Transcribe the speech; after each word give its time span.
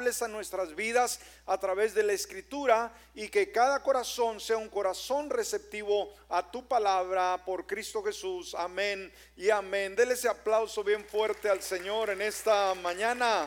a 0.00 0.28
nuestras 0.28 0.74
vidas 0.74 1.20
a 1.44 1.58
través 1.58 1.92
de 1.92 2.02
la 2.02 2.14
escritura 2.14 2.90
y 3.14 3.28
que 3.28 3.52
cada 3.52 3.82
corazón 3.82 4.40
sea 4.40 4.56
un 4.56 4.70
corazón 4.70 5.28
receptivo 5.28 6.14
a 6.30 6.50
tu 6.50 6.66
palabra 6.66 7.42
por 7.44 7.66
Cristo 7.66 8.02
Jesús. 8.02 8.54
Amén 8.54 9.12
y 9.36 9.50
amén. 9.50 9.94
Dele 9.94 10.14
ese 10.14 10.26
aplauso 10.26 10.82
bien 10.82 11.04
fuerte 11.04 11.50
al 11.50 11.62
Señor 11.62 12.08
en 12.08 12.22
esta 12.22 12.74
mañana. 12.76 13.46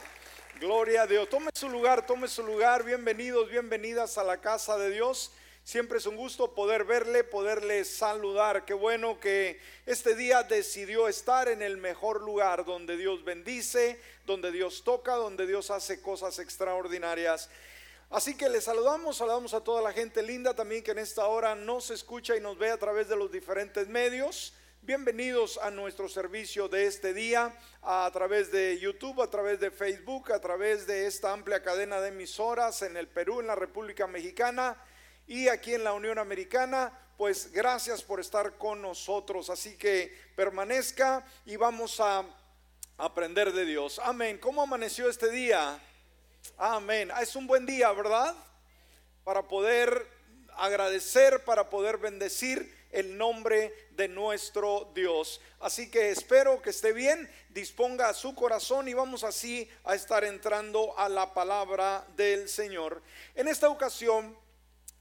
Gloria 0.59 1.01
a 1.01 1.07
Dios. 1.07 1.27
Tome 1.27 1.49
su 1.55 1.67
lugar, 1.67 2.05
tome 2.05 2.27
su 2.27 2.43
lugar. 2.43 2.83
Bienvenidos, 2.83 3.49
bienvenidas 3.49 4.19
a 4.19 4.23
la 4.23 4.39
casa 4.39 4.77
de 4.77 4.91
Dios. 4.91 5.31
Siempre 5.63 5.97
es 5.97 6.05
un 6.05 6.17
gusto 6.17 6.53
poder 6.53 6.83
verle, 6.83 7.23
poderle 7.23 7.85
saludar. 7.85 8.65
Qué 8.65 8.73
bueno 8.73 9.17
que 9.21 9.61
este 9.85 10.13
día 10.13 10.43
decidió 10.43 11.07
estar 11.07 11.47
en 11.47 11.61
el 11.61 11.77
mejor 11.77 12.21
lugar 12.21 12.65
donde 12.65 12.97
Dios 12.97 13.23
bendice, 13.23 13.97
donde 14.25 14.51
Dios 14.51 14.83
toca, 14.83 15.15
donde 15.15 15.47
Dios 15.47 15.71
hace 15.71 16.01
cosas 16.01 16.37
extraordinarias. 16.39 17.49
Así 18.09 18.35
que 18.35 18.49
le 18.49 18.59
saludamos, 18.59 19.15
saludamos 19.15 19.53
a 19.53 19.63
toda 19.63 19.81
la 19.81 19.93
gente 19.93 20.21
linda 20.21 20.53
también 20.53 20.83
que 20.83 20.91
en 20.91 20.99
esta 20.99 21.27
hora 21.27 21.55
nos 21.55 21.91
escucha 21.91 22.35
y 22.35 22.41
nos 22.41 22.57
ve 22.57 22.69
a 22.69 22.77
través 22.77 23.07
de 23.07 23.15
los 23.15 23.31
diferentes 23.31 23.87
medios. 23.87 24.53
Bienvenidos 24.81 25.57
a 25.59 25.71
nuestro 25.71 26.09
servicio 26.09 26.67
de 26.67 26.87
este 26.87 27.13
día 27.13 27.57
a 27.81 28.09
través 28.11 28.51
de 28.51 28.77
YouTube, 28.79 29.21
a 29.21 29.29
través 29.29 29.61
de 29.61 29.71
Facebook, 29.71 30.33
a 30.33 30.41
través 30.41 30.85
de 30.85 31.07
esta 31.07 31.31
amplia 31.31 31.63
cadena 31.63 32.01
de 32.01 32.09
emisoras 32.09 32.81
en 32.81 32.97
el 32.97 33.07
Perú, 33.07 33.39
en 33.39 33.47
la 33.47 33.55
República 33.55 34.07
Mexicana 34.07 34.77
y 35.27 35.47
aquí 35.47 35.73
en 35.73 35.83
la 35.83 35.93
Unión 35.93 36.19
Americana, 36.19 36.91
pues 37.17 37.51
gracias 37.51 38.01
por 38.01 38.19
estar 38.19 38.57
con 38.57 38.81
nosotros. 38.81 39.49
Así 39.49 39.77
que 39.77 40.15
permanezca 40.35 41.25
y 41.45 41.55
vamos 41.55 41.99
a 41.99 42.25
aprender 42.97 43.53
de 43.53 43.65
Dios. 43.65 43.99
Amén. 44.03 44.37
¿Cómo 44.37 44.61
amaneció 44.61 45.09
este 45.09 45.29
día? 45.29 45.79
Amén. 46.57 47.09
Ah, 47.13 47.21
es 47.21 47.35
un 47.35 47.47
buen 47.47 47.65
día, 47.65 47.91
¿verdad? 47.91 48.35
Para 49.23 49.47
poder 49.47 50.07
agradecer, 50.55 51.43
para 51.43 51.69
poder 51.69 51.97
bendecir 51.97 52.83
el 52.91 53.17
nombre 53.17 53.73
de 53.91 54.07
nuestro 54.07 54.91
Dios. 54.93 55.41
Así 55.59 55.89
que 55.89 56.11
espero 56.11 56.61
que 56.61 56.69
esté 56.69 56.93
bien, 56.93 57.29
disponga 57.49 58.13
su 58.13 58.35
corazón 58.35 58.87
y 58.87 58.93
vamos 58.93 59.23
así 59.23 59.67
a 59.83 59.95
estar 59.95 60.23
entrando 60.23 60.97
a 60.97 61.09
la 61.09 61.33
palabra 61.33 62.05
del 62.15 62.47
Señor. 62.47 63.01
En 63.33 63.47
esta 63.47 63.69
ocasión 63.69 64.37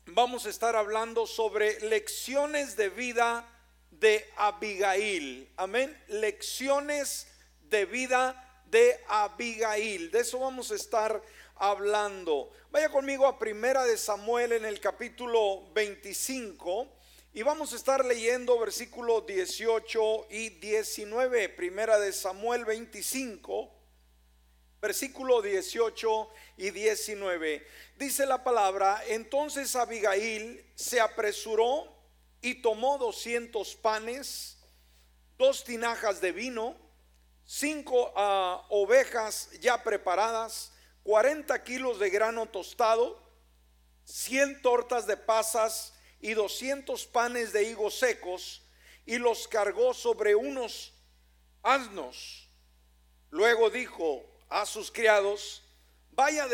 vamos 0.07 0.47
a 0.47 0.51
estar 0.51 0.77
hablando 0.77 1.27
sobre 1.27 1.81
lecciones 1.81 2.77
de 2.77 2.89
vida 2.89 3.49
de 3.91 4.29
Abigail. 4.37 5.49
Amén. 5.57 5.97
Lecciones 6.09 7.27
de 7.69 7.87
vida 7.87 8.63
de 8.67 8.99
Abigail. 9.09 10.11
De 10.11 10.21
eso 10.21 10.41
vamos 10.41 10.71
a 10.71 10.75
estar 10.75 11.23
hablando. 11.57 12.51
Vaya 12.71 12.89
conmigo 12.89 13.27
a 13.27 13.39
Primera 13.39 13.85
de 13.85 13.97
Samuel 13.97 14.53
en 14.53 14.65
el 14.65 14.81
capítulo 14.81 15.63
25 15.73 16.89
y 17.35 17.43
vamos 17.43 17.73
a 17.73 17.77
estar 17.77 18.05
leyendo 18.05 18.59
versículos 18.59 19.27
18 19.27 20.27
y 20.31 20.51
19. 20.51 21.49
Primera 21.51 21.99
de 21.99 22.13
Samuel 22.13 22.65
25 22.65 23.82
versículo 24.83 25.41
18 25.41 26.29
y 26.57 26.71
19. 26.71 27.65
Dice 27.97 28.27
la 28.27 28.43
palabra, 28.43 29.01
entonces 29.07 29.77
Abigail 29.77 30.67
se 30.75 31.01
apresuró 31.01 31.87
y 32.41 32.57
tomó 32.57 32.99
200 32.99 33.77
panes, 33.77 34.59
dos 35.39 35.63
tinajas 35.63 36.21
de 36.21 36.33
vino, 36.33 36.77
cinco 37.45 38.13
ah, 38.17 38.67
ovejas 38.71 39.51
ya 39.61 39.85
preparadas, 39.85 40.73
40 41.05 41.63
kilos 41.63 42.01
de 42.01 42.11
grano 42.11 42.47
tostado, 42.47 43.23
100 44.05 44.63
tortas 44.63 45.07
de 45.07 45.17
pasas 45.17 45.95
y 46.21 46.35
200 46.35 47.07
panes 47.07 47.53
de 47.53 47.63
higos 47.63 48.01
secos, 48.01 48.63
y 49.07 49.19
los 49.19 49.47
cargó 49.47 49.95
sobre 49.95 50.35
unos 50.35 50.93
asnos. 51.63 52.49
Luego 53.31 53.71
dijo, 53.71 54.32
a 54.53 54.67
sus 54.67 54.91
criados, 54.91 55.63
Vaya 56.15 56.47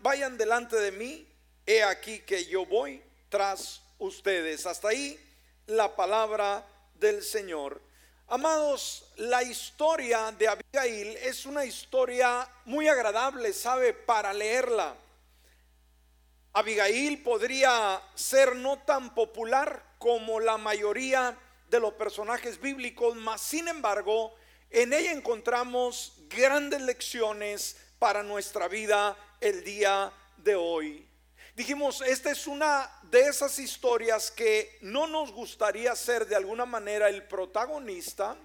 vayan 0.00 0.36
delante 0.36 0.76
de 0.76 0.92
mí, 0.92 1.26
he 1.64 1.82
aquí 1.82 2.20
que 2.20 2.44
yo 2.44 2.66
voy 2.66 3.02
tras 3.30 3.80
ustedes. 3.98 4.66
Hasta 4.66 4.88
ahí 4.88 5.18
la 5.66 5.96
palabra 5.96 6.66
del 6.94 7.22
Señor. 7.22 7.80
Amados, 8.28 9.10
la 9.16 9.42
historia 9.42 10.32
de 10.32 10.48
Abigail 10.48 11.16
es 11.16 11.46
una 11.46 11.64
historia 11.64 12.46
muy 12.66 12.88
agradable, 12.88 13.54
¿sabe? 13.54 13.94
Para 13.94 14.34
leerla. 14.34 14.94
Abigail 16.52 17.22
podría 17.22 18.02
ser 18.14 18.54
no 18.54 18.80
tan 18.80 19.14
popular 19.14 19.94
como 19.98 20.40
la 20.40 20.58
mayoría 20.58 21.38
de 21.70 21.80
los 21.80 21.94
personajes 21.94 22.60
bíblicos, 22.60 23.16
mas 23.16 23.40
sin 23.40 23.66
embargo, 23.68 24.34
en 24.70 24.92
ella 24.92 25.12
encontramos 25.12 26.15
grandes 26.28 26.80
lecciones 26.82 27.76
para 27.98 28.22
nuestra 28.22 28.68
vida 28.68 29.16
el 29.40 29.64
día 29.64 30.12
de 30.36 30.54
hoy. 30.54 31.08
Dijimos, 31.54 32.02
esta 32.02 32.30
es 32.30 32.46
una 32.46 32.90
de 33.04 33.20
esas 33.22 33.58
historias 33.58 34.30
que 34.30 34.78
no 34.82 35.06
nos 35.06 35.32
gustaría 35.32 35.96
ser 35.96 36.26
de 36.26 36.36
alguna 36.36 36.66
manera 36.66 37.08
el 37.08 37.26
protagonista, 37.26 38.36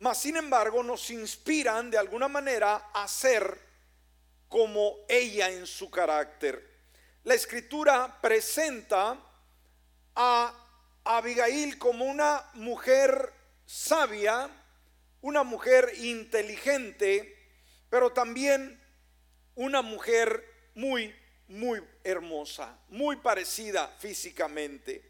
mas 0.00 0.18
sin 0.18 0.36
embargo 0.36 0.82
nos 0.82 1.10
inspiran 1.10 1.90
de 1.90 1.98
alguna 1.98 2.28
manera 2.28 2.90
a 2.92 3.08
ser 3.08 3.58
como 4.48 4.98
ella 5.08 5.50
en 5.50 5.66
su 5.66 5.90
carácter. 5.90 6.68
La 7.24 7.34
escritura 7.34 8.18
presenta 8.20 9.18
a 10.14 10.54
Abigail 11.04 11.78
como 11.78 12.04
una 12.04 12.44
mujer 12.54 13.32
sabia, 13.64 14.50
una 15.20 15.42
mujer 15.42 15.92
inteligente, 15.96 17.36
pero 17.90 18.12
también 18.12 18.80
una 19.54 19.82
mujer 19.82 20.44
muy, 20.74 21.14
muy 21.48 21.82
hermosa, 22.04 22.78
muy 22.88 23.16
parecida 23.16 23.88
físicamente. 23.98 25.02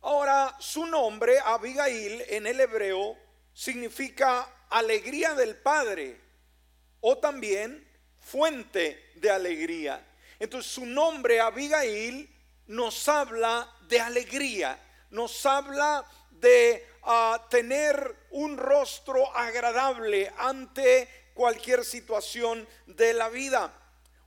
Ahora, 0.00 0.56
su 0.60 0.86
nombre, 0.86 1.38
Abigail, 1.44 2.22
en 2.28 2.46
el 2.46 2.60
hebreo, 2.60 3.16
significa 3.52 4.66
alegría 4.70 5.34
del 5.34 5.56
Padre 5.56 6.20
o 7.00 7.18
también 7.18 7.86
fuente 8.18 9.12
de 9.16 9.30
alegría. 9.30 10.06
Entonces, 10.38 10.70
su 10.70 10.86
nombre, 10.86 11.40
Abigail, 11.40 12.32
nos 12.66 13.08
habla 13.08 13.72
de 13.88 14.00
alegría, 14.00 14.78
nos 15.10 15.44
habla 15.46 16.04
de 16.30 16.86
ah, 17.06 17.46
tener 17.48 18.14
un 18.30 18.58
rostro 18.58 19.34
agradable 19.34 20.30
ante 20.36 21.08
cualquier 21.32 21.84
situación 21.84 22.66
de 22.86 23.14
la 23.14 23.28
vida. 23.28 23.72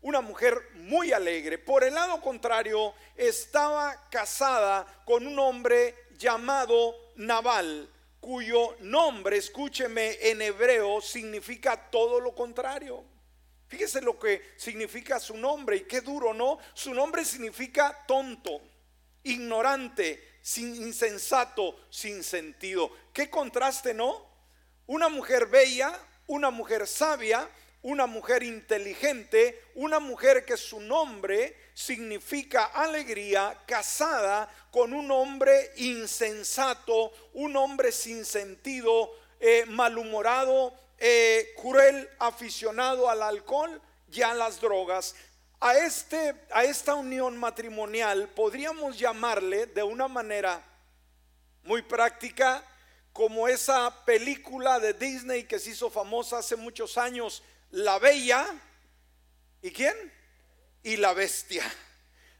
Una 0.01 0.21
mujer 0.21 0.57
muy 0.75 1.11
alegre. 1.11 1.57
Por 1.57 1.83
el 1.83 1.93
lado 1.93 2.21
contrario, 2.21 2.93
estaba 3.15 4.09
casada 4.09 5.03
con 5.05 5.27
un 5.27 5.37
hombre 5.37 5.93
llamado 6.17 6.95
Naval, 7.15 7.89
cuyo 8.21 8.75
nombre, 8.79 9.37
escúcheme, 9.37 10.17
en 10.21 10.41
hebreo 10.41 11.01
significa 11.01 11.89
todo 11.89 12.19
lo 12.19 12.33
contrario. 12.33 13.03
Fíjese 13.67 14.01
lo 14.01 14.17
que 14.17 14.53
significa 14.57 15.19
su 15.19 15.37
nombre 15.37 15.77
y 15.77 15.81
qué 15.81 16.01
duro, 16.01 16.33
¿no? 16.33 16.57
Su 16.73 16.93
nombre 16.93 17.23
significa 17.23 18.03
tonto, 18.07 18.61
ignorante, 19.23 20.28
sin 20.41 20.75
insensato, 20.75 21.79
sin 21.89 22.23
sentido. 22.23 22.91
Qué 23.13 23.29
contraste, 23.29 23.93
¿no? 23.93 24.27
Una 24.87 25.09
mujer 25.09 25.47
bella, 25.47 25.97
una 26.27 26.49
mujer 26.49 26.87
sabia, 26.87 27.49
una 27.81 28.07
mujer 28.07 28.43
inteligente, 28.43 29.61
una 29.75 29.99
mujer 29.99 30.43
que 30.45 30.57
su 30.57 30.79
nombre 30.79 31.55
significa 31.73 32.65
alegría, 32.65 33.57
casada 33.65 34.49
con 34.71 34.93
un 34.93 35.09
hombre 35.11 35.71
insensato, 35.77 37.11
un 37.33 37.55
hombre 37.55 37.91
sin 37.91 38.25
sentido, 38.25 39.11
eh, 39.39 39.65
malhumorado, 39.67 40.73
eh, 40.97 41.53
cruel, 41.61 42.09
aficionado 42.19 43.09
al 43.09 43.23
alcohol 43.23 43.81
y 44.11 44.21
a 44.21 44.33
las 44.33 44.59
drogas. 44.59 45.15
A, 45.61 45.77
este, 45.77 46.35
a 46.51 46.63
esta 46.63 46.95
unión 46.95 47.37
matrimonial 47.37 48.29
podríamos 48.29 48.97
llamarle 48.97 49.65
de 49.65 49.83
una 49.83 50.07
manera 50.07 50.63
muy 51.63 51.81
práctica 51.81 52.63
como 53.11 53.45
esa 53.45 54.05
película 54.05 54.79
de 54.79 54.93
Disney 54.93 55.43
que 55.43 55.59
se 55.59 55.71
hizo 55.71 55.89
famosa 55.89 56.37
hace 56.37 56.55
muchos 56.55 56.97
años, 56.97 57.43
La 57.71 57.99
Bella, 57.99 58.47
¿y 59.61 59.71
quién? 59.71 59.95
Y 60.81 60.95
la 60.95 61.13
Bestia. 61.13 61.69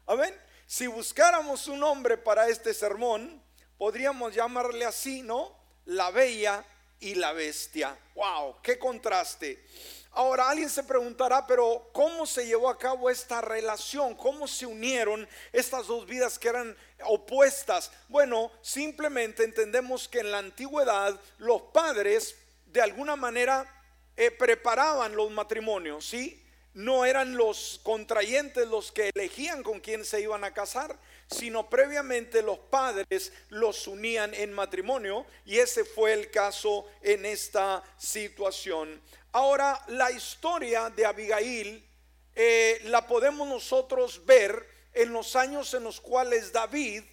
¿Amén? 0.08 0.34
Si 0.66 0.88
buscáramos 0.88 1.68
un 1.68 1.82
nombre 1.82 2.18
para 2.18 2.48
este 2.48 2.74
sermón, 2.74 3.44
podríamos 3.78 4.34
llamarle 4.34 4.86
así, 4.86 5.24
¿no? 5.24 5.60
La 5.84 6.10
Bella 6.12 6.64
y 7.02 7.16
la 7.16 7.34
Bestia. 7.34 7.98
¡Wow! 8.16 8.62
¡Qué 8.62 8.80
contraste! 8.80 9.66
Ahora 10.12 10.50
alguien 10.50 10.70
se 10.70 10.84
preguntará, 10.84 11.46
pero 11.46 11.90
¿cómo 11.94 12.26
se 12.26 12.46
llevó 12.46 12.70
a 12.70 12.78
cabo 12.78 13.10
esta 13.10 13.42
relación? 13.42 14.16
¿Cómo 14.16 14.48
se 14.48 14.66
unieron 14.66 15.28
estas 15.54 15.88
dos 15.88 16.06
vidas 16.08 16.40
que 16.40 16.50
eran 16.50 16.76
opuestas? 17.06 17.92
Bueno, 18.08 18.52
simplemente 18.62 19.44
entendemos 19.44 20.08
que 20.08 20.20
en 20.20 20.32
la 20.32 20.40
antigüedad 20.40 21.20
los 21.38 21.62
padres 21.74 22.36
de 22.66 22.82
alguna 22.82 23.16
manera 23.16 23.66
eh, 24.18 24.32
preparaban 24.32 25.16
los 25.16 25.32
matrimonios, 25.32 26.06
¿sí? 26.06 26.44
No 26.74 27.06
eran 27.06 27.36
los 27.36 27.80
contrayentes 27.84 28.68
los 28.68 28.92
que 28.92 29.12
elegían 29.16 29.64
con 29.64 29.80
quién 29.80 30.06
se 30.06 30.22
iban 30.22 30.44
a 30.44 30.54
casar, 30.54 30.98
sino 31.28 31.70
previamente 31.70 32.42
los 32.42 32.60
padres 32.60 33.32
los 33.50 33.88
unían 33.88 34.34
en 34.34 34.54
matrimonio 34.54 35.26
y 35.46 35.58
ese 35.58 35.84
fue 35.84 36.14
el 36.14 36.32
caso 36.32 36.86
en 37.02 37.26
esta 37.26 37.84
situación. 37.98 39.02
Ahora, 39.32 39.80
la 39.90 40.12
historia 40.12 40.90
de 40.90 41.06
Abigail 41.06 41.88
eh, 42.36 42.82
la 42.86 43.06
podemos 43.06 43.48
nosotros 43.48 44.26
ver 44.26 44.68
en 44.94 45.14
los 45.14 45.36
años 45.36 45.74
en 45.76 45.84
los 45.84 46.02
cuales 46.02 46.52
David 46.52 47.04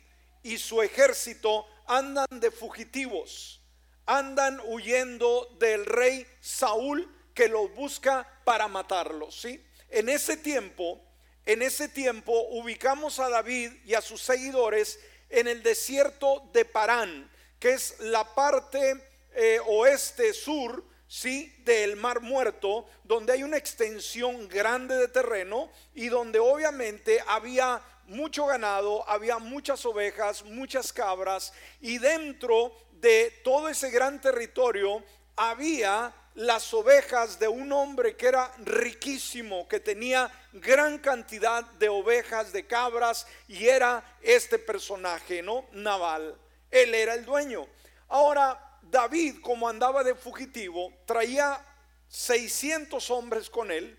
y 0.43 0.57
su 0.57 0.81
ejército 0.81 1.67
andan 1.87 2.27
de 2.31 2.51
fugitivos, 2.51 3.61
andan 4.07 4.61
huyendo 4.65 5.55
del 5.59 5.85
rey 5.85 6.27
Saúl 6.41 7.13
que 7.35 7.49
los 7.49 7.75
busca 7.75 8.27
para 8.45 8.67
matarlos, 8.67 9.39
¿sí? 9.41 9.63
En 9.91 10.09
ese 10.09 10.39
tiempo, 10.39 11.03
en 11.45 11.61
ese 11.61 11.89
tiempo 11.89 12.33
ubicamos 12.51 13.21
a 13.21 13.29
David 13.29 13.73
y 13.85 13.93
a 13.93 14.01
sus 14.01 14.23
seguidores 14.23 14.99
en 15.29 15.49
el 15.49 15.63
desierto 15.63 16.49
de 16.53 16.65
Parán, 16.65 17.31
que 17.61 17.75
es 17.75 18.01
la 18.01 18.35
parte 18.35 18.95
eh, 19.35 19.61
oeste 19.67 20.33
sur, 20.33 20.83
sí, 21.09 21.55
del 21.65 21.97
Mar 21.97 22.21
Muerto, 22.21 22.87
donde 23.05 23.33
hay 23.33 23.43
una 23.43 23.57
extensión 23.57 24.49
grande 24.49 24.97
de 24.97 25.09
terreno 25.09 25.71
y 25.95 26.09
donde 26.09 26.39
obviamente 26.39 27.23
había 27.27 27.81
mucho 28.07 28.47
ganado, 28.47 29.09
había 29.09 29.39
muchas 29.39 29.85
ovejas, 29.85 30.45
muchas 30.45 30.93
cabras 30.93 31.53
y 31.81 31.99
dentro 31.99 32.73
de 32.93 33.33
todo 33.45 33.69
ese 33.69 33.91
gran 33.91 34.21
territorio 34.21 35.03
había 35.37 36.15
las 36.37 36.73
ovejas 36.75 37.39
de 37.39 37.49
un 37.49 37.73
hombre 37.73 38.15
que 38.15 38.29
era 38.29 38.53
riquísimo, 38.59 39.67
que 39.69 39.81
tenía 39.81 40.31
gran 40.53 40.99
cantidad 40.99 41.65
de 41.65 41.89
ovejas, 41.89 42.53
de 42.53 42.67
cabras, 42.67 43.27
y 43.49 43.67
era 43.67 44.19
este 44.21 44.59
personaje, 44.59 45.43
¿no? 45.43 45.67
Naval. 45.73 46.39
Él 46.71 46.95
era 46.95 47.15
el 47.15 47.25
dueño. 47.25 47.67
Ahora, 48.09 48.66
David, 48.91 49.37
como 49.41 49.69
andaba 49.69 50.05
de 50.05 50.15
fugitivo, 50.15 50.93
traía 51.07 51.61
600 52.09 53.11
hombres 53.11 53.51
con 53.51 53.71
él, 53.71 53.99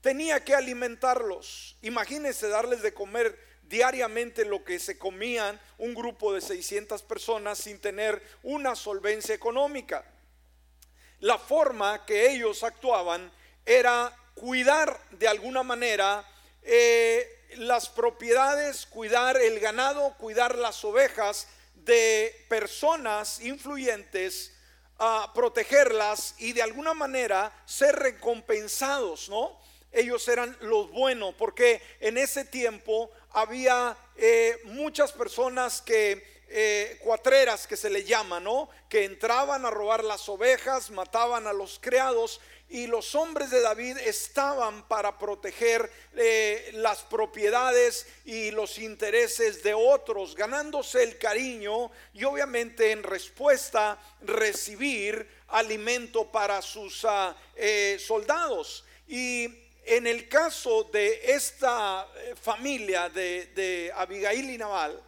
tenía 0.00 0.44
que 0.44 0.54
alimentarlos. 0.54 1.76
Imagínense 1.82 2.48
darles 2.48 2.82
de 2.82 2.94
comer 2.94 3.38
diariamente 3.62 4.44
lo 4.44 4.64
que 4.64 4.78
se 4.78 4.98
comían 4.98 5.60
un 5.76 5.94
grupo 5.94 6.32
de 6.32 6.40
600 6.40 7.02
personas 7.02 7.58
sin 7.58 7.78
tener 7.78 8.22
una 8.42 8.74
solvencia 8.74 9.34
económica 9.34 10.04
la 11.20 11.38
forma 11.38 12.04
que 12.06 12.30
ellos 12.30 12.62
actuaban 12.62 13.30
era 13.66 14.14
cuidar 14.34 14.98
de 15.10 15.28
alguna 15.28 15.62
manera 15.62 16.24
eh, 16.62 17.28
las 17.56 17.88
propiedades, 17.88 18.86
cuidar 18.86 19.36
el 19.36 19.58
ganado, 19.58 20.14
cuidar 20.18 20.56
las 20.56 20.84
ovejas 20.84 21.48
de 21.88 22.44
personas 22.48 23.40
influyentes, 23.40 24.52
a 24.98 25.32
protegerlas 25.32 26.34
y 26.38 26.52
de 26.52 26.62
alguna 26.62 26.92
manera 26.92 27.52
ser 27.64 27.96
recompensados, 27.96 29.28
¿no? 29.28 29.58
Ellos 29.90 30.28
eran 30.28 30.54
los 30.60 30.90
buenos, 30.90 31.34
porque 31.34 31.80
en 32.00 32.18
ese 32.18 32.44
tiempo 32.44 33.10
había 33.30 33.96
eh, 34.16 34.60
muchas 34.64 35.12
personas 35.12 35.80
que 35.80 36.42
eh, 36.48 36.98
cuatreras 37.02 37.66
que 37.66 37.76
se 37.76 37.88
le 37.88 38.04
llama, 38.04 38.38
¿no? 38.38 38.68
Que 38.88 39.04
entraban 39.04 39.64
a 39.64 39.70
robar 39.70 40.04
las 40.04 40.28
ovejas, 40.28 40.90
mataban 40.90 41.46
a 41.46 41.52
los 41.52 41.78
criados 41.78 42.40
y 42.68 42.86
los 42.86 43.14
hombres 43.14 43.50
de 43.50 43.60
David 43.60 43.98
estaban 43.98 44.86
para 44.88 45.18
proteger 45.18 45.90
eh, 46.14 46.70
las 46.74 47.02
propiedades 47.02 48.06
y 48.24 48.50
los 48.50 48.78
intereses 48.78 49.62
de 49.62 49.74
otros, 49.74 50.34
ganándose 50.34 51.02
el 51.02 51.18
cariño 51.18 51.90
y 52.12 52.24
obviamente 52.24 52.92
en 52.92 53.02
respuesta 53.02 53.98
recibir 54.22 55.26
alimento 55.48 56.30
para 56.30 56.60
sus 56.60 57.04
ah, 57.04 57.36
eh, 57.56 57.98
soldados. 57.98 58.84
Y 59.06 59.48
en 59.84 60.06
el 60.06 60.28
caso 60.28 60.84
de 60.84 61.32
esta 61.32 62.06
familia 62.40 63.08
de, 63.08 63.46
de 63.54 63.92
Abigail 63.94 64.50
y 64.50 64.58
Nabal, 64.58 65.02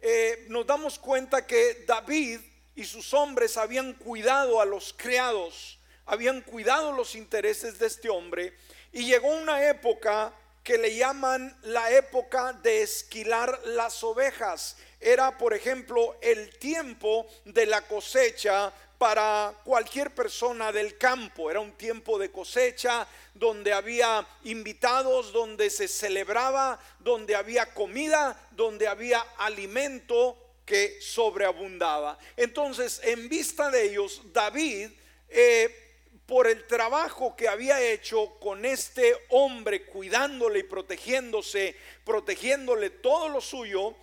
eh, 0.00 0.46
nos 0.48 0.66
damos 0.66 0.98
cuenta 0.98 1.46
que 1.46 1.84
David 1.86 2.40
y 2.74 2.84
sus 2.84 3.12
hombres 3.14 3.56
habían 3.56 3.94
cuidado 3.94 4.60
a 4.60 4.64
los 4.64 4.94
criados, 4.96 5.78
habían 6.06 6.40
cuidado 6.42 6.92
los 6.92 7.14
intereses 7.14 7.78
de 7.78 7.86
este 7.86 8.08
hombre 8.08 8.54
y 8.92 9.04
llegó 9.04 9.28
una 9.28 9.68
época 9.68 10.32
que 10.62 10.78
le 10.78 10.96
llaman 10.96 11.56
la 11.62 11.92
época 11.92 12.52
de 12.54 12.82
esquilar 12.82 13.60
las 13.66 14.02
ovejas. 14.02 14.76
Era, 15.00 15.38
por 15.38 15.54
ejemplo, 15.54 16.16
el 16.20 16.58
tiempo 16.58 17.26
de 17.44 17.66
la 17.66 17.82
cosecha 17.82 18.72
para 18.98 19.54
cualquier 19.62 20.12
persona 20.12 20.72
del 20.72 20.98
campo. 20.98 21.50
Era 21.50 21.60
un 21.60 21.72
tiempo 21.72 22.18
de 22.18 22.32
cosecha 22.32 23.06
donde 23.34 23.72
había 23.72 24.26
invitados, 24.42 25.32
donde 25.32 25.70
se 25.70 25.86
celebraba, 25.86 26.80
donde 26.98 27.36
había 27.36 27.72
comida, 27.72 28.48
donde 28.50 28.88
había 28.88 29.20
alimento 29.38 30.36
que 30.64 30.98
sobreabundaba. 31.00 32.18
Entonces, 32.36 33.00
en 33.04 33.28
vista 33.28 33.70
de 33.70 33.84
ellos, 33.84 34.20
David, 34.32 34.90
eh, 35.28 35.85
por 36.26 36.48
el 36.48 36.66
trabajo 36.66 37.36
que 37.36 37.48
había 37.48 37.80
hecho 37.80 38.38
con 38.40 38.64
este 38.64 39.14
hombre, 39.30 39.86
cuidándole 39.86 40.60
y 40.60 40.64
protegiéndose, 40.64 41.76
protegiéndole 42.04 42.90
todo 42.90 43.28
lo 43.28 43.40
suyo, 43.40 43.94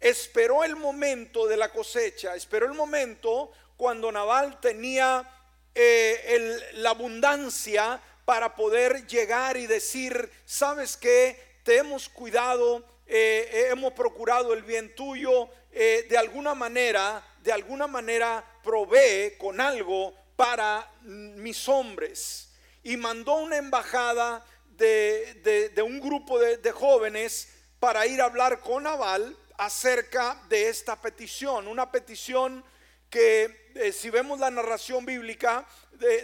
esperó 0.00 0.64
el 0.64 0.74
momento 0.74 1.46
de 1.46 1.56
la 1.56 1.72
cosecha, 1.72 2.34
esperó 2.34 2.66
el 2.66 2.74
momento 2.74 3.52
cuando 3.76 4.10
Naval 4.10 4.60
tenía 4.60 5.24
eh, 5.74 6.58
la 6.74 6.90
abundancia 6.90 8.00
para 8.24 8.56
poder 8.56 9.06
llegar 9.06 9.56
y 9.56 9.66
decir, 9.66 10.30
sabes 10.44 10.96
que 10.96 11.40
te 11.62 11.76
hemos 11.76 12.08
cuidado, 12.08 12.84
eh, 13.06 13.68
hemos 13.70 13.92
procurado 13.92 14.52
el 14.54 14.62
bien 14.62 14.94
tuyo, 14.94 15.48
eh, 15.72 16.06
de 16.08 16.18
alguna 16.18 16.54
manera, 16.54 17.24
de 17.42 17.52
alguna 17.52 17.86
manera 17.86 18.44
provee 18.62 19.36
con 19.38 19.60
algo 19.60 20.14
para 20.40 20.90
mis 21.02 21.68
hombres. 21.68 22.48
Y 22.82 22.96
mandó 22.96 23.34
una 23.34 23.58
embajada 23.58 24.42
de, 24.70 25.70
un 25.84 26.00
grupo 26.00 26.38
de, 26.38 26.56
de 26.56 26.72
jóvenes 26.72 27.52
para 27.78 28.06
ir 28.06 28.22
a 28.22 28.24
hablar 28.24 28.60
con 28.60 28.84
Naval 28.84 29.36
acerca 29.58 30.42
de 30.48 30.70
esta 30.70 30.98
petición, 30.98 31.68
una 31.68 31.92
petición 31.92 32.64
que 33.10 33.70
eh, 33.74 33.92
si 33.92 34.08
vemos 34.08 34.40
la 34.40 34.50
narración 34.50 35.04
bíblica, 35.04 35.66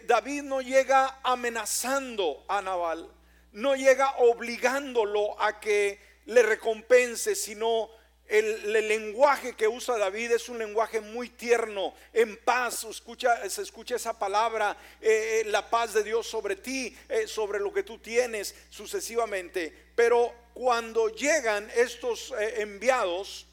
David 0.06 0.44
no 0.44 0.62
llega 0.62 1.20
amenazando 1.23 2.42
a 2.49 2.62
Nabal, 2.62 3.12
no 3.52 3.76
llega 3.76 4.16
obligándolo 4.16 5.38
a 5.38 5.61
que 5.61 6.00
le 6.25 6.42
recompense, 6.42 7.35
sino 7.35 7.90
el, 8.28 8.73
lenguaje 8.73 9.54
que 9.54 9.68
usa 9.68 9.99
David 9.99 10.33
es 10.33 10.49
un 10.49 10.59
lenguaje 10.59 11.00
muy 11.00 11.28
tierno, 11.28 11.95
en 12.12 12.37
paz, 12.37 12.85
escucha, 12.85 13.49
se 13.49 13.62
escucha 13.62 13.97
esa 13.97 14.18
palabra, 14.18 14.76
eh, 15.00 15.42
eh, 15.45 15.49
la 15.49 15.68
paz 15.71 15.95
de 15.95 16.02
Dios 16.02 16.26
sobre 16.26 16.56
ti, 16.56 16.97
sobre 17.26 17.61
lo 17.61 17.73
que 17.73 17.83
tú 17.83 17.99
tienes, 17.99 18.54
sucesivamente. 18.71 19.73
Pero 19.95 20.35
cuando 20.54 21.09
llegan 21.09 21.71
estos 21.75 22.33
enviados, 22.56 23.47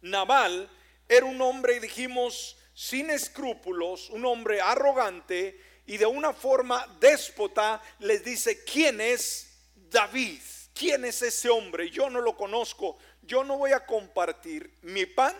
Nabal, 0.00 0.68
era 1.08 1.26
un 1.26 1.40
hombre, 1.40 1.78
dijimos, 1.80 2.56
sin 2.74 3.10
escrúpulos, 3.10 4.10
un 4.10 4.24
hombre 4.24 4.60
arrogante 4.60 5.60
y 5.86 5.96
de 5.96 6.06
una 6.06 6.32
forma 6.32 6.86
déspota 7.00 7.82
les 7.98 8.24
dice, 8.24 8.64
¿quién 8.64 9.00
es 9.00 9.58
David? 9.74 10.40
¿Quién 10.74 11.04
es 11.04 11.20
ese 11.22 11.50
hombre? 11.50 11.90
Yo 11.90 12.08
no 12.08 12.20
lo 12.20 12.36
conozco. 12.36 12.96
Yo 13.22 13.44
no 13.44 13.56
voy 13.58 13.72
a 13.72 13.86
compartir 13.86 14.72
mi 14.82 15.06
pan 15.06 15.34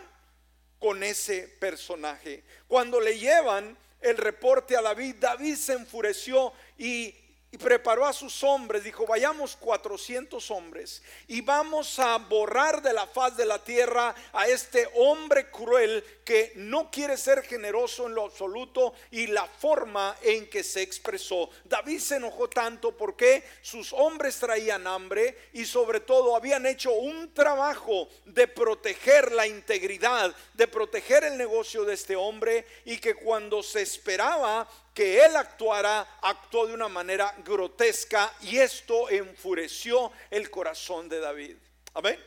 con 0.79 1.03
ese 1.03 1.47
personaje. 1.59 2.43
Cuando 2.67 2.99
le 2.99 3.17
llevan 3.17 3.77
el 4.01 4.17
reporte 4.17 4.75
a 4.75 4.81
David, 4.81 5.15
David 5.19 5.55
se 5.55 5.73
enfureció 5.73 6.53
y 6.77 7.15
y 7.53 7.57
preparó 7.59 8.07
a 8.07 8.13
sus 8.13 8.43
hombres, 8.43 8.83
dijo, 8.83 9.05
vayamos 9.05 9.55
400 9.57 10.49
hombres 10.49 11.03
y 11.27 11.41
vamos 11.41 11.99
a 11.99 12.17
borrar 12.17 12.81
de 12.81 12.91
la 12.93 13.05
faz 13.05 13.37
de 13.37 13.45
la 13.45 13.63
tierra 13.63 14.15
a 14.33 14.47
este 14.47 14.89
hombre 14.95 15.51
cruel 15.51 16.03
que 16.25 16.53
no 16.55 16.89
quiere 16.89 17.15
ser 17.15 17.43
generoso 17.43 18.07
en 18.07 18.15
lo 18.15 18.25
absoluto 18.25 18.95
y 19.11 19.27
la 19.27 19.45
forma 19.45 20.17
en 20.23 20.49
que 20.49 20.63
se 20.63 20.81
expresó. 20.81 21.51
David 21.65 21.99
se 21.99 22.15
enojó 22.15 22.49
tanto 22.49 22.97
porque 22.97 23.43
sus 23.61 23.93
hombres 23.93 24.39
traían 24.39 24.87
hambre 24.87 25.37
y 25.53 25.65
sobre 25.65 25.99
todo 25.99 26.35
habían 26.35 26.65
hecho 26.65 26.91
un 26.91 27.35
trabajo 27.35 28.09
de 28.25 28.47
proteger 28.47 29.31
la 29.31 29.45
integridad, 29.45 30.35
de 30.55 30.67
proteger 30.67 31.23
el 31.23 31.37
negocio 31.37 31.85
de 31.85 31.93
este 31.93 32.15
hombre 32.15 32.65
y 32.83 32.97
que 32.97 33.13
cuando 33.13 33.61
se 33.61 33.83
esperaba 33.83 34.67
que 34.93 35.23
él 35.23 35.35
actuara, 35.35 36.19
actuó 36.21 36.67
de 36.67 36.73
una 36.73 36.87
manera 36.87 37.33
grotesca 37.43 38.31
y 38.41 38.57
esto 38.59 39.09
enfureció 39.09 40.11
el 40.29 40.49
corazón 40.51 41.09
de 41.09 41.19
David. 41.19 41.57
Amén. 41.93 42.19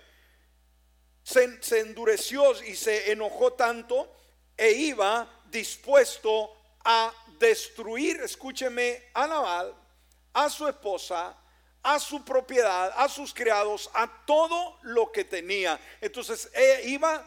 Se, 1.23 1.63
se 1.63 1.81
endureció 1.81 2.63
y 2.65 2.75
se 2.75 3.13
enojó 3.13 3.53
tanto 3.53 4.13
e 4.57 4.73
iba 4.73 5.43
dispuesto 5.47 6.53
a 6.85 7.13
destruir, 7.39 8.21
escúcheme, 8.23 9.11
a 9.15 9.27
Naval, 9.27 9.75
a 10.33 10.49
su 10.51 10.67
esposa, 10.69 11.37
a 11.83 12.01
su 12.01 12.25
propiedad, 12.25 12.93
a 12.97 13.09
sus 13.09 13.33
criados, 13.33 13.91
a 13.95 14.25
todo 14.27 14.79
lo 14.83 15.13
que 15.13 15.25
tenía. 15.25 15.81
Entonces 16.01 16.51
iba 16.85 17.25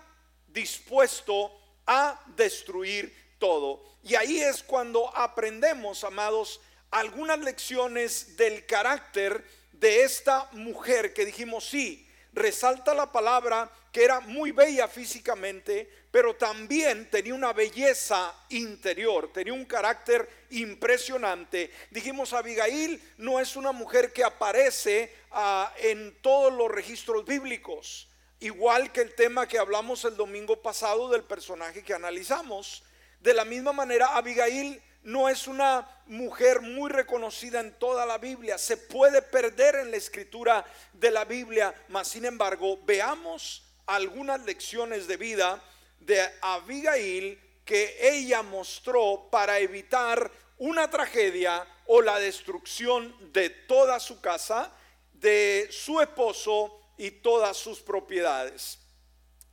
dispuesto 0.47 1.51
a 1.85 2.19
destruir 2.35 3.28
todo. 3.39 3.83
Y 4.03 4.15
ahí 4.15 4.39
es 4.39 4.63
cuando 4.63 5.15
aprendemos, 5.15 6.03
amados, 6.03 6.61
algunas 6.91 7.39
lecciones 7.39 8.37
del 8.37 8.65
carácter 8.65 9.43
de 9.73 10.03
esta 10.03 10.49
mujer 10.51 11.13
que 11.13 11.25
dijimos, 11.25 11.67
sí, 11.67 12.07
resalta 12.33 12.93
la 12.93 13.11
palabra 13.11 13.71
que 13.91 14.03
era 14.03 14.19
muy 14.19 14.51
bella 14.51 14.87
físicamente, 14.87 15.89
pero 16.11 16.35
también 16.35 17.09
tenía 17.09 17.33
una 17.33 17.53
belleza 17.53 18.33
interior, 18.49 19.31
tenía 19.31 19.53
un 19.53 19.65
carácter 19.65 20.27
impresionante. 20.51 21.71
Dijimos, 21.89 22.33
Abigail 22.33 23.01
no 23.17 23.39
es 23.39 23.55
una 23.55 23.71
mujer 23.71 24.13
que 24.13 24.23
aparece 24.23 25.13
ah, 25.31 25.73
en 25.79 26.15
todos 26.21 26.53
los 26.53 26.69
registros 26.69 27.25
bíblicos, 27.25 28.07
igual 28.39 28.91
que 28.91 29.01
el 29.01 29.15
tema 29.15 29.47
que 29.47 29.59
hablamos 29.59 30.05
el 30.05 30.15
domingo 30.15 30.61
pasado 30.61 31.09
del 31.09 31.23
personaje 31.23 31.83
que 31.83 31.93
analizamos. 31.93 32.83
De 33.19 33.33
la 33.33 33.45
misma 33.45 33.73
manera, 33.73 34.15
Abigail 34.15 34.81
no 35.03 35.29
es 35.29 35.47
una 35.47 35.87
mujer 36.07 36.61
muy 36.61 36.89
reconocida 36.89 37.59
en 37.59 37.77
toda 37.77 38.05
la 38.05 38.17
Biblia. 38.17 38.57
Se 38.57 38.77
puede 38.77 39.21
perder 39.21 39.75
en 39.75 39.91
la 39.91 39.97
escritura 39.97 40.65
de 40.93 41.11
la 41.11 41.25
Biblia, 41.25 41.73
mas 41.89 42.07
sin 42.07 42.25
embargo, 42.25 42.79
veamos 42.83 43.63
algunas 43.85 44.43
lecciones 44.45 45.07
de 45.07 45.17
vida 45.17 45.61
de 45.99 46.27
Abigail 46.41 47.39
que 47.65 47.97
ella 48.01 48.41
mostró 48.41 49.27
para 49.31 49.59
evitar 49.59 50.31
una 50.57 50.89
tragedia 50.89 51.65
o 51.87 52.01
la 52.01 52.19
destrucción 52.19 53.15
de 53.31 53.49
toda 53.49 53.99
su 53.99 54.21
casa, 54.21 54.71
de 55.13 55.67
su 55.71 56.01
esposo 56.01 56.79
y 56.97 57.11
todas 57.11 57.57
sus 57.57 57.79
propiedades. 57.79 58.79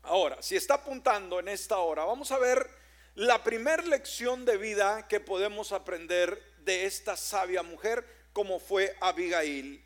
Ahora, 0.03 0.41
si 0.41 0.57
está 0.57 0.75
apuntando 0.75 1.41
en 1.41 1.49
esta 1.49 1.79
hora, 1.79 2.05
vamos 2.05 2.31
a 2.31 2.39
ver 2.39 2.69
la 3.17 3.43
primera 3.43 3.83
lección 3.83 4.45
de 4.45 4.59
vida 4.59 5.09
que 5.09 5.21
podemos 5.21 5.73
aprender 5.73 6.55
de 6.59 6.85
esta 6.85 7.17
sabia 7.17 7.63
mujer, 7.63 8.07
como 8.35 8.61
fue 8.61 8.95
Abigail. 9.01 9.83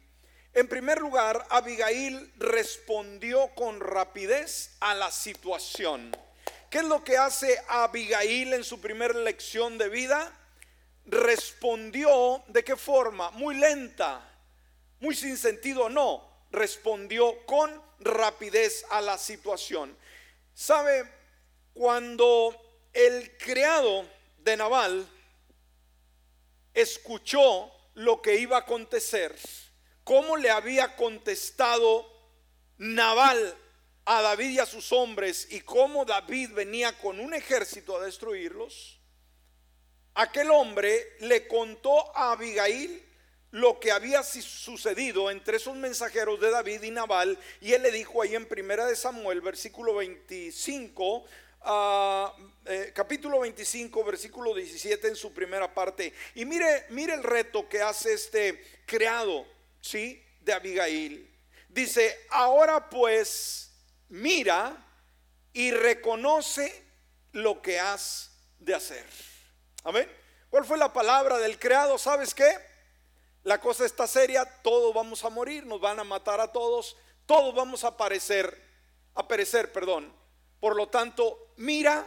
En 0.52 0.66
primer 0.66 1.00
lugar, 1.00 1.46
Abigail 1.48 2.32
respondió 2.38 3.46
con 3.54 3.78
rapidez 3.78 4.76
a 4.80 4.94
la 4.94 5.12
situación. 5.12 6.10
¿Qué 6.70 6.78
es 6.78 6.84
lo 6.84 7.04
que 7.04 7.18
hace 7.18 7.56
Abigail 7.68 8.52
en 8.52 8.64
su 8.64 8.80
primera 8.80 9.14
lección 9.14 9.78
de 9.78 9.88
vida? 9.88 10.36
Respondió 11.06 12.42
de 12.48 12.64
qué 12.64 12.74
forma? 12.74 13.30
Muy 13.30 13.54
lenta, 13.54 14.28
muy 14.98 15.14
sin 15.14 15.36
sentido, 15.36 15.88
no. 15.88 16.28
Respondió 16.50 17.46
con 17.46 17.80
rapidez 18.00 18.84
a 18.90 19.00
la 19.00 19.16
situación. 19.18 19.96
¿Sabe? 20.52 21.08
Cuando 21.72 22.69
el 22.92 23.36
criado 23.38 24.08
de 24.38 24.56
Naval 24.56 25.06
escuchó 26.74 27.70
lo 27.94 28.22
que 28.22 28.36
iba 28.36 28.56
a 28.56 28.60
acontecer, 28.60 29.36
cómo 30.04 30.36
le 30.36 30.50
había 30.50 30.96
contestado 30.96 32.10
Naval 32.78 33.56
a 34.06 34.22
David 34.22 34.50
y 34.50 34.58
a 34.58 34.66
sus 34.66 34.92
hombres 34.92 35.46
y 35.50 35.60
cómo 35.60 36.04
David 36.04 36.52
venía 36.52 36.96
con 36.98 37.20
un 37.20 37.34
ejército 37.34 37.96
a 37.96 38.04
destruirlos, 38.04 38.98
aquel 40.14 40.50
hombre 40.50 41.16
le 41.20 41.46
contó 41.46 42.16
a 42.16 42.32
Abigail 42.32 43.06
lo 43.52 43.80
que 43.80 43.90
había 43.90 44.22
sucedido 44.22 45.30
entre 45.30 45.56
esos 45.56 45.76
mensajeros 45.76 46.40
de 46.40 46.50
David 46.50 46.82
y 46.82 46.90
Naval 46.90 47.38
y 47.60 47.72
él 47.72 47.82
le 47.82 47.90
dijo 47.90 48.22
ahí 48.22 48.36
en 48.36 48.46
primera 48.46 48.86
de 48.86 48.94
Samuel 48.94 49.40
versículo 49.40 49.96
25 49.96 51.24
Eh, 51.62 52.92
capítulo 52.94 53.40
25, 53.40 54.04
versículo 54.04 54.54
17 54.54 55.08
en 55.08 55.16
su 55.16 55.32
primera 55.32 55.72
parte. 55.72 56.14
Y 56.34 56.44
mire, 56.44 56.86
mire 56.90 57.14
el 57.14 57.22
reto 57.22 57.68
que 57.68 57.82
hace 57.82 58.14
este 58.14 58.82
creado, 58.86 59.46
¿sí? 59.80 60.24
De 60.40 60.52
Abigail. 60.52 61.28
Dice, 61.68 62.26
ahora 62.30 62.88
pues 62.88 63.72
mira 64.08 64.86
y 65.52 65.70
reconoce 65.70 66.84
lo 67.32 67.60
que 67.60 67.78
has 67.78 68.30
de 68.58 68.74
hacer. 68.74 69.04
Amén. 69.84 70.10
¿Cuál 70.48 70.64
fue 70.64 70.78
la 70.78 70.92
palabra 70.92 71.38
del 71.38 71.58
creado? 71.58 71.98
¿Sabes 71.98 72.34
qué? 72.34 72.50
La 73.42 73.60
cosa 73.60 73.86
está 73.86 74.06
seria, 74.06 74.44
todos 74.62 74.94
vamos 74.94 75.24
a 75.24 75.30
morir, 75.30 75.64
nos 75.64 75.80
van 75.80 75.98
a 75.98 76.04
matar 76.04 76.40
a 76.40 76.52
todos, 76.52 76.96
todos 77.24 77.54
vamos 77.54 77.84
a 77.84 77.96
perecer, 77.96 78.60
a 79.14 79.26
perecer, 79.26 79.72
perdón. 79.72 80.12
Por 80.60 80.76
lo 80.76 80.88
tanto, 80.88 81.49
mira 81.60 82.06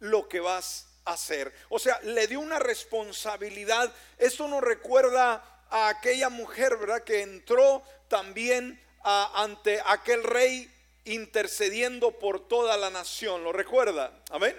lo 0.00 0.28
que 0.28 0.40
vas 0.40 0.88
a 1.04 1.12
hacer. 1.12 1.52
O 1.68 1.78
sea, 1.78 1.98
le 2.02 2.26
dio 2.26 2.40
una 2.40 2.58
responsabilidad. 2.58 3.92
Esto 4.18 4.48
nos 4.48 4.62
recuerda 4.62 5.64
a 5.70 5.88
aquella 5.88 6.28
mujer, 6.28 6.76
¿verdad? 6.76 7.04
Que 7.04 7.22
entró 7.22 7.82
también 8.08 8.80
ante 9.02 9.80
aquel 9.86 10.24
rey 10.24 10.70
intercediendo 11.04 12.18
por 12.18 12.48
toda 12.48 12.76
la 12.76 12.90
nación. 12.90 13.44
¿Lo 13.44 13.52
recuerda? 13.52 14.12
Amén. 14.30 14.56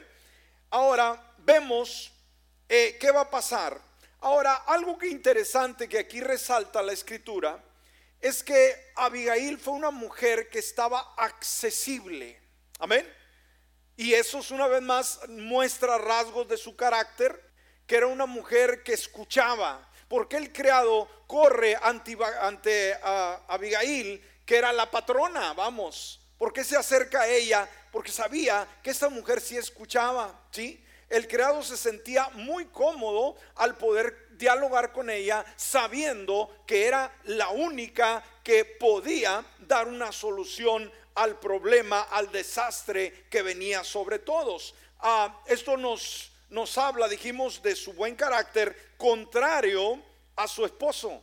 Ahora 0.69 1.33
vemos 1.39 2.11
eh, 2.69 2.97
qué 2.99 3.11
va 3.11 3.21
a 3.21 3.29
pasar. 3.29 3.79
Ahora, 4.21 4.55
algo 4.67 4.97
que 4.97 5.07
interesante 5.07 5.87
que 5.87 5.99
aquí 5.99 6.21
resalta 6.21 6.81
la 6.81 6.93
escritura 6.93 7.61
es 8.21 8.41
que 8.41 8.91
Abigail 8.95 9.59
fue 9.59 9.73
una 9.73 9.91
mujer 9.91 10.49
que 10.49 10.59
estaba 10.59 11.13
accesible. 11.17 12.39
Amén. 12.79 13.17
Y 13.97 14.13
eso 14.13 14.39
es 14.39 14.51
una 14.51 14.67
vez 14.67 14.81
más 14.81 15.19
muestra 15.27 15.97
rasgos 15.97 16.47
de 16.47 16.55
su 16.55 16.75
carácter, 16.75 17.43
que 17.87 17.95
era 17.95 18.05
una 18.07 18.27
mujer 18.27 18.83
que 18.83 18.93
escuchaba. 18.93 19.89
Porque 20.07 20.37
el 20.37 20.53
criado 20.53 21.09
corre 21.25 21.75
ante, 21.81 22.15
Abigail, 23.47 24.23
que 24.45 24.55
era 24.55 24.71
la 24.71 24.89
patrona, 24.89 25.53
vamos. 25.53 26.21
porque 26.37 26.63
se 26.63 26.77
acerca 26.77 27.21
a 27.21 27.27
ella? 27.27 27.67
Porque 27.91 28.11
sabía 28.11 28.67
que 28.83 28.91
esta 28.91 29.09
mujer 29.09 29.41
sí 29.41 29.57
escuchaba, 29.57 30.39
¿sí? 30.51 30.83
El 31.09 31.27
criado 31.27 31.63
se 31.63 31.77
sentía 31.77 32.29
muy 32.33 32.65
cómodo 32.65 33.37
al 33.55 33.77
poder 33.77 34.27
dialogar 34.37 34.91
con 34.91 35.09
ella, 35.09 35.43
sabiendo 35.55 36.63
que 36.67 36.85
era 36.85 37.11
la 37.23 37.49
única 37.49 38.23
que 38.43 38.65
podía 38.65 39.43
dar 39.59 39.87
una 39.87 40.11
solución 40.11 40.91
al 41.17 41.39
problema, 41.39 42.03
al 42.03 42.31
desastre 42.31 43.25
que 43.29 43.41
venía 43.41 43.83
sobre 43.83 44.19
todos. 44.19 44.75
Ah, 44.99 45.41
esto 45.47 45.75
nos, 45.75 46.31
nos 46.49 46.77
habla, 46.77 47.07
dijimos, 47.07 47.61
de 47.61 47.75
su 47.75 47.93
buen 47.93 48.15
carácter 48.15 48.93
contrario 48.97 50.01
a 50.35 50.47
su 50.47 50.63
esposo, 50.63 51.21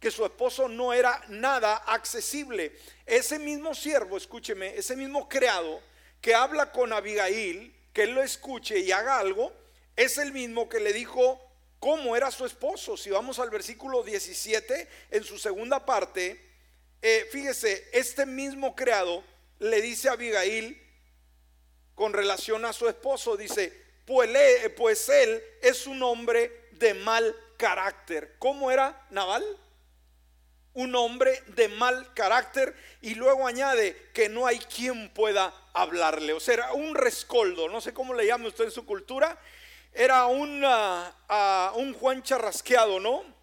que 0.00 0.10
su 0.10 0.24
esposo 0.24 0.68
no 0.68 0.92
era 0.92 1.22
nada 1.28 1.76
accesible. 1.76 2.76
Ese 3.04 3.38
mismo 3.38 3.74
siervo, 3.74 4.16
escúcheme, 4.16 4.74
ese 4.74 4.96
mismo 4.96 5.28
creado 5.28 5.80
que 6.20 6.34
habla 6.34 6.72
con 6.72 6.92
Abigail, 6.92 7.74
que 7.92 8.04
él 8.04 8.12
lo 8.12 8.22
escuche 8.22 8.78
y 8.80 8.90
haga 8.90 9.18
algo, 9.18 9.52
es 9.94 10.16
el 10.16 10.32
mismo 10.32 10.68
que 10.68 10.80
le 10.80 10.94
dijo 10.94 11.40
cómo 11.78 12.16
era 12.16 12.30
su 12.30 12.46
esposo. 12.46 12.96
Si 12.96 13.10
vamos 13.10 13.38
al 13.38 13.50
versículo 13.50 14.02
17, 14.02 14.88
en 15.10 15.24
su 15.24 15.38
segunda 15.38 15.84
parte, 15.84 16.55
eh, 17.02 17.28
fíjese, 17.30 17.88
este 17.92 18.26
mismo 18.26 18.74
creado 18.74 19.22
le 19.58 19.80
dice 19.80 20.08
a 20.08 20.12
Abigail 20.12 20.80
con 21.94 22.12
relación 22.12 22.64
a 22.64 22.72
su 22.72 22.88
esposo, 22.88 23.36
dice, 23.36 23.72
pues, 24.04 24.30
pues 24.76 25.08
él 25.08 25.42
es 25.62 25.86
un 25.86 26.02
hombre 26.02 26.68
de 26.72 26.94
mal 26.94 27.34
carácter. 27.56 28.36
¿Cómo 28.38 28.70
era 28.70 29.06
Naval? 29.10 29.44
Un 30.74 30.94
hombre 30.94 31.42
de 31.48 31.68
mal 31.68 32.12
carácter 32.12 32.76
y 33.00 33.14
luego 33.14 33.46
añade 33.46 34.10
que 34.12 34.28
no 34.28 34.46
hay 34.46 34.58
quien 34.58 35.08
pueda 35.14 35.54
hablarle. 35.72 36.34
O 36.34 36.40
sea, 36.40 36.54
era 36.54 36.72
un 36.72 36.94
rescoldo, 36.94 37.68
no 37.68 37.80
sé 37.80 37.94
cómo 37.94 38.12
le 38.14 38.26
llama 38.26 38.48
usted 38.48 38.64
en 38.64 38.70
su 38.70 38.84
cultura. 38.84 39.38
Era 39.92 40.26
un, 40.26 40.62
un 41.74 41.94
Juan 41.94 42.22
charrasqueado, 42.22 43.00
¿no? 43.00 43.35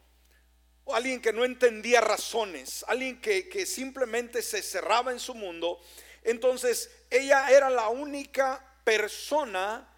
O 0.86 0.96
alguien 0.96 1.22
que 1.22 1.34
no 1.34 1.46
entendía 1.46 2.02
razones, 2.02 2.84
alguien 2.88 3.22
que, 3.22 3.48
que 3.48 3.66
simplemente 3.66 4.42
se 4.42 4.62
cerraba 4.62 5.12
en 5.12 5.20
su 5.20 5.34
mundo. 5.34 5.80
Entonces, 6.24 6.90
ella 7.10 7.50
era 7.50 7.70
la 7.70 7.90
única 7.90 8.66
persona 8.84 9.90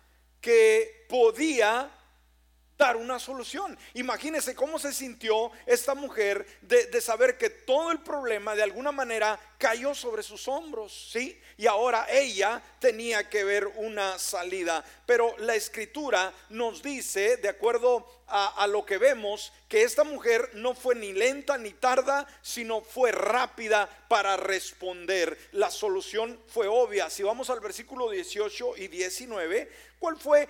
que 0.42 1.06
podía 1.10 1.92
dar 2.78 2.98
una 2.98 3.20
solución. 3.20 3.78
Imagínese 3.94 4.54
cómo 4.54 4.80
se 4.80 4.94
sintió 4.94 5.52
esta 5.66 5.96
mujer 5.96 6.46
de, 6.62 7.00
saber 7.02 7.38
que 7.38 7.50
todo 7.50 7.92
el 7.92 8.02
problema 8.02 8.56
de 8.56 8.64
alguna 8.64 8.92
manera 8.92 9.40
cayó 9.66 9.96
sobre 9.96 10.22
sus 10.22 10.48
hombros, 10.48 11.10
¿sí? 11.12 11.42
Y 11.58 11.66
ahora 11.66 12.06
ella 12.08 12.62
tenía 12.80 13.28
que 13.28 13.44
ver 13.44 13.66
una 13.78 14.20
salida. 14.20 14.86
Pero 15.08 15.36
la 15.40 15.56
escritura 15.56 16.32
nos 16.50 16.84
dice, 16.84 17.38
de 17.38 17.50
acuerdo 17.50 18.06
a, 18.28 18.68
lo 18.68 18.86
que 18.86 19.00
vemos, 19.00 19.52
que 19.68 19.82
esta 19.82 20.04
mujer 20.04 20.52
no 20.54 20.76
fue 20.76 20.94
ni 20.94 21.14
lenta 21.14 21.58
ni 21.58 21.72
tarda, 21.72 22.28
sino 22.44 22.82
fue 22.82 23.12
rápida 23.12 23.90
para 24.08 24.38
responder. 24.38 25.36
La 25.54 25.72
solución 25.72 26.40
fue 26.48 26.68
obvia. 26.68 27.10
Si 27.10 27.24
vamos 27.24 27.50
al 27.50 27.60
versículo 27.60 28.12
18 28.12 28.78
y 28.78 28.88
19, 28.88 29.70
¿Cuál 30.06 30.18
fue 30.18 30.48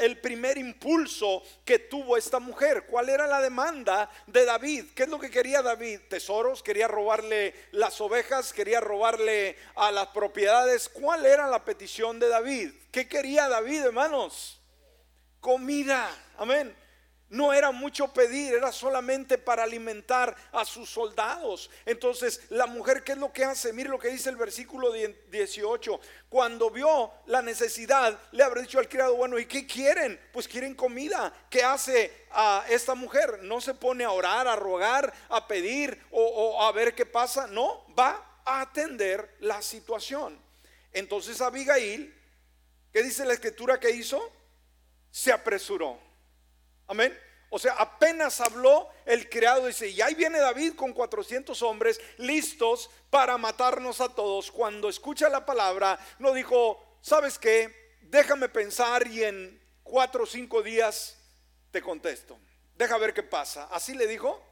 el, 0.00 0.18
primer 0.18 0.56
impulso 0.56 1.42
que 1.66 1.80
tuvo 1.80 2.16
esta 2.16 2.38
mujer? 2.38 2.86
¿Cuál 2.86 3.10
era 3.10 3.26
la 3.26 3.42
demanda 3.42 4.10
de 4.26 4.46
David? 4.46 4.86
¿Qué 4.94 5.02
es 5.02 5.08
lo 5.08 5.18
que 5.18 5.30
quería 5.30 5.60
David? 5.60 6.00
Tesoros, 6.08 6.62
quería 6.62 6.88
robarle 6.88 7.54
las 7.82 8.00
ovejas, 8.00 8.52
quería 8.52 8.80
robarle 8.80 9.56
a 9.74 9.90
las 9.90 10.06
propiedades. 10.08 10.88
¿Cuál 10.88 11.26
era 11.26 11.48
la 11.48 11.64
petición 11.64 12.20
de 12.20 12.28
David? 12.28 12.70
¿Qué 12.92 13.08
quería 13.08 13.48
David, 13.48 13.86
hermanos? 13.86 14.60
Comida. 15.40 16.08
Amén. 16.38 16.76
No 17.32 17.54
era 17.54 17.70
mucho 17.70 18.12
pedir, 18.12 18.52
era 18.52 18.70
solamente 18.70 19.38
para 19.38 19.62
alimentar 19.62 20.36
a 20.52 20.66
sus 20.66 20.90
soldados. 20.90 21.70
Entonces, 21.86 22.42
la 22.50 22.66
mujer, 22.66 23.02
¿qué 23.02 23.12
es 23.12 23.18
lo 23.18 23.32
que 23.32 23.42
hace? 23.42 23.72
Mire 23.72 23.88
lo 23.88 23.98
que 23.98 24.08
dice 24.08 24.28
el 24.28 24.36
versículo 24.36 24.92
18. 24.92 25.98
Cuando 26.28 26.68
vio 26.68 27.10
la 27.24 27.40
necesidad, 27.40 28.20
le 28.32 28.42
habrá 28.42 28.60
dicho 28.60 28.78
al 28.78 28.86
criado, 28.86 29.16
bueno, 29.16 29.38
¿y 29.38 29.46
qué 29.46 29.66
quieren? 29.66 30.20
Pues 30.30 30.46
quieren 30.46 30.74
comida. 30.74 31.32
¿Qué 31.48 31.64
hace 31.64 32.26
a 32.32 32.66
esta 32.68 32.94
mujer? 32.94 33.42
No 33.44 33.62
se 33.62 33.72
pone 33.72 34.04
a 34.04 34.10
orar, 34.10 34.46
a 34.46 34.54
rogar, 34.54 35.10
a 35.30 35.48
pedir 35.48 36.04
o, 36.10 36.22
o 36.22 36.62
a 36.62 36.70
ver 36.72 36.94
qué 36.94 37.06
pasa. 37.06 37.46
No, 37.46 37.86
va 37.98 38.42
a 38.44 38.60
atender 38.60 39.36
la 39.40 39.62
situación. 39.62 40.38
Entonces, 40.92 41.40
Abigail, 41.40 42.14
¿qué 42.92 43.02
dice 43.02 43.24
la 43.24 43.32
escritura 43.32 43.80
que 43.80 43.88
hizo? 43.88 44.30
Se 45.10 45.32
apresuró 45.32 46.11
Amén. 46.86 47.18
O 47.54 47.58
sea, 47.58 47.74
apenas 47.74 48.40
habló 48.40 48.88
el 49.04 49.28
criado, 49.28 49.66
dice, 49.66 49.86
y 49.86 50.00
ahí 50.00 50.14
viene 50.14 50.38
David 50.38 50.74
con 50.74 50.94
400 50.94 51.60
hombres 51.60 52.00
listos 52.16 52.88
para 53.10 53.36
matarnos 53.36 54.00
a 54.00 54.08
todos. 54.08 54.50
Cuando 54.50 54.88
escucha 54.88 55.28
la 55.28 55.44
palabra, 55.44 55.98
no 56.18 56.32
dijo, 56.32 56.82
¿sabes 57.02 57.38
qué? 57.38 57.98
Déjame 58.00 58.48
pensar 58.48 59.06
y 59.06 59.22
en 59.22 59.62
cuatro 59.82 60.22
o 60.24 60.26
cinco 60.26 60.62
días 60.62 61.18
te 61.70 61.82
contesto. 61.82 62.38
Deja 62.74 62.96
ver 62.96 63.12
qué 63.12 63.22
pasa. 63.22 63.68
¿Así 63.70 63.94
le 63.94 64.06
dijo? 64.06 64.42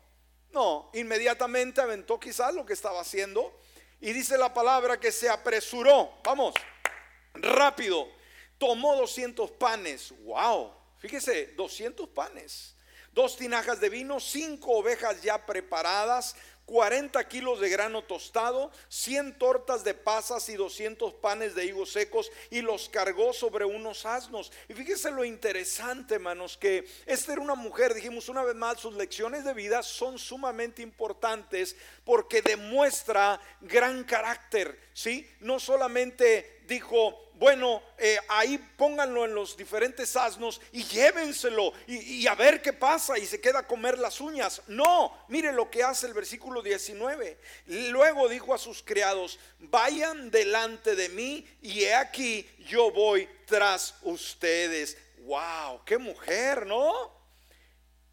No, 0.51 0.91
inmediatamente 0.93 1.81
aventó 1.81 2.21
quizás 2.21 2.53
lo 2.53 2.67
que 2.67 2.75
estaba 2.75 3.01
haciendo 3.01 3.59
y 3.99 4.13
dice 4.13 4.37
la 4.37 4.53
palabra 4.53 5.01
que 5.01 5.11
se 5.11 5.31
apresuró. 5.31 6.19
Vamos, 6.23 6.55
rápido. 7.33 8.07
Tomó 8.59 8.95
200 8.95 9.53
panes. 9.53 10.13
Wow 10.19 10.80
Fíjese, 11.01 11.55
200 11.57 12.09
panes, 12.11 12.77
dos 13.13 13.37
tinajas 13.37 13.81
de 13.81 13.89
vino, 13.89 14.21
cinco 14.21 14.73
ovejas 14.73 15.23
ya 15.23 15.47
preparadas, 15.47 16.37
40 16.71 17.27
kilos 17.27 17.59
de 17.59 17.69
grano 17.69 18.05
tostado, 18.05 18.71
100 18.89 19.39
tortas 19.39 19.83
de 19.83 19.93
pasas 19.93 20.49
y 20.51 20.55
200 20.55 21.15
panes 21.15 21.57
de 21.57 21.65
higos 21.65 21.91
secos 21.91 22.31
y 22.49 22.61
los 22.61 22.89
cargó 22.89 23.33
sobre 23.33 23.65
unos 23.65 24.07
asnos. 24.07 24.53
Y 24.69 24.75
fíjese 24.75 25.11
lo 25.11 25.25
interesante, 25.25 26.15
hermanos, 26.15 26.57
que 26.57 26.87
esta 27.07 27.33
era 27.33 27.43
una 27.43 27.57
mujer, 27.57 27.93
dijimos 27.93 28.29
una 28.29 28.45
vez 28.45 28.55
más, 28.55 28.79
sus 28.79 28.95
lecciones 28.95 29.45
de 29.45 29.53
vida 29.53 29.83
son 29.83 30.17
sumamente 30.17 30.81
importantes 30.81 31.75
porque 32.05 32.41
demuestra 32.41 33.41
gran 33.63 34.05
carácter, 34.05 34.79
¿sí? 34.93 35.29
No 35.41 35.59
solamente 35.59 36.61
dijo, 36.69 37.30
bueno, 37.41 37.83
eh, 37.97 38.19
ahí 38.29 38.59
pónganlo 38.77 39.25
en 39.25 39.35
los 39.35 39.57
diferentes 39.57 40.15
asnos 40.15 40.61
y 40.73 40.85
llévenselo 40.85 41.73
y, 41.87 42.27
a 42.27 42.35
ver 42.35 42.61
qué 42.61 42.75
pasa 42.75 43.19
y 43.19 43.25
se 43.25 43.41
queda 43.41 43.61
a 43.61 43.67
comer 43.67 43.99
las 43.99 44.21
uñas. 44.21 44.61
No, 44.67 45.25
mire 45.29 45.51
lo 45.51 45.71
que 45.71 45.83
hace 45.83 46.07
el 46.07 46.13
versículo 46.13 46.61
19. 46.61 47.39
Luego 47.65 48.29
dijo 48.29 48.53
a 48.53 48.59
sus 48.59 48.83
criados, 48.83 49.39
vayan 49.59 50.31
delante 50.31 50.95
de 50.95 51.09
mí 51.09 51.49
y 51.63 51.85
he 51.85 51.95
aquí 51.95 52.47
yo 52.69 52.91
voy 52.91 53.27
tras 53.47 53.95
ustedes. 54.03 54.99
Wow, 55.21 55.83
qué 55.87 55.97
mujer, 55.97 56.67
¿no? 56.67 57.11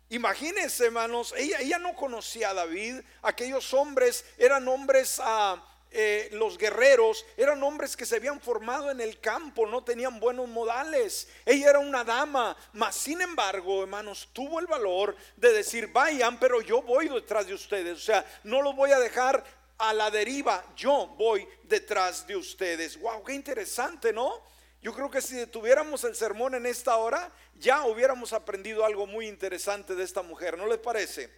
Imagínense, 0.07 0.85
hermanos, 0.85 1.33
ella, 1.35 1.59
ella 1.59 1.79
no 1.79 1.93
conocía 1.95 2.51
a 2.51 2.53
David, 2.53 3.01
aquellos 3.23 3.73
hombres 3.73 4.23
eran 4.37 4.65
hombres... 4.69 5.19
a 5.19 5.51
ah, 5.51 5.73
eh, 5.89 6.30
los 6.34 6.58
guerreros 6.58 7.26
eran 7.38 7.63
hombres 7.63 7.95
que 7.95 8.06
se 8.06 8.17
habían 8.17 8.41
formado 8.41 8.91
en 8.91 9.00
el 9.00 9.19
campo, 9.19 9.65
no 9.65 9.84
tenían 9.84 10.19
buenos 10.19 10.47
modales. 10.47 11.30
Ella 11.45 11.69
era 11.69 11.80
una 11.80 12.04
dama, 12.04 12.58
mas 12.73 12.95
sin 12.95 13.21
embargo, 13.21 13.84
hermanos, 13.84 14.30
tuvo 14.34 14.60
el 14.60 14.67
valor 14.67 15.15
de 15.38 15.54
decir, 15.54 15.88
vayan, 15.88 16.39
pero 16.39 16.62
yo 16.62 16.82
voy 16.82 17.08
detrás 17.08 17.47
de 17.47 17.54
ustedes. 17.54 17.97
O 17.97 18.02
sea, 18.02 18.26
no 18.43 18.62
los 18.62 18.76
voy 18.76 18.91
a 18.91 19.00
dejar 19.00 19.43
a 19.78 19.93
la 19.93 20.12
deriva, 20.12 20.63
yo 20.76 21.08
voy 21.17 21.47
detrás 21.63 22.28
de 22.28 22.36
ustedes. 22.36 23.00
Wow, 23.00 23.23
qué 23.23 23.34
interesante, 23.34 24.12
¿no? 24.12 24.41
Yo 24.82 24.93
creo 24.93 25.10
que 25.10 25.21
si 25.21 25.47
tuviéramos 25.47 26.04
el 26.04 26.15
sermón 26.15 26.54
en 26.56 26.65
esta 26.65 26.97
hora, 26.97 27.32
ya 27.56 27.86
hubiéramos 27.86 28.34
aprendido 28.34 28.84
algo 28.84 29.08
muy 29.08 29.28
interesante 29.28 29.95
de 29.95 30.04
esta 30.04 30.21
mujer, 30.21 30.58
¿no 30.58 30.67
les 30.67 30.80
parece? 30.80 31.32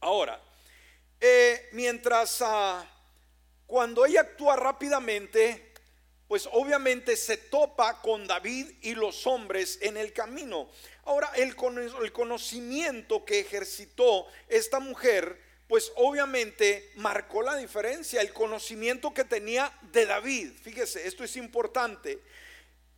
Ahora, 0.00 0.42
eh, 1.20 1.68
mientras... 1.72 2.40
Uh, 2.40 2.99
cuando 3.70 4.04
ella 4.04 4.22
actúa 4.22 4.56
rápidamente, 4.56 5.72
pues 6.26 6.48
obviamente 6.50 7.16
se 7.16 7.36
topa 7.36 8.02
con 8.02 8.26
David 8.26 8.66
y 8.82 8.96
los 8.96 9.28
hombres 9.28 9.78
en 9.80 9.96
el 9.96 10.12
camino. 10.12 10.68
Ahora, 11.04 11.30
el, 11.36 11.54
conocimiento 11.54 13.24
que 13.24 13.38
ejercitó 13.38 14.26
esta 14.48 14.80
mujer, 14.80 15.40
pues 15.68 15.92
obviamente 15.94 16.90
marcó 16.96 17.42
la 17.42 17.54
diferencia, 17.54 18.20
el 18.20 18.32
conocimiento 18.32 19.14
que 19.14 19.22
tenía 19.22 19.72
de 19.92 20.04
David. 20.04 20.50
Fíjese, 20.60 21.06
esto 21.06 21.22
es 21.22 21.36
importante. 21.36 22.18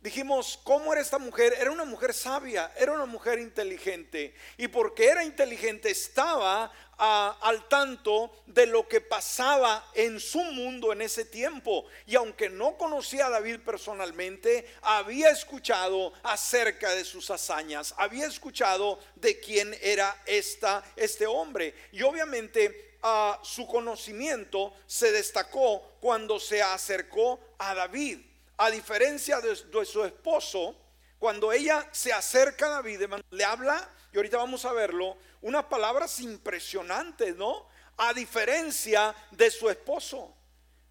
Dijimos, 0.03 0.59
¿cómo 0.65 0.91
era 0.91 1.01
esta 1.01 1.17
mujer? 1.17 1.55
Era 1.57 1.71
una 1.71 1.85
mujer 1.85 2.13
sabia, 2.13 2.69
era 2.77 2.91
una 2.91 3.05
mujer 3.05 3.39
inteligente. 3.39 4.35
Y 4.57 4.67
porque 4.67 5.05
era 5.05 5.23
inteligente, 5.23 5.89
estaba 5.89 6.69
al 6.97 7.69
tanto 7.69 8.43
de 8.45 8.65
lo 8.65 8.85
que 8.85 8.99
pasaba 8.99 9.89
en 9.93 10.19
su 10.19 10.43
mundo 10.43 10.91
en 10.91 11.03
ese 11.03 11.23
tiempo. 11.23 11.85
Y 12.05 12.15
aunque 12.15 12.49
no 12.49 12.77
conocía 12.77 13.27
a 13.27 13.29
David 13.29 13.61
personalmente, 13.61 14.67
había 14.81 15.29
escuchado 15.29 16.11
acerca 16.21 16.93
de 16.93 17.05
sus 17.05 17.31
hazañas, 17.31 17.95
había 17.97 18.27
escuchado 18.27 18.99
de 19.15 19.39
quién 19.39 19.73
era 19.81 20.21
esta, 20.25 20.83
este 20.97 21.25
hombre. 21.25 21.73
Y 21.93 22.01
obviamente 22.01 22.97
a 23.03 23.39
su 23.41 23.65
conocimiento 23.67 24.73
se 24.85 25.13
destacó 25.13 25.95
cuando 26.01 26.41
se 26.41 26.61
acercó 26.61 27.39
a 27.57 27.73
David. 27.73 28.32
A 28.57 28.69
diferencia 28.69 29.41
de, 29.41 29.55
su 29.85 30.03
esposo, 30.03 30.75
cuando 31.17 31.51
ella 31.51 31.87
se 31.91 32.13
acerca 32.13 32.67
a 32.67 32.69
David, 32.69 33.03
le 33.31 33.43
habla, 33.43 33.89
y 34.11 34.17
ahorita 34.17 34.37
vamos 34.37 34.63
a 34.65 34.73
verlo, 34.73 35.17
unas 35.41 35.65
palabras 35.65 36.19
impresionantes, 36.19 37.35
¿no? 37.35 37.67
A 37.97 38.13
diferencia 38.13 39.15
de 39.31 39.49
su 39.49 39.69
esposo. 39.69 40.35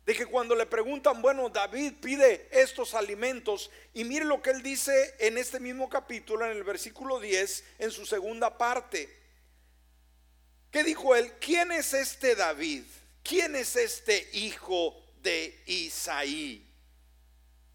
De 0.04 0.14
que 0.14 0.26
cuando 0.26 0.56
le 0.56 0.66
preguntan, 0.66 1.22
bueno, 1.22 1.48
David 1.48 1.94
pide 2.00 2.48
estos 2.50 2.94
alimentos, 2.94 3.70
y 3.94 4.02
mire 4.02 4.24
lo 4.24 4.42
que 4.42 4.50
él 4.50 4.62
dice 4.62 5.14
en 5.20 5.38
este 5.38 5.60
mismo 5.60 5.88
capítulo, 5.88 6.44
en 6.44 6.56
el 6.56 6.64
versículo 6.64 7.20
10, 7.20 7.64
en 7.78 7.90
su 7.92 8.04
segunda 8.04 8.58
parte. 8.58 9.22
¿Qué 10.72 10.82
dijo 10.82 11.14
él? 11.14 11.34
¿Quién 11.38 11.70
es 11.70 11.94
este 11.94 12.34
David? 12.34 12.84
¿Quién 13.22 13.54
es 13.54 13.76
este 13.76 14.28
hijo 14.32 15.00
de 15.22 15.62
Isaí? 15.66 16.71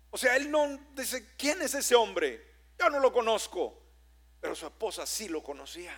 O 0.09 0.17
sea, 0.17 0.35
él 0.35 0.49
no 0.49 0.79
dice, 0.95 1.35
¿quién 1.37 1.61
es 1.61 1.73
ese 1.73 1.95
hombre? 1.95 2.45
Yo 2.79 2.89
no 2.89 2.99
lo 2.99 3.11
conozco. 3.11 3.83
Pero 4.39 4.55
su 4.55 4.65
esposa 4.65 5.05
sí 5.05 5.27
lo 5.27 5.41
conocía, 5.43 5.95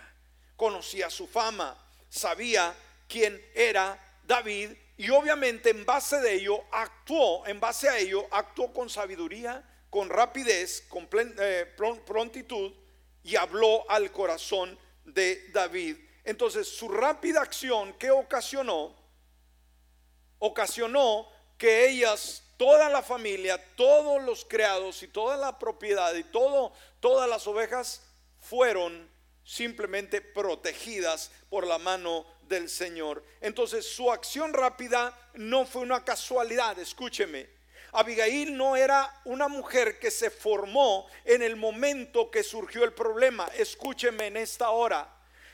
conocía 0.56 1.10
su 1.10 1.26
fama, 1.26 1.76
sabía 2.08 2.74
quién 3.06 3.40
era 3.54 3.98
David 4.24 4.70
y 4.96 5.10
obviamente 5.10 5.70
en 5.70 5.84
base 5.84 6.20
de 6.20 6.34
ello 6.34 6.64
actuó, 6.72 7.46
en 7.46 7.60
base 7.60 7.88
a 7.88 7.98
ello 7.98 8.26
actuó 8.30 8.72
con 8.72 8.88
sabiduría, 8.88 9.62
con 9.90 10.08
rapidez, 10.08 10.82
con 10.88 11.08
eh, 11.12 11.66
prontitud 12.06 12.72
y 13.22 13.36
habló 13.36 13.88
al 13.90 14.10
corazón 14.12 14.78
de 15.04 15.48
David. 15.52 15.96
Entonces 16.24 16.68
su 16.68 16.88
rápida 16.88 17.42
acción 17.42 17.92
que 17.94 18.10
ocasionó, 18.10 18.94
ocasionó 20.38 21.28
que 21.58 21.88
ellas, 21.88 22.42
toda 22.60 22.90
la 22.90 23.02
familia, 23.02 23.58
todos 23.74 24.22
los 24.22 24.44
criados 24.44 25.02
y 25.02 25.08
toda 25.08 25.38
la 25.38 25.58
propiedad 25.58 26.14
y 26.14 26.24
todo, 26.24 26.74
todas 27.00 27.26
las 27.26 27.46
ovejas 27.46 28.02
fueron 28.38 29.08
simplemente 29.42 30.20
protegidas 30.20 31.30
por 31.48 31.66
la 31.66 31.78
mano 31.78 32.26
del 32.42 32.68
Señor. 32.68 33.24
Entonces 33.40 33.86
su 33.86 34.12
acción 34.12 34.52
rápida 34.52 35.18
no 35.32 35.64
fue 35.64 35.80
una 35.80 36.04
casualidad, 36.04 36.78
escúcheme. 36.78 37.48
Abigail 37.92 38.54
no 38.54 38.76
era 38.76 39.10
una 39.24 39.48
mujer 39.48 39.98
que 39.98 40.10
se 40.10 40.28
formó 40.28 41.06
en 41.24 41.40
el 41.40 41.56
momento 41.56 42.30
que 42.30 42.42
surgió 42.42 42.84
el 42.84 42.92
problema. 42.92 43.48
Escúcheme 43.56 44.26
en 44.26 44.36
esta 44.36 44.68
hora 44.68 45.10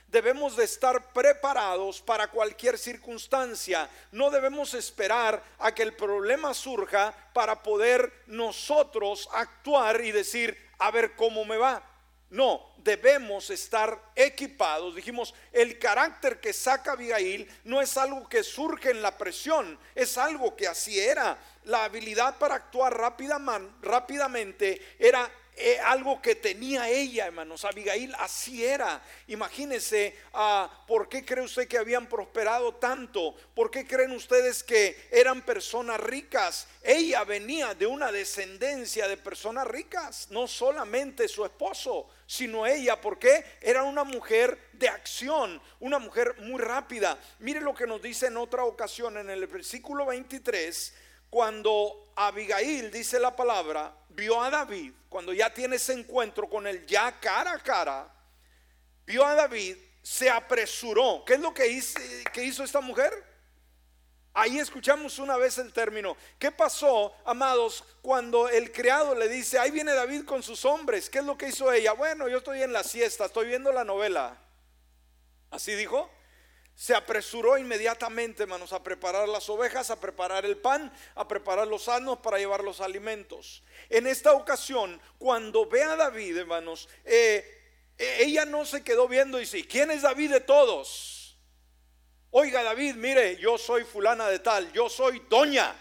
debemos 0.09 0.57
de 0.57 0.64
estar 0.64 1.12
preparados 1.12 2.01
para 2.01 2.29
cualquier 2.29 2.79
circunstancia. 2.79 3.88
No 4.12 4.31
debemos 4.31 4.75
esperar 4.75 5.42
a 5.59 5.75
que 5.75 5.83
el 5.83 5.95
problema 5.95 6.55
surja 6.55 7.14
para 7.33 7.62
poder 7.62 8.12
nosotros 8.27 9.29
actuar 9.33 10.05
y 10.05 10.12
decir, 10.12 10.57
a 10.79 10.90
ver 10.90 11.14
cómo 11.16 11.45
me 11.45 11.57
va. 11.57 11.83
No, 12.29 12.75
debemos 12.79 13.51
estar 13.51 14.01
equipados. 14.16 14.97
Dijimos, 14.97 15.33
el 15.53 15.79
carácter 15.79 16.40
que 16.40 16.53
saca 16.53 16.92
Abigail 16.92 17.49
no 17.64 17.81
es 17.81 17.97
algo 17.97 18.29
que 18.29 18.42
surge 18.42 18.90
en 18.90 19.01
la 19.01 19.16
presión, 19.16 19.79
es 19.95 20.19
algo 20.19 20.57
que 20.57 20.66
así 20.66 20.99
era. 20.99 21.38
La 21.64 21.85
habilidad 21.85 22.37
para 22.38 22.57
actuar 22.57 22.97
rápidamente 23.81 24.97
era 24.99 25.31
eh, 25.59 25.79
algo 25.81 26.21
que 26.21 26.35
tenía 26.35 26.87
ella, 26.90 27.27
hermanos. 27.27 27.64
Abigail 27.64 28.14
así 28.19 28.62
era. 28.62 29.03
Imagínense, 29.29 30.14
uh, 30.35 30.69
¿por 30.87 31.09
qué 31.09 31.25
cree 31.25 31.42
usted 31.42 31.66
que 31.66 31.79
habían 31.79 32.07
prosperado 32.07 32.75
tanto? 32.75 33.35
¿Por 33.55 33.71
qué 33.71 33.87
creen 33.87 34.11
ustedes 34.11 34.62
que 34.62 35.09
eran 35.11 35.40
personas 35.40 35.99
ricas? 35.99 36.69
Ella 36.83 37.25
venía 37.25 37.75
de 37.75 37.87
una 37.87 38.12
descendencia 38.12 39.09
de 39.09 39.16
personas 39.16 39.66
ricas, 39.66 40.29
no 40.31 40.47
solamente 40.47 41.27
su 41.27 41.42
esposo, 41.42 42.11
sino 42.27 42.66
ella, 42.66 43.01
porque 43.01 43.42
era 43.62 43.83
una 43.83 44.05
mujer 44.05 44.59
de 44.75 44.90
acción, 44.90 45.62
una 45.81 45.99
mujer 45.99 46.35
muy 46.40 46.61
rápida. 46.61 47.19
Mire 47.38 47.62
lo 47.62 47.75
que 47.75 47.87
nos 47.87 48.03
dice 48.03 48.27
en 48.27 48.37
otra 48.37 48.64
ocasión 48.64 49.16
en 49.16 49.31
el 49.31 49.47
versículo 49.47 50.05
23, 50.05 50.95
cuando 51.31 52.12
Abigail 52.14 52.90
dice 52.90 53.19
la 53.19 53.35
palabra, 53.35 53.95
vio 54.16 54.42
a 54.42 54.48
David, 54.48 54.92
cuando 55.11 55.33
ya 55.33 55.52
tiene 55.52 55.76
ese 55.76 55.92
encuentro 55.92 56.48
con 56.48 56.66
él 56.66 56.87
ya 56.87 57.12
cara 57.20 57.52
a 57.52 57.59
cara, 57.59 58.11
vio 59.05 59.24
a 59.24 59.35
David, 59.35 59.76
se 60.02 60.31
apresuró. 60.31 61.22
¿Qué 61.24 61.35
es 61.35 61.40
lo 61.40 61.52
que 61.52 61.68
hizo, 61.68 62.00
que 62.33 62.42
hizo 62.42 62.64
esta 62.64 62.81
mujer? 62.81 63.12
Ahí 64.33 64.59
escuchamos 64.59 65.18
una 65.18 65.37
vez 65.37 65.59
el 65.59 65.72
término. 65.72 66.16
¿Qué 66.38 66.50
pasó, 66.50 67.14
amados, 67.24 67.85
cuando 68.02 68.48
el 68.48 68.72
criado 68.72 69.14
le 69.14 69.29
dice, 69.29 69.59
ahí 69.59 69.70
viene 69.70 69.92
David 69.92 70.24
con 70.24 70.42
sus 70.42 70.64
hombres? 70.64 71.09
¿Qué 71.11 71.18
es 71.18 71.24
lo 71.24 71.37
que 71.37 71.48
hizo 71.48 71.70
ella? 71.72 71.92
Bueno, 71.92 72.29
yo 72.29 72.38
estoy 72.38 72.62
en 72.62 72.72
la 72.72 72.85
siesta, 72.85 73.26
estoy 73.26 73.48
viendo 73.48 73.72
la 73.72 73.85
novela. 73.85 74.37
¿Así 75.50 75.74
dijo? 75.74 76.11
Se 76.76 76.94
apresuró 76.94 77.56
inmediatamente, 77.56 78.42
hermanos, 78.42 78.74
a 78.74 78.82
preparar 78.82 79.26
las 79.26 79.48
ovejas, 79.48 79.88
a 79.88 79.98
preparar 79.98 80.44
el 80.44 80.58
pan, 80.58 80.92
a 81.14 81.26
preparar 81.26 81.66
los 81.66 81.88
asnos 81.88 82.18
para 82.18 82.36
llevar 82.36 82.62
los 82.62 82.82
alimentos. 82.82 83.62
En 83.88 84.06
esta 84.06 84.34
ocasión, 84.34 85.00
cuando 85.16 85.66
ve 85.66 85.82
a 85.82 85.96
David, 85.96 86.36
hermanos, 86.36 86.86
eh, 87.02 87.94
eh, 87.96 88.18
ella 88.20 88.44
no 88.44 88.66
se 88.66 88.84
quedó 88.84 89.08
viendo 89.08 89.38
y 89.38 89.40
dice, 89.40 89.66
¿quién 89.66 89.90
es 89.90 90.02
David 90.02 90.32
de 90.32 90.40
todos? 90.40 91.38
Oiga 92.30 92.62
David, 92.62 92.96
mire, 92.96 93.38
yo 93.38 93.56
soy 93.56 93.84
fulana 93.84 94.28
de 94.28 94.40
tal, 94.40 94.70
yo 94.72 94.90
soy 94.90 95.22
doña. 95.30 95.74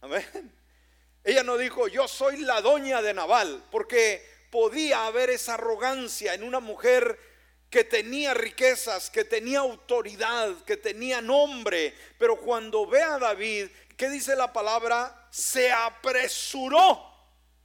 Amén. 0.00 0.56
Ella 1.24 1.42
no 1.42 1.58
dijo, 1.58 1.88
yo 1.88 2.08
soy 2.08 2.38
la 2.38 2.62
doña 2.62 3.02
de 3.02 3.12
Naval, 3.12 3.62
porque 3.70 4.26
podía 4.50 5.04
haber 5.04 5.28
esa 5.28 5.54
arrogancia 5.54 6.32
en 6.32 6.42
una 6.42 6.60
mujer 6.60 7.31
que 7.72 7.84
tenía 7.84 8.34
riquezas, 8.34 9.08
que 9.08 9.24
tenía 9.24 9.60
autoridad, 9.60 10.54
que 10.66 10.76
tenía 10.76 11.22
nombre, 11.22 11.94
pero 12.18 12.36
cuando 12.38 12.86
ve 12.86 13.00
a 13.02 13.18
David, 13.18 13.68
¿qué 13.96 14.10
dice 14.10 14.36
la 14.36 14.52
palabra? 14.52 15.26
Se 15.30 15.72
apresuró 15.72 17.02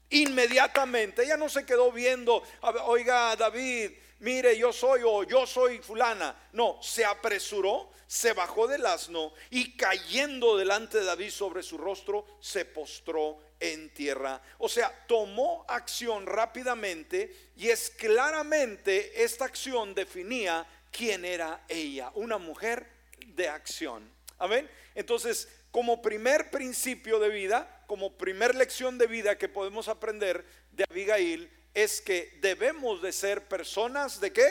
inmediatamente. 0.09 1.23
Ella 1.23 1.35
no 1.35 1.49
se 1.49 1.65
quedó 1.65 1.91
viendo, 1.91 2.41
oiga 2.85 3.35
David, 3.35 3.91
mire, 4.19 4.57
yo 4.57 4.71
soy 4.71 5.01
o 5.05 5.23
yo 5.23 5.45
soy 5.45 5.79
fulana. 5.79 6.49
No, 6.53 6.81
se 6.81 7.03
apresuró, 7.03 7.91
se 8.07 8.31
bajó 8.31 8.65
del 8.65 8.85
asno 8.85 9.33
y 9.49 9.75
cayendo 9.75 10.55
delante 10.55 10.99
de 10.99 11.03
David 11.03 11.31
sobre 11.31 11.63
su 11.63 11.77
rostro, 11.77 12.25
se 12.39 12.63
postró 12.63 13.39
en 13.59 13.89
tierra. 13.93 14.41
O 14.57 14.69
sea, 14.69 15.05
tomó 15.07 15.65
acción 15.67 16.25
rápidamente 16.25 17.51
y 17.55 17.69
es 17.69 17.89
claramente 17.89 19.23
esta 19.23 19.45
acción 19.45 19.93
definía 19.93 20.65
quién 20.91 21.25
era 21.25 21.63
ella, 21.67 22.11
una 22.15 22.37
mujer 22.37 22.87
de 23.27 23.49
acción. 23.49 24.11
Amén. 24.39 24.69
Entonces, 24.95 25.47
como 25.71 26.01
primer 26.01 26.49
principio 26.51 27.19
de 27.19 27.29
vida, 27.29 27.83
como 27.87 28.17
primer 28.17 28.55
lección 28.55 28.97
de 28.97 29.07
vida 29.07 29.37
que 29.37 29.49
podemos 29.49 29.87
aprender 29.87 30.45
de 30.71 30.85
Abigail, 30.89 31.51
es 31.73 32.01
que 32.01 32.37
debemos 32.41 33.01
de 33.01 33.11
ser 33.11 33.47
personas 33.47 34.19
de 34.19 34.33
qué? 34.33 34.47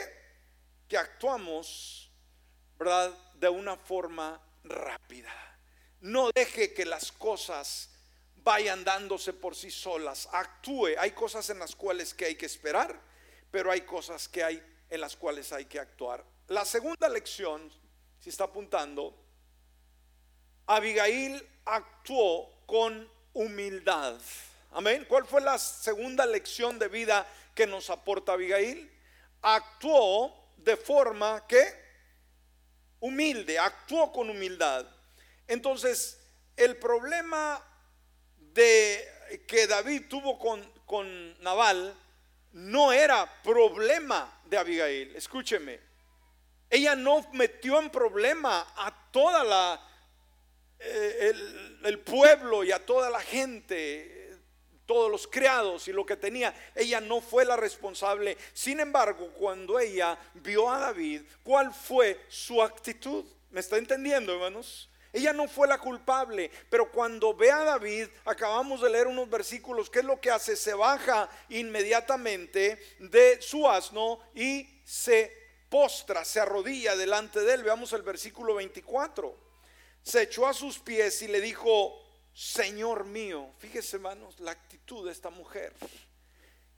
Que 0.87 0.97
actuamos, 0.97 2.11
¿verdad? 2.79 3.17
De 3.35 3.49
una 3.49 3.75
forma 3.75 4.41
rápida. 4.63 5.33
No 5.99 6.29
deje 6.33 6.73
que 6.73 6.85
las 6.85 7.11
cosas 7.11 7.89
vayan 8.47 8.85
dándose 8.85 9.33
por 9.33 9.57
sí 9.57 9.69
solas. 9.69 10.29
Actúe. 10.31 10.97
Hay 10.97 11.11
cosas 11.11 11.49
en 11.49 11.59
las 11.59 11.75
cuales 11.75 12.13
que 12.13 12.23
hay 12.23 12.35
que 12.35 12.45
esperar, 12.45 12.97
pero 13.51 13.69
hay 13.69 13.81
cosas 13.81 14.29
que 14.29 14.41
hay 14.41 14.63
en 14.89 15.01
las 15.01 15.17
cuales 15.17 15.51
hay 15.51 15.65
que 15.65 15.77
actuar. 15.77 16.23
La 16.47 16.63
segunda 16.63 17.09
lección, 17.09 17.69
si 18.21 18.29
está 18.29 18.45
apuntando, 18.45 19.13
Abigail 20.65 21.45
actuó 21.65 22.49
con 22.65 23.11
humildad. 23.33 24.17
Amén. 24.71 25.05
¿Cuál 25.09 25.25
fue 25.25 25.41
la 25.41 25.59
segunda 25.59 26.25
lección 26.25 26.79
de 26.79 26.87
vida 26.87 27.27
que 27.53 27.67
nos 27.67 27.89
aporta 27.89 28.31
Abigail? 28.31 28.89
Actuó 29.41 30.33
de 30.55 30.77
forma 30.77 31.45
que 31.47 31.65
humilde, 33.01 33.59
actuó 33.59 34.13
con 34.13 34.29
humildad. 34.29 34.85
Entonces, 35.49 36.21
el 36.55 36.77
problema 36.77 37.61
que 38.57 39.67
David 39.67 40.03
tuvo 40.09 40.37
con, 40.39 40.63
con 40.85 41.41
Naval 41.41 41.95
no 42.53 42.91
era 42.91 43.25
problema 43.43 44.41
de 44.45 44.57
Abigail. 44.57 45.15
Escúcheme, 45.15 45.79
ella 46.69 46.95
no 46.95 47.25
metió 47.33 47.79
en 47.79 47.89
problema 47.89 48.73
a 48.75 49.11
toda 49.11 49.43
la 49.43 49.87
eh, 50.79 51.33
el, 51.83 51.99
pueblo 51.99 52.63
y 52.63 52.71
a 52.71 52.85
toda 52.85 53.09
la 53.09 53.19
gente, 53.19 54.37
todos 54.85 55.09
los 55.09 55.27
criados 55.27 55.87
y 55.87 55.93
lo 55.93 56.05
que 56.05 56.15
tenía. 56.15 56.53
Ella 56.75 57.01
no 57.01 57.21
fue 57.21 57.45
la 57.45 57.55
responsable. 57.55 58.37
Sin 58.53 58.79
embargo, 58.79 59.31
cuando 59.33 59.79
ella 59.79 60.17
vio 60.35 60.69
a 60.69 60.79
David, 60.79 61.23
¿cuál 61.43 61.73
fue 61.73 62.19
su 62.27 62.61
actitud? 62.61 63.25
¿Me 63.49 63.59
está 63.59 63.77
entendiendo, 63.77 64.33
hermanos? 64.33 64.89
Ella 65.17 65.33
no 65.33 65.47
fue 65.47 65.67
la 65.67 65.79
culpable, 65.79 66.51
pero 66.69 66.91
cuando 66.91 67.33
ve 67.33 67.49
a 67.51 67.63
David, 67.63 68.07
acabamos 68.23 68.81
de 68.81 68.91
leer 68.91 69.07
unos 69.07 69.27
versículos, 69.27 69.89
¿qué 69.89 69.99
es 69.99 70.05
lo 70.05 70.21
que 70.21 70.29
hace? 70.29 70.55
Se 70.55 70.75
baja 70.75 71.27
inmediatamente 71.49 72.79
de 72.99 73.41
su 73.41 73.67
asno 73.67 74.19
y 74.35 74.79
se 74.85 75.35
postra, 75.69 76.23
se 76.23 76.39
arrodilla 76.39 76.95
delante 76.95 77.39
de 77.39 77.51
él. 77.55 77.63
Veamos 77.63 77.93
el 77.93 78.03
versículo 78.03 78.53
24. 78.53 79.35
Se 80.03 80.21
echó 80.21 80.45
a 80.45 80.53
sus 80.53 80.77
pies 80.77 81.19
y 81.23 81.27
le 81.27 81.41
dijo, 81.41 81.99
Señor 82.31 83.05
mío, 83.05 83.49
fíjese 83.57 83.95
hermanos, 83.95 84.39
la 84.39 84.51
actitud 84.51 85.03
de 85.07 85.13
esta 85.13 85.31
mujer, 85.31 85.73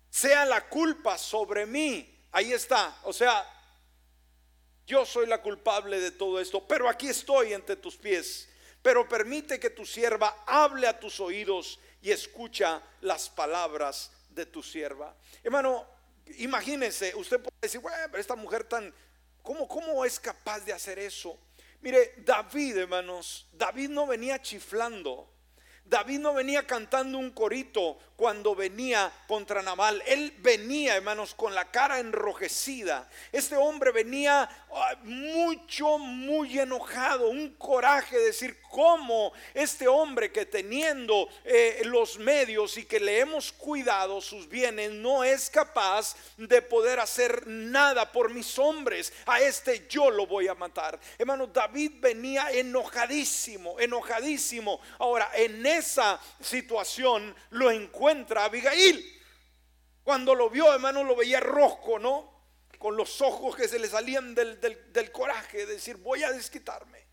sea 0.10 0.46
la 0.46 0.70
culpa 0.70 1.18
sobre 1.18 1.66
mí. 1.66 2.26
Ahí 2.32 2.54
está, 2.54 3.00
o 3.04 3.12
sea, 3.12 3.46
yo 4.90 5.06
soy 5.06 5.28
la 5.28 5.40
culpable 5.40 6.00
de 6.02 6.10
todo 6.10 6.40
esto, 6.40 6.68
pero 6.68 6.90
aquí 6.90 7.10
estoy 7.10 7.54
entre 7.54 7.76
tus 7.76 7.96
pies. 7.96 8.50
Pero 8.82 9.08
permite 9.08 9.60
que 9.60 9.70
tu 9.70 9.86
sierva 9.86 10.44
hable 10.48 10.88
a 10.88 11.00
tus 11.00 11.20
oídos 11.20 11.80
y 12.02 12.10
escucha 12.10 12.82
las 13.02 13.30
palabras 13.30 14.12
de 14.32 14.48
tu 14.48 14.64
sierva. 14.64 15.16
Hermano, 15.44 15.86
imagínense, 16.40 17.14
usted 17.14 17.40
puede 17.40 17.56
decir, 17.62 17.82
bueno, 17.82 17.98
pero 18.10 18.20
esta 18.20 18.36
mujer 18.36 18.64
tan, 18.64 18.92
¿cómo, 19.44 19.68
¿cómo 19.68 20.04
es 20.06 20.20
capaz 20.20 20.62
de 20.62 20.74
hacer 20.74 20.98
eso? 20.98 21.38
Mire, 21.82 22.16
David, 22.18 22.78
hermanos, 22.78 23.48
David 23.54 23.90
no 23.90 24.08
venía 24.08 24.42
chiflando. 24.42 25.30
David 25.90 26.20
no 26.20 26.36
venía 26.36 26.68
cantando 26.68 27.18
un 27.18 27.32
corito 27.32 27.98
cuando 28.16 28.54
venía 28.54 29.12
contra 29.28 29.64
Nabal. 29.64 30.04
Él 30.06 30.36
venía, 30.38 30.96
hermanos, 30.96 31.34
con 31.34 31.56
la 31.56 31.72
cara 31.72 32.00
enrojecida. 32.00 33.10
Este 33.32 33.56
hombre 33.56 33.92
venía 33.92 34.48
ah, 34.72 34.96
mucho, 35.04 35.98
muy 35.98 36.60
enojado, 36.60 37.30
un 37.30 37.56
coraje 37.56 38.18
de 38.18 38.26
decir 38.26 38.62
cómo 38.70 39.34
este 39.54 39.88
hombre 39.88 40.32
que 40.32 40.46
teniendo 40.46 41.28
eh, 41.44 41.82
los 41.86 42.18
medios 42.18 42.78
y 42.78 42.86
que 42.86 43.00
le 43.00 43.20
hemos 43.20 43.52
cuidado 43.52 44.22
sus 44.22 44.48
bienes 44.48 44.92
no 44.92 45.24
es 45.24 45.50
capaz 45.50 46.16
de 46.38 46.62
poder 46.62 47.00
hacer 47.00 47.46
nada 47.48 48.12
por 48.12 48.34
mis 48.34 48.58
hombres. 48.60 49.12
A 49.26 49.42
este 49.42 49.88
yo 49.90 50.10
lo 50.10 50.28
voy 50.28 50.48
a 50.48 50.56
matar. 50.56 51.00
Hermano, 51.18 51.48
David 51.48 51.94
venía 52.00 52.52
enojadísimo, 52.52 53.80
enojadísimo. 53.80 54.80
Ahora, 55.00 55.30
en 55.34 55.66
esa 55.66 56.20
situación 56.40 57.36
lo 57.50 57.72
encuentra 57.72 58.46
Abigail. 58.46 59.18
Cuando 60.04 60.34
lo 60.34 60.50
vio, 60.50 60.72
hermano, 60.74 61.04
lo 61.04 61.16
veía 61.16 61.40
rojo, 61.40 62.00
¿no? 62.00 62.40
Con 62.78 62.96
los 62.96 63.22
ojos 63.22 63.56
que 63.56 63.68
se 63.68 63.78
le 63.78 63.88
salían 63.88 64.34
del, 64.34 64.60
del 64.60 65.12
coraje, 65.12 65.66
de 65.66 65.74
decir, 65.74 65.98
voy 65.98 66.24
a 66.24 66.32
desquitarme. 66.32 67.09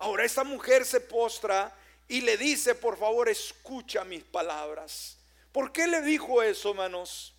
Ahora 0.00 0.24
esta 0.24 0.44
mujer 0.44 0.84
se 0.84 1.00
postra 1.00 1.74
y 2.08 2.20
le 2.20 2.36
dice, 2.36 2.74
por 2.74 2.98
favor, 2.98 3.28
escucha 3.28 4.04
mis 4.04 4.24
palabras. 4.24 5.16
¿Por 5.52 5.72
qué 5.72 5.86
le 5.86 6.02
dijo 6.02 6.42
eso, 6.42 6.70
hermanos? 6.70 7.34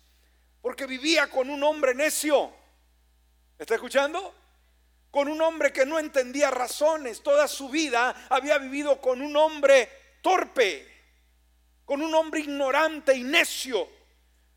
Porque 0.60 0.86
vivía 0.86 1.28
con 1.28 1.50
un 1.50 1.62
hombre 1.62 1.94
necio. 1.94 2.50
¿Está 3.58 3.74
escuchando? 3.74 4.34
con 5.12 5.28
un 5.28 5.42
hombre 5.42 5.72
que 5.72 5.84
no 5.84 5.98
entendía 5.98 6.50
razones. 6.50 7.22
Toda 7.22 7.46
su 7.46 7.68
vida 7.68 8.26
había 8.30 8.58
vivido 8.58 8.98
con 8.98 9.20
un 9.20 9.36
hombre 9.36 9.88
torpe, 10.22 10.88
con 11.84 12.00
un 12.00 12.12
hombre 12.14 12.40
ignorante 12.40 13.14
y 13.14 13.22
necio. 13.22 13.86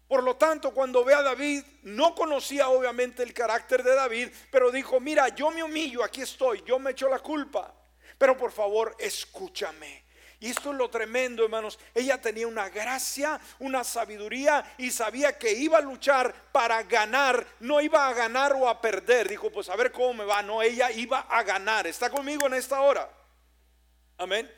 Por 0.08 0.24
lo 0.24 0.38
tanto, 0.38 0.74
cuando 0.74 1.04
ve 1.04 1.14
a 1.14 1.22
David, 1.22 1.62
no 1.84 2.16
conocía 2.16 2.70
obviamente 2.70 3.22
el 3.22 3.34
carácter 3.34 3.84
de 3.84 3.96
David, 3.96 4.30
pero 4.50 4.72
dijo, 4.72 5.00
mira, 5.02 5.28
yo 5.30 5.52
me 5.52 5.62
humillo, 5.62 6.04
aquí 6.04 6.22
estoy, 6.22 6.64
yo 6.66 6.80
me 6.80 6.92
echo 6.92 7.10
la 7.10 7.20
culpa, 7.20 7.74
pero 8.18 8.38
por 8.38 8.52
favor, 8.52 8.96
escúchame. 9.00 10.06
Y 10.40 10.50
esto 10.50 10.72
es 10.72 10.78
lo 10.78 10.90
tremendo, 10.90 11.44
hermanos. 11.44 11.80
Ella 11.94 12.22
tenía 12.22 12.48
una 12.48 12.70
gracia, 12.70 13.40
una 13.60 13.84
sabiduría 13.84 14.76
y 14.78 14.92
sabía 14.92 15.38
que 15.38 15.52
iba 15.52 15.78
a 15.78 15.82
luchar 15.82 16.34
para 16.52 16.84
ganar. 16.84 17.48
No 17.60 17.82
iba 17.82 18.08
a 18.08 18.14
ganar 18.14 18.54
o 18.54 18.68
a 18.68 18.82
perder. 18.82 19.30
Dijo, 19.30 19.50
pues 19.50 19.70
a 19.70 19.76
ver 19.76 19.92
cómo 19.92 20.14
me 20.14 20.26
va. 20.26 20.44
No, 20.44 20.62
ella 20.62 20.92
iba 20.92 21.22
a 21.22 21.42
ganar. 21.44 21.88
¿Está 21.88 22.10
conmigo 22.10 22.46
en 22.48 22.56
esta 22.56 22.82
hora? 22.82 23.10
Amén. 24.18 24.52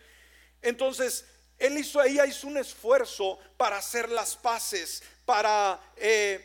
Entonces, 0.61 1.25
él 1.57 1.77
hizo, 1.77 2.01
ella 2.03 2.25
hizo 2.25 2.47
un 2.47 2.57
esfuerzo 2.57 3.39
para 3.55 3.77
hacer 3.77 4.09
las 4.09 4.35
paces, 4.35 5.03
para 5.25 5.79
eh, 5.95 6.43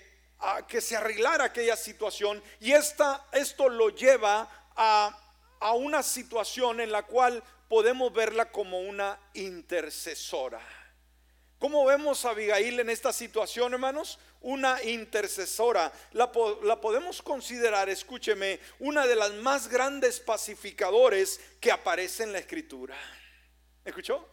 que 0.68 0.80
se 0.80 0.96
arreglara 0.96 1.44
aquella 1.44 1.76
situación. 1.76 2.42
Y 2.60 2.72
esta, 2.72 3.26
esto 3.32 3.68
lo 3.68 3.90
lleva 3.90 4.48
a, 4.76 5.18
a 5.62 5.72
una 5.74 6.02
situación 6.02 6.80
en 6.80 6.90
la 6.90 7.04
cual 7.04 7.42
podemos 7.68 8.12
verla 8.12 8.50
como 8.50 8.80
una 8.80 9.18
intercesora. 9.34 10.60
¿Cómo 11.58 11.84
vemos 11.84 12.24
a 12.24 12.30
Abigail 12.30 12.80
en 12.80 12.90
esta 12.90 13.12
situación, 13.12 13.72
hermanos? 13.72 14.18
Una 14.40 14.82
intercesora. 14.82 15.92
La, 16.10 16.32
podemos 16.32 17.22
considerar, 17.22 17.88
escúcheme, 17.88 18.58
una 18.80 19.06
de 19.06 19.14
las 19.14 19.32
más 19.34 19.68
grandes 19.68 20.18
pacificadores 20.18 21.40
que 21.60 21.70
aparece 21.70 22.24
en 22.24 22.32
la 22.32 22.40
escritura. 22.40 22.96
¿Escuchó? 23.84 24.28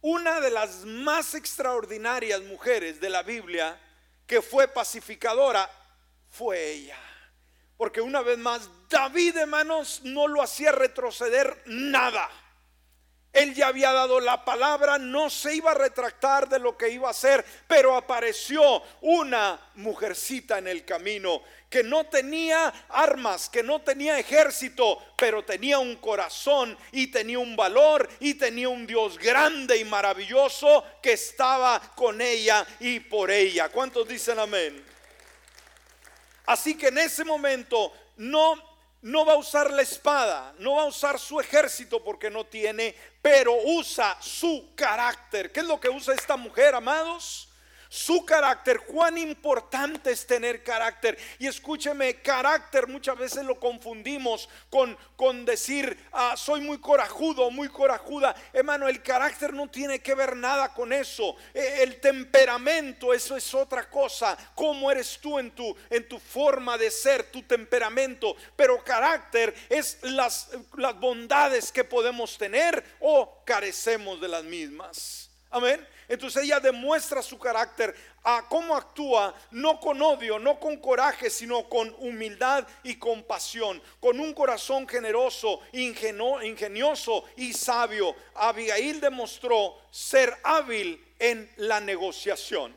Una 0.00 0.40
de 0.40 0.50
las 0.50 0.86
más 0.86 1.34
extraordinarias 1.34 2.40
mujeres 2.40 2.98
de 2.98 3.10
la 3.10 3.22
Biblia 3.22 3.78
que 4.26 4.40
fue 4.40 4.66
pacificadora 4.68 5.70
fue 6.30 6.70
ella. 6.70 7.11
Porque 7.82 8.00
una 8.00 8.22
vez 8.22 8.38
más, 8.38 8.70
David, 8.88 9.38
hermanos, 9.38 10.02
no 10.04 10.28
lo 10.28 10.40
hacía 10.40 10.70
retroceder 10.70 11.64
nada. 11.66 12.30
Él 13.32 13.56
ya 13.56 13.66
había 13.66 13.90
dado 13.90 14.20
la 14.20 14.44
palabra, 14.44 14.98
no 14.98 15.28
se 15.28 15.56
iba 15.56 15.72
a 15.72 15.74
retractar 15.74 16.48
de 16.48 16.60
lo 16.60 16.76
que 16.76 16.90
iba 16.90 17.08
a 17.08 17.10
hacer, 17.10 17.44
pero 17.66 17.96
apareció 17.96 18.80
una 19.00 19.60
mujercita 19.74 20.58
en 20.58 20.68
el 20.68 20.84
camino 20.84 21.42
que 21.68 21.82
no 21.82 22.04
tenía 22.04 22.72
armas, 22.88 23.48
que 23.48 23.64
no 23.64 23.80
tenía 23.80 24.16
ejército, 24.16 24.98
pero 25.18 25.44
tenía 25.44 25.80
un 25.80 25.96
corazón 25.96 26.78
y 26.92 27.08
tenía 27.08 27.40
un 27.40 27.56
valor 27.56 28.08
y 28.20 28.34
tenía 28.34 28.68
un 28.68 28.86
Dios 28.86 29.18
grande 29.18 29.76
y 29.76 29.84
maravilloso 29.84 30.84
que 31.02 31.14
estaba 31.14 31.80
con 31.96 32.20
ella 32.20 32.64
y 32.78 33.00
por 33.00 33.32
ella. 33.32 33.70
¿Cuántos 33.70 34.06
dicen 34.06 34.38
amén? 34.38 34.91
Así 36.46 36.76
que 36.76 36.88
en 36.88 36.98
ese 36.98 37.24
momento 37.24 37.92
no, 38.16 38.54
no 39.02 39.24
va 39.24 39.34
a 39.34 39.38
usar 39.38 39.70
la 39.70 39.82
espada, 39.82 40.54
no 40.58 40.74
va 40.74 40.82
a 40.82 40.86
usar 40.86 41.18
su 41.18 41.40
ejército 41.40 42.02
porque 42.02 42.30
no 42.30 42.44
tiene, 42.44 42.94
pero 43.20 43.54
usa 43.64 44.16
su 44.20 44.70
carácter. 44.74 45.52
¿Qué 45.52 45.60
es 45.60 45.66
lo 45.66 45.80
que 45.80 45.88
usa 45.88 46.14
esta 46.14 46.36
mujer, 46.36 46.74
amados? 46.74 47.51
Su 47.92 48.24
carácter, 48.24 48.80
cuán 48.86 49.18
importante 49.18 50.12
es 50.12 50.26
tener 50.26 50.62
carácter. 50.62 51.18
Y 51.38 51.46
escúcheme, 51.46 52.22
carácter 52.22 52.88
muchas 52.88 53.18
veces 53.18 53.44
lo 53.44 53.60
confundimos 53.60 54.48
con, 54.70 54.96
con 55.14 55.44
decir, 55.44 55.98
ah, 56.10 56.34
soy 56.34 56.62
muy 56.62 56.78
corajudo, 56.78 57.50
muy 57.50 57.68
corajuda. 57.68 58.34
Hermano, 58.54 58.88
el 58.88 59.02
carácter 59.02 59.52
no 59.52 59.68
tiene 59.68 59.98
que 59.98 60.14
ver 60.14 60.34
nada 60.36 60.72
con 60.72 60.90
eso. 60.90 61.36
E, 61.52 61.82
el 61.82 62.00
temperamento, 62.00 63.12
eso 63.12 63.36
es 63.36 63.52
otra 63.52 63.90
cosa. 63.90 64.38
¿Cómo 64.54 64.90
eres 64.90 65.18
tú 65.20 65.38
en 65.38 65.50
tu, 65.50 65.76
en 65.90 66.08
tu 66.08 66.18
forma 66.18 66.78
de 66.78 66.90
ser, 66.90 67.24
tu 67.24 67.42
temperamento? 67.42 68.34
Pero 68.56 68.82
carácter 68.82 69.54
es 69.68 69.98
las, 70.00 70.48
las 70.78 70.98
bondades 70.98 71.70
que 71.70 71.84
podemos 71.84 72.38
tener 72.38 72.82
o 73.00 73.44
carecemos 73.44 74.18
de 74.18 74.28
las 74.28 74.44
mismas. 74.44 75.28
Amén. 75.50 75.86
Entonces 76.12 76.44
ella 76.44 76.60
demuestra 76.60 77.22
su 77.22 77.38
carácter 77.38 77.96
a 78.22 78.46
cómo 78.46 78.76
actúa, 78.76 79.34
no 79.50 79.80
con 79.80 80.02
odio, 80.02 80.38
no 80.38 80.60
con 80.60 80.76
coraje, 80.76 81.30
sino 81.30 81.66
con 81.70 81.88
humildad 82.00 82.68
y 82.82 82.96
compasión, 82.96 83.82
con 83.98 84.20
un 84.20 84.34
corazón 84.34 84.86
generoso, 84.86 85.60
ingenioso 85.72 87.24
y 87.34 87.54
sabio. 87.54 88.14
Abigail 88.34 89.00
demostró 89.00 89.78
ser 89.90 90.36
hábil 90.44 91.02
en 91.18 91.50
la 91.56 91.80
negociación. 91.80 92.74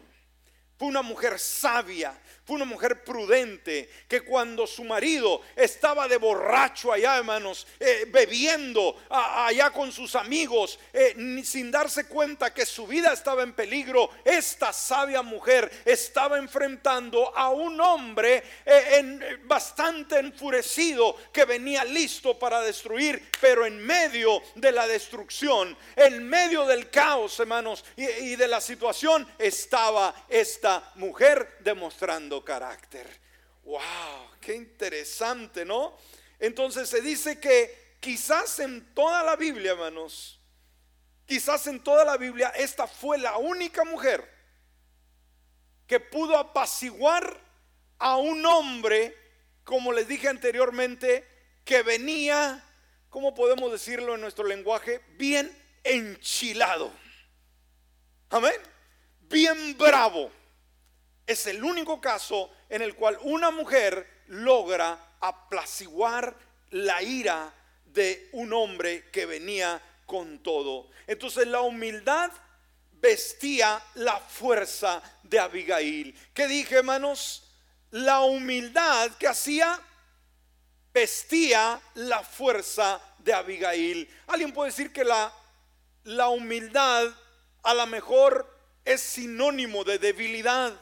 Fue 0.78 0.88
una 0.88 1.02
mujer 1.02 1.38
sabia, 1.38 2.18
fue 2.46 2.58
una 2.58 2.66
mujer 2.66 3.04
prudente 3.04 3.90
que 4.08 4.22
cuando 4.22 4.68
su 4.68 4.84
marido 4.84 5.42
estaba 5.56 6.08
de 6.08 6.18
borracho 6.18 6.94
allá, 6.94 7.18
hermanos, 7.18 7.66
eh, 7.80 8.06
bebiendo 8.10 8.96
allá 9.10 9.72
con 9.72 9.92
sus 9.92 10.16
amigos, 10.16 10.78
eh, 10.94 11.42
sin 11.44 11.72
darse 11.72 12.06
cuenta 12.06 12.54
que 12.54 12.66
su 12.68 12.86
vida 12.86 13.12
estaba 13.14 13.42
en 13.42 13.54
peligro, 13.54 14.12
esta 14.24 14.72
sabia 14.72 15.24
mujer 15.24 15.72
estaba 15.86 16.38
enfrentando 16.38 17.36
a 17.36 17.50
un 17.50 17.82
hombre 17.82 18.44
eh, 18.64 19.40
bastante 19.46 20.20
enfurecido 20.20 21.16
que 21.34 21.46
venía 21.46 21.84
listo 21.84 22.38
para 22.38 22.62
destruir, 22.62 23.28
pero 23.42 23.66
en 23.66 23.84
medio 23.84 24.40
de 24.54 24.72
la 24.72 24.86
destrucción, 24.86 25.76
en 25.96 26.30
medio 26.30 26.66
del 26.68 26.92
caos, 26.92 27.40
hermanos, 27.40 27.84
y 27.96 28.36
de 28.36 28.48
la 28.48 28.62
situación, 28.62 29.28
estaba 29.40 30.14
esta 30.30 30.92
mujer 30.96 31.58
demostrando 31.62 32.35
carácter. 32.44 33.08
¡Wow! 33.64 33.80
¡Qué 34.42 34.56
interesante, 34.56 35.66
¿no? 35.66 35.98
Entonces 36.40 36.90
se 36.90 37.02
dice 37.02 37.40
que 37.40 37.98
quizás 38.00 38.60
en 38.60 38.94
toda 38.94 39.24
la 39.24 39.36
Biblia, 39.36 39.72
hermanos, 39.72 40.40
quizás 41.26 41.68
en 41.68 41.84
toda 41.84 42.06
la 42.06 42.18
Biblia, 42.18 42.50
esta 42.50 42.88
fue 42.88 43.18
la 43.18 43.38
única 43.38 43.84
mujer 43.84 44.30
que 45.88 46.00
pudo 46.00 46.38
apaciguar 46.38 47.40
a 47.98 48.18
un 48.18 48.46
hombre, 48.46 49.16
como 49.64 49.92
les 49.92 50.08
dije 50.08 50.28
anteriormente, 50.28 51.28
que 51.64 51.82
venía, 51.82 52.64
¿cómo 53.10 53.34
podemos 53.34 53.72
decirlo 53.72 54.16
en 54.16 54.22
nuestro 54.22 54.46
lenguaje? 54.46 55.02
Bien 55.18 55.52
enchilado. 55.84 56.92
Amén. 58.30 58.60
Bien 59.22 59.78
bravo 59.78 60.32
es 61.28 61.48
el 61.48 61.64
único 61.64 62.00
caso 62.00 62.52
en 62.70 62.82
el 62.82 62.96
cual 62.96 63.18
una 63.22 63.52
mujer 63.52 64.24
logra 64.28 65.16
apaciguar 65.20 66.36
la 66.72 67.02
ira 67.02 67.54
de 67.86 68.30
un 68.34 68.54
hombre 68.54 69.10
que 69.12 69.26
venía 69.26 69.82
con 70.06 70.40
todo. 70.40 70.90
Entonces 71.08 71.48
la 71.48 71.62
humildad 71.62 72.32
vestía 72.94 73.82
la 73.96 74.20
fuerza 74.20 75.02
de 75.24 75.40
Abigail. 75.40 76.18
¿Qué 76.34 76.48
dije, 76.48 76.76
hermanos? 76.76 77.44
La 77.92 78.22
humildad 78.22 79.12
que 79.18 79.28
hacía 79.28 79.80
vestía 80.94 81.80
la 81.96 82.24
fuerza 82.24 83.02
de 83.20 83.34
Abigail. 83.34 84.10
Alguien 84.28 84.54
puede 84.54 84.72
decir 84.72 84.92
que 84.92 85.04
la, 85.04 85.34
la 86.04 86.30
humildad 86.30 87.12
a 87.64 87.74
lo 87.74 87.88
mejor 87.88 88.54
es 88.84 89.02
sinónimo 89.02 89.84
de 89.84 89.98
debilidad, 89.98 90.74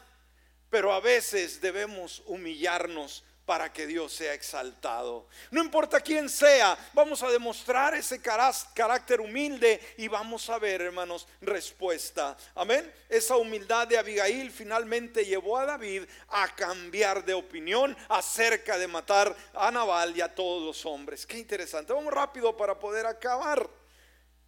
pero 0.73 0.91
a 0.91 0.99
veces 0.99 1.61
debemos 1.61 2.23
humillarnos 2.25 3.23
para 3.45 3.71
que 3.71 3.85
Dios 3.85 4.11
sea 4.11 4.33
exaltado. 4.33 5.27
No 5.51 5.63
importa 5.63 6.01
quién 6.01 6.27
sea, 6.27 6.75
vamos 6.93 7.21
a 7.21 7.29
demostrar 7.29 7.93
ese 7.93 8.19
carácter 8.19 9.21
humilde 9.21 9.79
y 9.97 10.07
vamos 10.07 10.49
a 10.49 10.57
ver, 10.57 10.81
hermanos, 10.81 11.27
respuesta. 11.41 12.35
Amén. 12.55 12.91
Esa 13.07 13.35
humildad 13.37 13.87
de 13.87 13.99
Abigail 13.99 14.49
finalmente 14.49 15.23
llevó 15.23 15.59
a 15.59 15.67
David 15.67 16.05
a 16.29 16.47
cambiar 16.55 17.23
de 17.23 17.35
opinión 17.35 17.95
acerca 18.09 18.75
de 18.79 18.87
matar 18.87 19.35
a 19.53 19.69
Nabal 19.69 20.17
y 20.17 20.21
a 20.21 20.33
todos 20.33 20.63
los 20.63 20.87
hombres. 20.87 21.27
Qué 21.27 21.37
interesante. 21.37 21.93
Vamos 21.93 22.11
rápido 22.11 22.57
para 22.57 22.79
poder 22.79 23.05
acabar. 23.05 23.69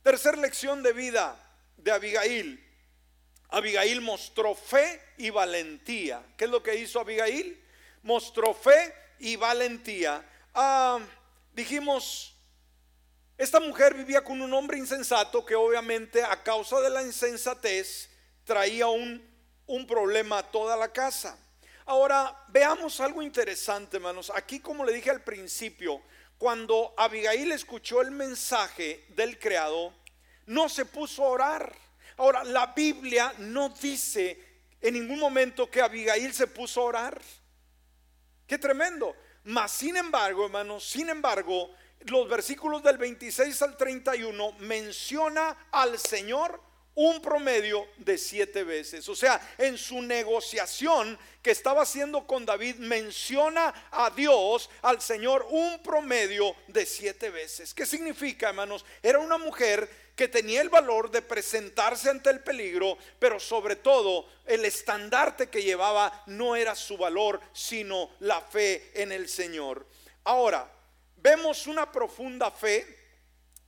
Tercer 0.02 0.40
lección 0.40 0.82
de 0.82 0.92
vida 0.92 1.40
de 1.78 1.92
Abigail. 1.92 2.65
Abigail 3.50 4.02
mostró 4.02 4.56
fe 4.56 5.02
y 5.18 5.30
valentía. 5.30 6.24
¿Qué 6.38 6.46
es 6.46 6.52
lo 6.52 6.62
que 6.64 6.76
hizo 6.76 7.00
Abigail? 7.00 7.62
mostró 8.06 8.54
fe 8.54 8.94
y 9.20 9.36
valentía. 9.36 10.24
Ah, 10.54 11.00
dijimos, 11.54 12.36
esta 13.38 13.60
mujer 13.60 13.96
vivía 13.96 14.24
con 14.24 14.42
un 14.42 14.54
hombre 14.54 14.78
insensato 14.78 15.46
que 15.46 15.56
obviamente 15.56 16.24
a 16.24 16.42
causa 16.42 16.80
de 16.82 16.92
la 16.92 17.02
insensatez 17.02 18.10
traía 18.44 18.88
un, 18.88 19.28
un 19.66 19.88
problema 19.88 20.38
a 20.38 20.52
toda 20.52 20.78
la 20.78 20.94
casa. 20.94 21.38
Ahora, 21.88 22.46
veamos 22.50 23.00
algo 23.00 23.22
interesante, 23.22 23.98
hermanos. 23.98 24.32
Aquí, 24.36 24.60
como 24.60 24.86
le 24.86 24.94
dije 24.94 25.10
al 25.10 25.24
principio, 25.24 26.02
cuando 26.38 26.94
Abigail 26.98 27.52
escuchó 27.52 28.02
el 28.02 28.12
mensaje 28.12 29.06
del 29.10 29.40
creado, 29.40 29.94
no 30.46 30.70
se 30.70 30.86
puso 30.86 31.24
a 31.24 31.30
orar. 31.30 31.85
Ahora, 32.18 32.44
la 32.44 32.68
Biblia 32.68 33.34
no 33.40 33.70
dice 33.70 34.40
en 34.82 34.94
ningún 34.94 35.20
momento 35.20 35.70
que 35.70 35.82
Abigail 35.82 36.34
se 36.34 36.48
puso 36.48 36.82
a 36.82 36.86
orar. 36.86 37.22
Qué 38.48 38.58
tremendo. 38.58 39.16
Mas, 39.44 39.72
sin 39.72 39.98
embargo, 39.98 40.46
hermanos, 40.46 40.88
sin 40.88 41.10
embargo, 41.10 41.72
los 42.02 42.28
versículos 42.30 42.84
del 42.84 42.98
26 42.98 43.62
al 43.62 43.78
31 43.78 44.54
menciona 44.60 45.68
al 45.72 45.98
Señor 45.98 46.62
un 46.96 47.22
promedio 47.22 47.88
de 47.98 48.18
siete 48.18 48.64
veces. 48.64 49.08
O 49.10 49.16
sea, 49.16 49.40
en 49.58 49.78
su 49.78 50.02
negociación 50.02 51.20
que 51.42 51.52
estaba 51.52 51.82
haciendo 51.84 52.26
con 52.26 52.46
David, 52.46 52.78
menciona 52.78 53.74
a 53.92 54.10
Dios, 54.10 54.70
al 54.82 55.02
Señor, 55.02 55.46
un 55.50 55.84
promedio 55.84 56.56
de 56.68 56.86
siete 56.86 57.30
veces. 57.30 57.74
¿Qué 57.74 57.86
significa, 57.86 58.50
hermanos? 58.50 58.86
Era 59.04 59.20
una 59.20 59.38
mujer 59.38 59.90
que 60.16 60.28
tenía 60.28 60.62
el 60.62 60.70
valor 60.70 61.12
de 61.12 61.22
presentarse 61.22 62.10
ante 62.10 62.30
el 62.30 62.42
peligro, 62.42 62.98
pero 63.20 63.40
sobre 63.40 63.76
todo 63.76 64.28
el 64.46 64.64
estandarte 64.64 65.50
que 65.50 65.64
llevaba 65.64 66.24
no 66.28 66.56
era 66.56 66.74
su 66.74 66.98
valor, 66.98 67.42
sino 67.52 68.12
la 68.20 68.42
fe 68.42 68.92
en 68.94 69.12
el 69.12 69.28
Señor. 69.28 69.86
Ahora, 70.24 70.72
vemos 71.18 71.68
una 71.68 71.92
profunda 71.92 72.50
fe 72.50 72.95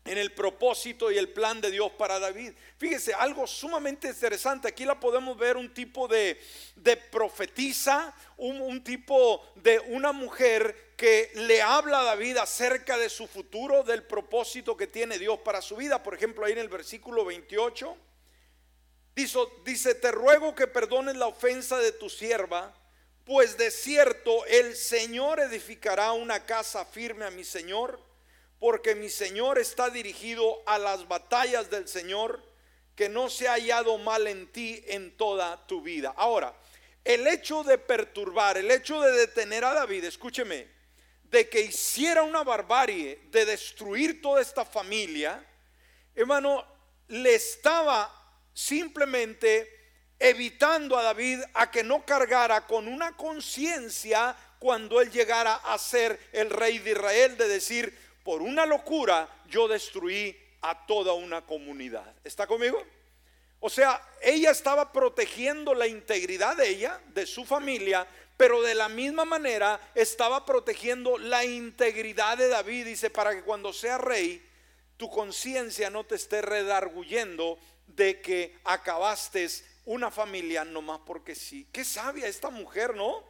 en 0.09 0.17
el 0.17 0.31
propósito 0.31 1.11
y 1.11 1.17
el 1.17 1.29
plan 1.29 1.59
de 1.61 1.71
Dios 1.71 1.91
para 1.97 2.19
David. 2.19 2.53
Fíjese, 2.77 3.13
algo 3.13 3.45
sumamente 3.47 4.07
interesante. 4.07 4.67
Aquí 4.67 4.85
la 4.85 4.99
podemos 4.99 5.37
ver 5.37 5.57
un 5.57 5.73
tipo 5.73 6.07
de, 6.07 6.39
de 6.75 6.97
profetisa, 6.97 8.13
un, 8.37 8.61
un, 8.61 8.83
tipo 8.83 9.43
de 9.55 9.79
una 9.79 10.11
mujer 10.11 10.93
que 10.95 11.31
le 11.35 11.61
habla 11.61 12.01
a 12.01 12.03
David 12.03 12.37
acerca 12.37 12.97
de 12.97 13.09
su 13.09 13.27
futuro, 13.27 13.83
del 13.83 14.03
propósito 14.03 14.77
que 14.77 14.87
tiene 14.87 15.19
Dios 15.19 15.39
para 15.39 15.61
su 15.61 15.75
vida. 15.75 16.01
Por 16.01 16.15
ejemplo, 16.15 16.45
ahí 16.45 16.53
en 16.53 16.59
el 16.59 16.69
versículo 16.69 17.25
28, 17.25 17.97
dice, 19.15 19.39
dice 19.65 19.95
te 19.95 20.11
ruego 20.11 20.55
que 20.55 20.67
perdones 20.67 21.15
la 21.15 21.27
ofensa 21.27 21.77
de 21.77 21.91
tu 21.91 22.09
sierva, 22.09 22.73
pues 23.25 23.57
de 23.57 23.71
cierto 23.71 24.45
el 24.45 24.75
Señor 24.75 25.39
edificará 25.41 26.13
una 26.13 26.45
casa 26.45 26.85
firme 26.85 27.25
a 27.25 27.31
mi 27.31 27.43
Señor 27.43 28.06
porque 28.59 28.95
mi 28.95 29.09
Señor 29.09 29.59
está 29.59 29.89
dirigido 29.89 30.61
a 30.65 30.77
las 30.77 31.07
batallas 31.07 31.69
del 31.69 31.87
Señor, 31.87 32.43
que 32.95 33.09
no 33.09 33.29
se 33.29 33.47
ha 33.47 33.53
hallado 33.53 33.97
mal 33.99 34.25
en 34.27 34.51
ti 34.51 34.83
en 34.87 35.15
toda 35.15 35.67
tu 35.67 35.81
vida. 35.81 36.13
Ahora, 36.17 36.55
el 37.03 37.27
hecho 37.27 37.63
de 37.63 37.77
perturbar, 37.77 38.57
el 38.57 38.71
hecho 38.71 38.99
de 39.01 39.11
detener 39.11 39.63
a 39.63 39.73
David, 39.73 40.05
escúcheme, 40.05 40.67
de 41.23 41.47
que 41.47 41.61
hiciera 41.61 42.23
una 42.23 42.43
barbarie, 42.43 43.19
de 43.31 43.45
destruir 43.45 44.21
toda 44.21 44.41
esta 44.41 44.65
familia, 44.65 45.45
hermano, 46.15 46.65
le 47.09 47.35
estaba 47.35 48.11
simplemente 48.53 49.77
evitando 50.19 50.97
a 50.97 51.03
David 51.03 51.41
a 51.53 51.69
que 51.69 51.83
no 51.83 52.03
cargara 52.03 52.65
con 52.65 52.87
una 52.87 53.15
conciencia 53.15 54.35
cuando 54.59 54.99
él 54.99 55.11
llegara 55.11 55.55
a 55.55 55.77
ser 55.77 56.19
el 56.31 56.49
rey 56.49 56.79
de 56.79 56.91
Israel, 56.91 57.37
de 57.37 57.47
decir, 57.47 58.06
por 58.27 58.41
una 58.41 58.65
locura 58.65 59.29
yo 59.47 59.69
destruí 59.69 60.37
a 60.59 60.85
toda 60.85 61.13
una 61.13 61.45
comunidad. 61.45 62.13
¿Está 62.25 62.45
conmigo? 62.45 62.85
O 63.61 63.69
sea, 63.69 64.05
ella 64.21 64.51
estaba 64.51 64.91
protegiendo 64.91 65.73
la 65.73 65.87
integridad 65.87 66.57
de 66.57 66.67
ella, 66.67 66.99
de 67.13 67.25
su 67.25 67.45
familia, 67.45 68.05
pero 68.35 68.61
de 68.61 68.75
la 68.75 68.89
misma 68.89 69.23
manera 69.23 69.79
estaba 69.95 70.45
protegiendo 70.45 71.17
la 71.17 71.45
integridad 71.45 72.37
de 72.37 72.49
David. 72.49 72.87
Dice, 72.87 73.09
para 73.09 73.33
que 73.33 73.43
cuando 73.43 73.71
sea 73.71 73.97
rey, 73.97 74.45
tu 74.97 75.09
conciencia 75.09 75.89
no 75.89 76.03
te 76.03 76.15
esté 76.15 76.41
redarguyendo 76.41 77.57
de 77.85 78.19
que 78.19 78.59
acabaste 78.65 79.47
una 79.85 80.11
familia 80.11 80.65
nomás 80.65 80.99
porque 81.05 81.33
sí. 81.33 81.65
Qué 81.71 81.85
sabia 81.85 82.27
esta 82.27 82.49
mujer, 82.49 82.93
¿no? 82.93 83.23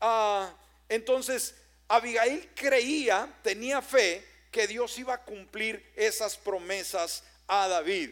Ah, 0.00 0.52
entonces, 0.88 1.54
Abigail 1.88 2.50
creía, 2.54 3.32
tenía 3.42 3.80
fe 3.80 4.26
que 4.50 4.66
Dios 4.66 4.98
iba 4.98 5.14
a 5.14 5.22
cumplir 5.24 5.92
esas 5.94 6.36
promesas 6.36 7.22
a 7.46 7.68
David. 7.68 8.10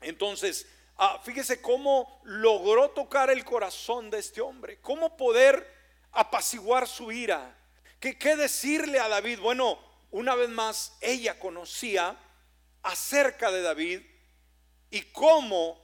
Entonces, 0.00 0.66
ah, 0.96 1.20
fíjese 1.24 1.60
cómo 1.60 2.20
logró 2.24 2.90
tocar 2.90 3.30
el 3.30 3.44
corazón 3.44 4.10
de 4.10 4.18
este 4.18 4.40
hombre, 4.40 4.78
cómo 4.80 5.16
poder 5.16 5.66
apaciguar 6.12 6.86
su 6.86 7.10
ira. 7.10 7.56
¿Qué, 7.98 8.18
¿Qué 8.18 8.36
decirle 8.36 9.00
a 9.00 9.08
David? 9.08 9.40
Bueno, 9.40 9.78
una 10.10 10.34
vez 10.34 10.48
más, 10.48 10.96
ella 11.00 11.38
conocía 11.38 12.16
acerca 12.82 13.50
de 13.50 13.62
David 13.62 14.00
y 14.90 15.02
cómo 15.12 15.82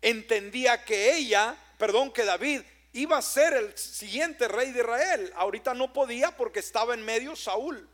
entendía 0.00 0.84
que 0.84 1.16
ella, 1.16 1.56
perdón, 1.78 2.12
que 2.12 2.24
David 2.24 2.62
iba 2.96 3.18
a 3.18 3.22
ser 3.22 3.52
el 3.52 3.76
siguiente 3.76 4.48
rey 4.48 4.72
de 4.72 4.80
Israel. 4.80 5.32
Ahorita 5.36 5.74
no 5.74 5.92
podía 5.92 6.36
porque 6.36 6.60
estaba 6.60 6.94
en 6.94 7.04
medio 7.04 7.36
Saúl, 7.36 7.88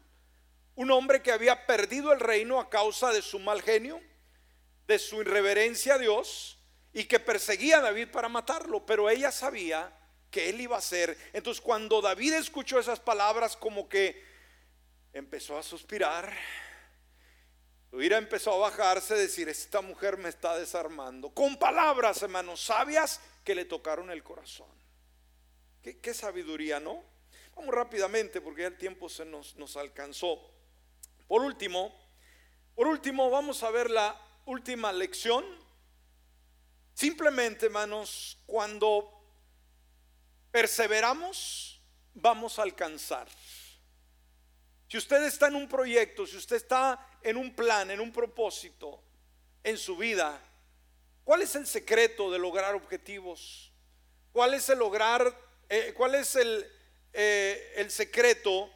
un 0.77 0.91
hombre 0.91 1.23
que 1.23 1.33
había 1.33 1.67
perdido 1.67 2.12
el 2.12 2.21
reino 2.21 2.61
a 2.61 2.71
causa 2.71 3.11
de 3.11 3.21
su 3.21 3.38
mal 3.38 3.62
genio, 3.62 4.01
de 4.87 4.99
su 4.99 5.21
irreverencia 5.21 5.95
a 5.95 5.99
Dios 5.99 6.59
y 6.93 7.05
que 7.05 7.19
perseguía 7.19 7.79
a 7.79 7.83
David 7.83 8.09
para 8.11 8.29
matarlo, 8.29 8.87
pero 8.87 9.11
ella 9.11 9.33
sabía 9.33 9.93
que 10.31 10.49
él 10.49 10.61
iba 10.61 10.77
a 10.77 10.81
ser. 10.81 11.19
Entonces 11.33 11.61
cuando 11.61 12.01
David 12.01 12.35
escuchó 12.35 12.79
esas 12.79 13.01
palabras 13.01 13.57
como 13.57 13.88
que 13.88 14.25
empezó 15.12 15.59
a 15.59 15.62
suspirar, 15.62 16.33
su 17.91 18.01
empezó 18.01 18.55
a 18.55 18.71
bajarse, 18.71 19.15
decir, 19.15 19.49
esta 19.49 19.81
mujer 19.81 20.17
me 20.17 20.29
está 20.29 20.57
desarmando, 20.57 21.29
con 21.31 21.59
palabras, 21.59 22.23
hermanos, 22.23 22.65
sabias 22.65 23.21
que 23.45 23.55
le 23.55 23.65
tocaron 23.65 24.11
el 24.11 24.23
corazón. 24.23 24.83
Qué, 25.83 26.14
sabiduría, 26.14 26.79
¿no? 26.79 27.03
Vamos 27.57 27.75
rápidamente 27.75 28.40
porque 28.40 28.62
ya 28.62 28.68
el 28.68 28.79
tiempo 28.79 29.09
se 29.09 29.25
nos, 29.25 29.57
nos 29.57 29.77
alcanzó. 29.77 30.40
Por 31.27 31.42
último, 31.42 31.92
por 32.77 32.87
último, 32.87 33.29
vamos 33.31 33.62
a 33.64 33.71
ver 33.71 33.90
la 33.90 34.16
última 34.47 34.92
lección. 34.92 35.45
Simplemente, 36.95 37.66
hermanos, 37.66 38.38
cuando 38.47 39.11
perseveramos, 40.52 41.83
vamos 42.15 42.61
a 42.61 42.63
alcanzar. 42.63 43.27
Si 44.88 44.98
usted 44.98 45.25
está 45.25 45.48
en 45.48 45.57
un 45.57 45.69
proyecto, 45.69 46.27
si 46.27 46.37
usted 46.37 46.57
está 46.57 47.19
en 47.23 47.37
un 47.37 47.54
plan, 47.54 47.90
en 47.90 47.98
un 47.98 48.13
propósito 48.13 49.02
en 49.65 49.77
su 49.79 49.96
vida, 49.96 50.40
¿cuál 51.25 51.42
es 51.42 51.57
el 51.57 51.67
secreto 51.67 52.31
de 52.31 52.38
lograr 52.38 52.75
objetivos? 52.75 53.73
¿Cuál 54.33 54.54
es 54.54 54.69
el 54.69 54.79
lograr 54.79 55.52
eh, 55.73 55.94
¿cuál 55.94 56.14
es 56.14 56.37
el, 56.37 56.70
eh, 57.14 57.73
el 57.77 57.90
secreto 57.90 58.70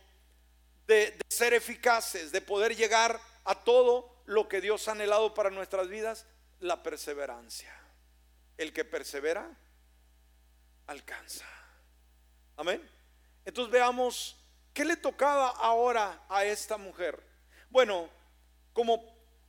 de, 0.86 1.11
de, 1.11 1.18
ser 1.28 1.53
eficaces, 1.53 2.32
de 2.32 2.40
poder 2.40 2.74
llegar 2.74 3.20
a 3.44 3.55
todo 3.64 4.22
lo 4.24 4.49
que 4.49 4.62
Dios 4.62 4.88
ha 4.88 4.92
anhelado 4.92 5.34
para 5.34 5.51
nuestras 5.51 5.88
vidas? 5.88 6.24
La 6.61 6.82
perseverancia. 6.82 7.70
el 8.57 8.72
que 8.72 8.86
persevera, 8.86 9.47
alcanza. 10.86 11.44
Amén. 12.57 12.88
Entonces 13.44 13.70
veamos, 13.70 14.34
¿qué 14.72 14.82
le 14.82 14.97
tocaba 14.97 15.51
ahora 15.51 16.24
a 16.30 16.47
esta 16.47 16.78
mujer? 16.78 17.22
Bueno, 17.68 18.09
como 18.72 19.05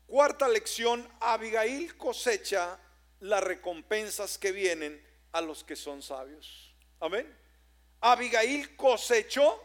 cuarta 0.05 0.49
lección, 0.49 1.09
Abigail 1.21 1.95
cosecha 1.95 2.77
las 3.21 3.41
recompensas 3.41 4.37
que 4.37 4.51
vienen 4.51 5.01
a 5.31 5.39
los 5.39 5.63
que 5.63 5.77
son 5.77 6.01
sabios. 6.01 6.66
Amén. 6.99 7.35
Abigail 8.01 8.75
cosechó 8.75 9.63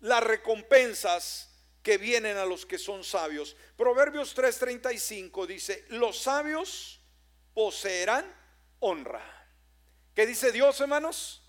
las 0.00 0.22
recompensas 0.22 1.50
que 1.82 1.98
vienen 1.98 2.36
a 2.36 2.44
los 2.44 2.64
que 2.64 2.78
son 2.78 3.04
sabios. 3.04 3.56
Proverbios 3.76 4.36
3:35 4.36 5.46
dice, 5.46 5.84
los 5.88 6.18
sabios 6.18 7.00
poseerán 7.54 8.24
honra. 8.80 9.22
¿Qué 10.14 10.26
dice 10.26 10.52
Dios, 10.52 10.80
hermanos? 10.80 11.42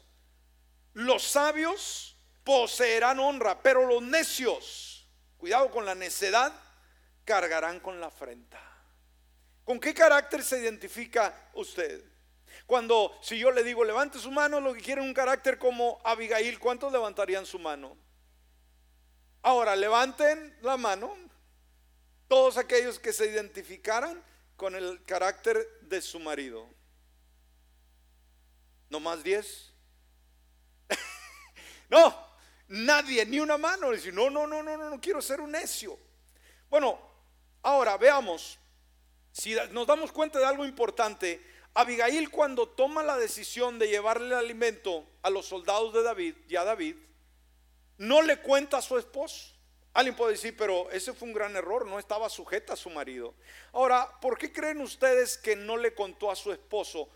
Los 0.93 1.24
sabios 1.24 2.17
poseerán 2.43 3.19
honra, 3.19 3.61
pero 3.61 3.86
los 3.86 4.01
necios, 4.01 5.07
cuidado 5.38 5.69
con 5.71 5.86
la 5.86 5.95
necedad, 5.95 6.53
cargarán 7.26 7.80
con 7.80 7.99
la 7.99 8.07
afrenta. 8.07 8.61
¿Con 9.63 9.80
qué 9.80 9.93
carácter 9.93 10.43
se 10.43 10.59
identifica 10.59 11.49
usted? 11.53 12.12
Cuando 12.66 13.18
si 13.22 13.38
yo 13.38 13.51
le 13.51 13.64
digo 13.64 13.84
levante 13.84 14.20
su 14.20 14.32
mano, 14.32 14.59
lo 14.59 14.74
que 14.74 14.82
quieren 14.82 15.05
un 15.05 15.14
carácter 15.14 15.57
como 15.57 15.99
Abigail, 16.03 16.59
¿cuántos 16.59 16.91
levantarían 16.91 17.45
su 17.45 17.59
mano? 17.59 17.97
Ahora, 19.41 19.76
levanten 19.76 20.57
la 20.61 20.78
mano 20.78 21.16
todos 22.30 22.57
aquellos 22.57 22.97
que 22.97 23.11
se 23.11 23.28
identificaran 23.28 24.24
con 24.55 24.76
el 24.76 25.03
carácter 25.03 25.68
de 25.82 26.01
su 26.01 26.20
marido. 26.20 26.68
¿No 28.89 29.01
más 29.01 29.22
diez? 29.22 29.74
no, 31.89 32.16
nadie, 32.70 33.26
ni 33.26 33.39
una 33.39 33.57
mano. 33.57 33.91
Dice, 33.91 34.11
no, 34.11 34.30
no, 34.30 34.47
no, 34.47 34.64
no, 34.64 34.78
no, 34.78 34.89
no 34.89 35.01
quiero 35.01 35.22
ser 35.22 35.41
un 35.41 35.51
necio. 35.51 35.99
Bueno, 36.70 36.97
ahora 37.61 37.97
veamos, 37.97 38.57
si 39.32 39.55
nos 39.72 39.86
damos 39.86 40.11
cuenta 40.11 40.39
de 40.39 40.45
algo 40.45 40.66
importante, 40.66 41.53
Abigail 41.76 42.30
cuando 42.30 42.67
toma 42.67 43.01
la 43.01 43.17
decisión 43.17 43.80
de 43.80 43.88
llevarle 43.88 44.28
el 44.28 44.34
alimento 44.34 45.05
a 45.24 45.30
los 45.30 45.47
soldados 45.47 45.93
de 45.93 46.03
David 46.03 46.36
y 46.47 46.55
a 46.55 46.63
David, 46.63 46.95
no 47.97 48.21
le 48.21 48.38
cuenta 48.38 48.78
a 48.78 48.82
su 48.82 48.97
esposo. 48.97 49.53
Alguien 49.93 50.15
puede 50.15 50.34
decir, 50.34 50.55
pero 50.57 50.89
ese 50.91 51.13
fue 51.13 51.28
un 51.28 51.34
gran 51.34 51.55
error, 51.55 51.86
no 51.86 51.99
estaba 51.99 52.30
sujeta 52.30 52.74
a 52.74 52.78
su 52.78 52.89
marido. 52.89 53.36
Ahora, 53.74 54.19
¿por 54.21 54.38
qué 54.38 54.51
creen 54.51 54.82
ustedes 54.82 55.38
que 55.38 55.55
no 55.55 55.78
le 55.78 55.93
contó 55.93 56.32
a 56.32 56.36
su 56.36 56.51
esposo 56.51 57.09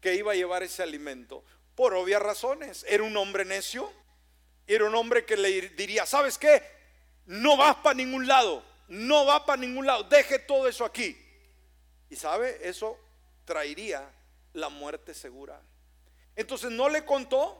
que 0.00 0.14
iba 0.14 0.32
a 0.32 0.36
llevar 0.36 0.62
ese 0.62 0.82
alimento? 0.82 1.44
Por 1.74 1.94
obvias 1.94 2.22
razones. 2.22 2.84
Era 2.88 3.02
un 3.02 3.16
hombre 3.16 3.44
necio, 3.44 3.92
era 4.66 4.84
un 4.84 4.94
hombre 4.94 5.24
que 5.24 5.36
le 5.36 5.70
diría, 5.70 6.06
¿sabes 6.06 6.38
qué? 6.38 6.62
No 7.26 7.56
vas 7.56 7.76
para 7.76 7.94
ningún 7.94 8.26
lado, 8.26 8.64
no 8.88 9.24
va 9.24 9.44
para 9.44 9.60
ningún 9.60 9.86
lado, 9.86 10.04
deje 10.04 10.38
todo 10.38 10.68
eso 10.68 10.84
aquí. 10.84 11.16
Y 12.10 12.16
sabe, 12.16 12.60
eso 12.62 12.98
traería 13.44 14.10
la 14.52 14.68
muerte 14.68 15.14
segura. 15.14 15.60
Entonces 16.36 16.70
no 16.70 16.88
le 16.88 17.04
contó 17.04 17.58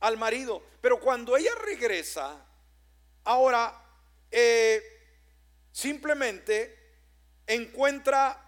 al 0.00 0.16
marido, 0.16 0.62
pero 0.80 1.00
cuando 1.00 1.36
ella 1.36 1.54
regresa, 1.64 2.44
ahora 3.24 3.74
eh, 4.30 4.82
simplemente 5.72 6.76
encuentra 7.46 8.40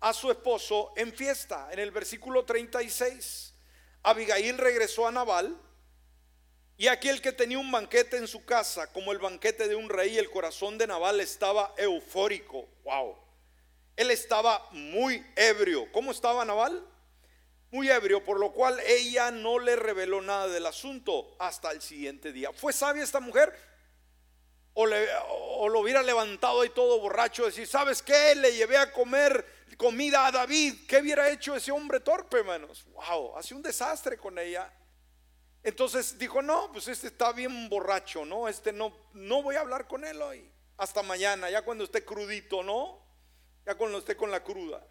a 0.00 0.12
su 0.12 0.30
esposo 0.30 0.92
en 0.96 1.12
fiesta. 1.12 1.68
En 1.72 1.78
el 1.78 1.90
versículo 1.90 2.44
36, 2.44 3.54
Abigail 4.02 4.58
regresó 4.58 5.06
a 5.06 5.12
Nabal 5.12 5.56
y 6.76 6.88
aquel 6.88 7.22
que 7.22 7.32
tenía 7.32 7.58
un 7.58 7.70
banquete 7.70 8.18
en 8.18 8.28
su 8.28 8.44
casa, 8.44 8.92
como 8.92 9.12
el 9.12 9.18
banquete 9.18 9.66
de 9.66 9.74
un 9.74 9.88
rey, 9.88 10.18
el 10.18 10.30
corazón 10.30 10.76
de 10.76 10.86
Nabal 10.86 11.20
estaba 11.20 11.74
eufórico. 11.78 12.68
Wow. 12.84 13.25
Él 13.96 14.10
estaba 14.10 14.68
muy 14.72 15.24
ebrio. 15.34 15.90
¿Cómo 15.92 16.10
estaba 16.10 16.44
Nabal? 16.44 16.86
muy 17.70 17.90
ebrio, 17.90 18.24
por 18.24 18.38
lo 18.38 18.52
cual 18.52 18.80
ella 18.86 19.30
no 19.30 19.58
le 19.58 19.76
reveló 19.76 20.22
nada 20.22 20.48
del 20.48 20.66
asunto 20.66 21.36
hasta 21.38 21.72
el 21.72 21.82
siguiente 21.82 22.32
día. 22.32 22.52
¿Fue 22.52 22.72
sabia 22.72 23.02
esta 23.02 23.20
mujer? 23.20 23.54
O, 24.74 24.86
lo 24.86 25.80
hubiera 25.80 26.02
levantado 26.02 26.60
ahí 26.60 26.68
todo 26.70 27.00
borracho, 27.00 27.46
decir, 27.46 27.66
¿sabes 27.66 28.02
qué? 28.02 28.34
Le 28.34 28.54
llevé 28.54 28.76
a 28.76 28.92
comer 28.92 29.44
comida 29.76 30.26
a 30.26 30.32
David. 30.32 30.86
¿Qué 30.86 30.98
hubiera 30.98 31.28
hecho 31.30 31.56
ese 31.56 31.72
hombre 31.72 32.00
torpe, 32.00 32.38
hermanos? 32.38 32.84
Wow, 32.92 33.36
hace 33.36 33.54
un 33.54 33.62
desastre 33.62 34.18
con 34.18 34.38
ella. 34.38 34.70
Entonces 35.62 36.18
dijo, 36.18 36.42
no, 36.42 36.70
pues 36.72 36.88
este 36.88 37.08
está 37.08 37.32
bien 37.32 37.68
borracho, 37.68 38.24
¿no? 38.24 38.48
Este 38.48 38.72
no, 38.72 38.94
no 39.14 39.42
voy 39.42 39.56
a 39.56 39.60
hablar 39.60 39.88
con 39.88 40.04
él 40.04 40.20
hoy. 40.20 40.50
Hasta 40.76 41.02
mañana, 41.02 41.50
ya 41.50 41.62
cuando 41.62 41.84
esté 41.84 42.04
crudito, 42.04 42.62
¿no? 42.62 43.05
Ya 43.66 43.74
cuando 43.74 43.98
esté 43.98 44.16
con 44.16 44.30
la 44.30 44.42
cruda. 44.42 44.86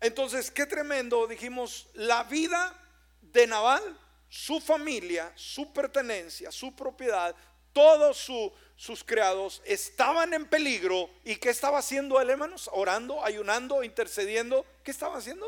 Entonces, 0.00 0.50
qué 0.50 0.66
tremendo, 0.66 1.26
dijimos, 1.26 1.88
la 1.94 2.24
vida 2.24 2.74
de 3.20 3.46
Naval, 3.46 3.82
su 4.28 4.60
familia, 4.60 5.32
su 5.34 5.72
pertenencia, 5.72 6.50
su 6.50 6.74
propiedad, 6.74 7.36
todos 7.72 8.30
sus 8.76 9.04
criados 9.04 9.62
estaban 9.64 10.32
en 10.34 10.46
peligro. 10.46 11.10
¿Y 11.24 11.36
qué 11.36 11.50
estaba 11.50 11.78
haciendo 11.78 12.20
él, 12.20 12.30
hermanos? 12.30 12.70
Orando, 12.72 13.24
ayunando, 13.24 13.82
intercediendo. 13.82 14.64
¿Qué 14.84 14.90
estaba 14.90 15.18
haciendo? 15.18 15.46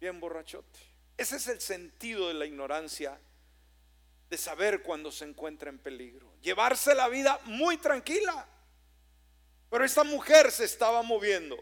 Bien 0.00 0.18
borrachote. 0.20 0.78
Ese 1.16 1.36
es 1.36 1.46
el 1.48 1.60
sentido 1.60 2.28
de 2.28 2.34
la 2.34 2.46
ignorancia, 2.46 3.20
de 4.28 4.38
saber 4.38 4.82
cuando 4.82 5.10
se 5.12 5.24
encuentra 5.24 5.70
en 5.70 5.78
peligro. 5.78 6.32
Llevarse 6.40 6.94
la 6.94 7.08
vida 7.08 7.38
muy 7.44 7.76
tranquila. 7.76 8.46
Pero 9.70 9.84
esta 9.84 10.04
mujer 10.04 10.50
se 10.50 10.64
estaba 10.64 11.02
moviendo. 11.02 11.56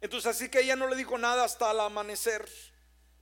Entonces 0.00 0.34
así 0.34 0.48
que 0.48 0.60
ella 0.60 0.74
no 0.74 0.88
le 0.88 0.96
dijo 0.96 1.16
nada 1.18 1.44
hasta 1.44 1.70
el 1.70 1.78
amanecer. 1.78 2.48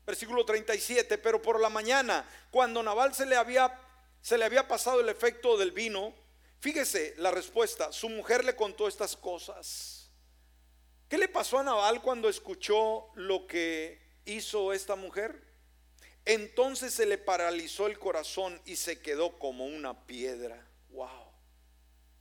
Versículo 0.06 0.44
37, 0.44 1.18
pero 1.18 1.42
por 1.42 1.60
la 1.60 1.68
mañana, 1.68 2.26
cuando 2.50 2.82
Naval 2.82 3.14
se 3.14 3.26
le 3.26 3.36
había 3.36 3.78
se 4.22 4.36
le 4.36 4.44
había 4.44 4.68
pasado 4.68 5.00
el 5.00 5.08
efecto 5.08 5.56
del 5.56 5.72
vino, 5.72 6.14
fíjese 6.58 7.14
la 7.18 7.30
respuesta, 7.30 7.92
su 7.92 8.08
mujer 8.08 8.44
le 8.44 8.54
contó 8.54 8.86
estas 8.86 9.16
cosas. 9.16 10.10
¿Qué 11.08 11.18
le 11.18 11.28
pasó 11.28 11.58
a 11.58 11.64
Naval 11.64 12.02
cuando 12.02 12.28
escuchó 12.28 13.08
lo 13.14 13.46
que 13.46 14.00
hizo 14.26 14.72
esta 14.72 14.94
mujer? 14.94 15.42
Entonces 16.24 16.94
se 16.94 17.06
le 17.06 17.18
paralizó 17.18 17.86
el 17.86 17.98
corazón 17.98 18.60
y 18.64 18.76
se 18.76 19.00
quedó 19.00 19.38
como 19.38 19.64
una 19.64 20.06
piedra. 20.06 20.68
Wow. 20.90 21.29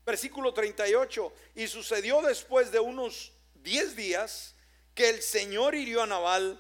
Versículo 0.09 0.55
38. 0.55 1.31
Y 1.53 1.67
sucedió 1.67 2.23
después 2.23 2.71
de 2.71 2.79
unos 2.79 3.31
10 3.61 3.95
días 3.95 4.55
que 4.95 5.07
el 5.07 5.21
Señor 5.21 5.75
hirió 5.75 6.01
a 6.01 6.07
Nabal 6.07 6.59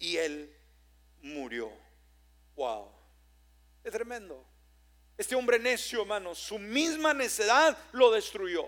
y 0.00 0.16
él 0.16 0.52
murió. 1.22 1.70
Wow. 2.56 2.90
Es 3.84 3.92
tremendo. 3.92 4.44
Este 5.16 5.36
hombre 5.36 5.60
necio, 5.60 6.00
hermano, 6.00 6.34
su 6.34 6.58
misma 6.58 7.14
necedad 7.14 7.78
lo 7.92 8.10
destruyó. 8.10 8.66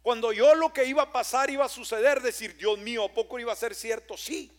Cuando 0.00 0.32
yo 0.32 0.54
lo 0.54 0.72
que 0.72 0.86
iba 0.86 1.02
a 1.02 1.12
pasar 1.12 1.50
iba 1.50 1.66
a 1.66 1.68
suceder, 1.68 2.22
decir, 2.22 2.56
Dios 2.56 2.78
mío, 2.78 3.04
¿a 3.04 3.12
poco 3.12 3.38
iba 3.38 3.52
a 3.52 3.56
ser 3.56 3.74
cierto? 3.74 4.16
Sí. 4.16 4.50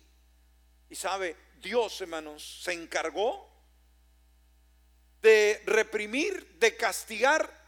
Y 0.88 0.94
sabe, 0.94 1.36
Dios, 1.60 2.00
hermanos, 2.02 2.62
se 2.64 2.74
encargó 2.74 3.50
de 5.20 5.64
reprimir, 5.66 6.60
de 6.60 6.78
castigar 6.78 7.59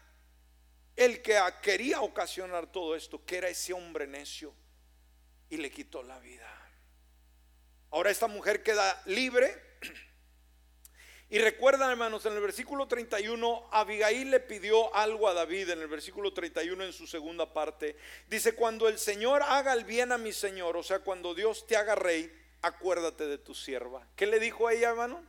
el 0.96 1.22
que 1.22 1.38
quería 1.62 2.00
ocasionar 2.00 2.70
todo 2.70 2.94
esto, 2.94 3.24
que 3.24 3.38
era 3.38 3.48
ese 3.48 3.72
hombre 3.72 4.06
necio 4.06 4.54
y 5.48 5.56
le 5.56 5.70
quitó 5.70 6.02
la 6.02 6.18
vida. 6.18 6.48
Ahora 7.90 8.10
esta 8.10 8.26
mujer 8.26 8.62
queda 8.62 9.02
libre. 9.06 9.54
Y 11.28 11.38
recuerdan, 11.38 11.90
hermanos, 11.90 12.26
en 12.26 12.34
el 12.34 12.40
versículo 12.40 12.86
31, 12.86 13.68
Abigail 13.72 14.30
le 14.30 14.40
pidió 14.40 14.94
algo 14.94 15.28
a 15.28 15.32
David, 15.32 15.70
en 15.70 15.80
el 15.80 15.88
versículo 15.88 16.34
31, 16.34 16.84
en 16.84 16.92
su 16.92 17.06
segunda 17.06 17.50
parte. 17.54 17.96
Dice, 18.28 18.54
cuando 18.54 18.86
el 18.86 18.98
Señor 18.98 19.42
haga 19.42 19.72
el 19.72 19.84
bien 19.84 20.12
a 20.12 20.18
mi 20.18 20.34
Señor, 20.34 20.76
o 20.76 20.82
sea, 20.82 20.98
cuando 20.98 21.34
Dios 21.34 21.66
te 21.66 21.74
haga 21.74 21.94
rey, 21.94 22.30
acuérdate 22.60 23.26
de 23.26 23.38
tu 23.38 23.54
sierva. 23.54 24.06
¿Qué 24.14 24.26
le 24.26 24.40
dijo 24.40 24.68
a 24.68 24.74
ella, 24.74 24.90
hermano? 24.90 25.24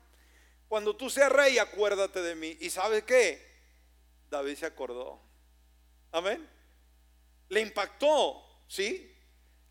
Cuando 0.67 0.95
tú 0.95 1.09
seas 1.09 1.31
rey, 1.31 1.57
acuérdate 1.57 2.21
de 2.21 2.35
mí. 2.35 2.57
¿Y 2.59 2.69
sabe 2.69 3.05
qué? 3.05 3.45
David 4.29 4.57
se 4.57 4.65
acordó. 4.65 5.21
Amén. 6.13 6.47
Le 7.49 7.59
impactó, 7.59 8.41
¿sí? 8.67 9.13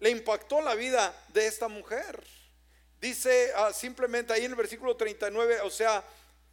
le 0.02 0.10
impactó 0.10 0.60
la 0.60 0.74
vida 0.74 1.14
de 1.28 1.46
esta 1.46 1.68
mujer. 1.68 2.24
Dice 3.00 3.52
ah, 3.54 3.72
simplemente 3.72 4.32
ahí 4.32 4.44
en 4.44 4.50
el 4.50 4.56
versículo 4.56 4.96
39, 4.96 5.60
o 5.60 5.70
sea, 5.70 6.04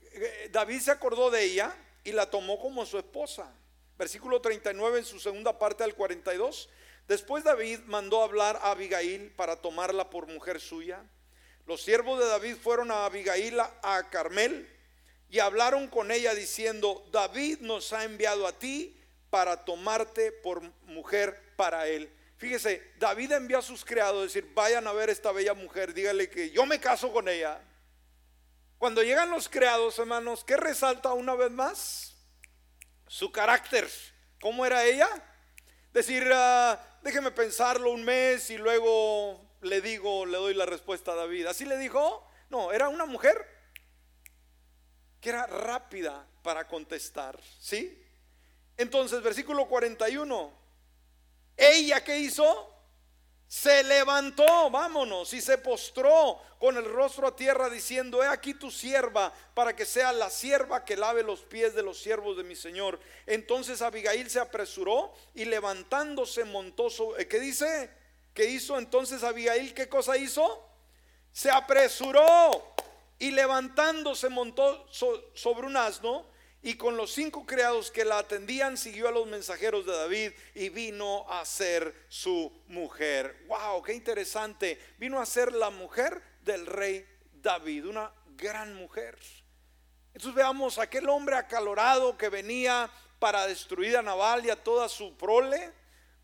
eh, 0.02 0.50
David 0.52 0.80
se 0.82 0.92
acordó 0.92 1.32
de 1.32 1.44
ella 1.44 1.76
y 2.04 2.12
la 2.12 2.30
tomó 2.30 2.60
como 2.60 2.86
su 2.86 3.00
esposa. 3.00 3.52
Versículo 3.98 4.40
39 4.40 5.00
en 5.00 5.06
su 5.06 5.20
segunda 5.20 5.58
parte 5.58 5.84
al 5.84 5.96
42. 5.96 6.70
Después 7.08 7.44
David 7.44 7.80
mandó 7.88 8.22
hablar 8.22 8.60
a 8.62 8.70
Abigail 8.70 9.32
para 9.32 9.56
tomarla 9.56 10.12
por 10.12 10.28
mujer 10.28 10.62
suya. 10.62 11.04
Los 11.66 11.82
siervos 11.82 12.20
de 12.20 12.28
David 12.28 12.56
fueron 12.56 12.92
a 12.92 13.06
Abigail 13.06 13.60
a 13.60 14.10
Carmel 14.12 14.70
y 15.28 15.40
hablaron 15.40 15.88
con 15.88 16.12
ella 16.12 16.36
diciendo, 16.36 17.04
David 17.12 17.62
nos 17.62 17.94
ha 17.94 18.04
enviado 18.04 18.46
a 18.46 18.52
ti 18.54 18.96
para 19.30 19.64
tomarte 19.64 20.32
por 20.32 20.62
mujer 20.84 21.54
para 21.56 21.88
él. 21.88 22.12
Fíjese, 22.38 22.94
David 22.98 23.34
envió 23.34 23.60
a 23.60 23.62
sus 23.62 23.84
criados 23.84 24.22
a 24.22 24.24
decir, 24.24 24.50
vayan 24.54 24.88
a 24.88 24.94
ver 24.94 25.10
esta 25.10 25.32
bella 25.32 25.54
mujer, 25.54 25.94
dígale 25.94 26.30
que 26.30 26.52
yo 26.52 26.66
me 26.66 26.80
caso 26.80 27.12
con 27.12 27.28
ella. 27.28 27.62
Cuando 28.78 29.04
llegan 29.04 29.30
los 29.30 29.50
criados, 29.50 30.00
hermanos, 30.00 30.46
¿qué 30.46 30.56
resalta 30.56 31.12
una 31.14 31.36
vez 31.36 31.52
más? 31.52 32.16
Su 33.08 33.30
carácter. 33.30 33.90
¿Cómo 34.40 34.66
era 34.66 34.86
ella? 34.86 35.10
Decir, 35.92 36.24
uh, 36.32 36.78
déjeme 37.04 37.32
pensarlo 37.32 37.92
un 37.92 38.06
mes 38.06 38.50
y 38.50 38.58
luego 38.58 39.58
le 39.62 39.82
digo, 39.82 40.26
le 40.26 40.38
doy 40.38 40.54
la 40.54 40.66
respuesta 40.66 41.12
a 41.12 41.16
David. 41.16 41.48
¿Así 41.48 41.66
le 41.66 41.78
dijo? 41.78 42.26
No, 42.50 42.72
era 42.72 42.88
una 42.88 43.06
mujer 43.06 43.46
que 45.20 45.30
era 45.30 45.46
rápida 45.46 46.26
para 46.42 46.68
contestar. 46.68 47.38
¿Sí? 47.60 48.02
Entonces, 48.80 49.22
versículo 49.22 49.68
41. 49.68 50.54
Ella 51.58 52.02
que 52.02 52.18
hizo, 52.18 52.74
se 53.46 53.84
levantó, 53.84 54.70
vámonos, 54.70 55.34
y 55.34 55.42
se 55.42 55.58
postró 55.58 56.40
con 56.58 56.78
el 56.78 56.86
rostro 56.86 57.28
a 57.28 57.36
tierra 57.36 57.70
diciendo, 57.70 58.24
he 58.24 58.28
aquí 58.28 58.54
tu 58.54 58.72
sierva, 58.72 59.34
para 59.54 59.76
que 59.76 59.86
sea 59.86 60.14
la 60.14 60.30
sierva 60.30 60.86
que 60.86 60.96
lave 60.96 61.24
los 61.24 61.42
pies 61.42 61.76
de 61.76 61.84
los 61.84 62.02
siervos 62.02 62.38
de 62.38 62.46
mi 62.46 62.56
Señor. 62.56 63.02
Entonces 63.26 63.82
Abigail 63.82 64.30
se 64.30 64.40
apresuró 64.40 65.14
y 65.36 65.44
levantándose 65.44 66.46
montó 66.46 66.90
sobre, 66.90 67.28
¿qué 67.28 67.42
dice? 67.42 67.90
¿Qué 68.34 68.46
hizo 68.46 68.80
entonces 68.80 69.24
Abigail? 69.24 69.74
¿Qué 69.74 69.90
cosa 69.90 70.16
hizo? 70.16 70.66
Se 71.34 71.52
apresuró 71.52 72.76
y 73.18 73.32
levantándose 73.32 74.30
montó 74.30 74.88
sobre 74.90 75.68
un 75.68 75.76
asno 75.76 76.39
y 76.62 76.76
con 76.76 76.97
los 76.97 77.12
cinco 77.12 77.45
criados 77.45 77.89
que 77.89 78.03
la 78.03 78.20
atendían 78.20 78.78
siguió 78.78 79.07
a 79.07 79.12
los 79.12 79.28
mensajeros 79.28 79.86
de 79.86 79.93
David 79.93 80.32
y 80.55 80.70
vino 80.70 81.26
a 81.30 81.45
ser 81.45 81.93
su 82.10 82.51
mujer. 82.68 83.45
Wow, 83.47 83.82
qué 83.82 83.93
interesante. 83.93 84.78
Vino 84.97 85.22
a 85.22 85.26
ser 85.26 85.53
la 85.53 85.70
mujer 85.70 86.22
del 86.41 86.66
rey 86.66 87.05
David, 87.32 87.88
una 87.88 88.12
gran 88.36 88.74
mujer. 88.76 89.18
Entonces 90.14 90.36
veamos 90.36 90.80
aquel 90.80 91.07
hombre 91.07 91.38
acalorado 91.38 92.18
que 92.18 92.28
venía 92.28 92.89
para 93.20 93.47
destruir 93.47 93.95
a 93.95 94.01
Naval 94.01 94.45
y 94.45 94.49
a 94.49 94.62
toda 94.62 94.89
su 94.89 95.16
prole. 95.16 95.72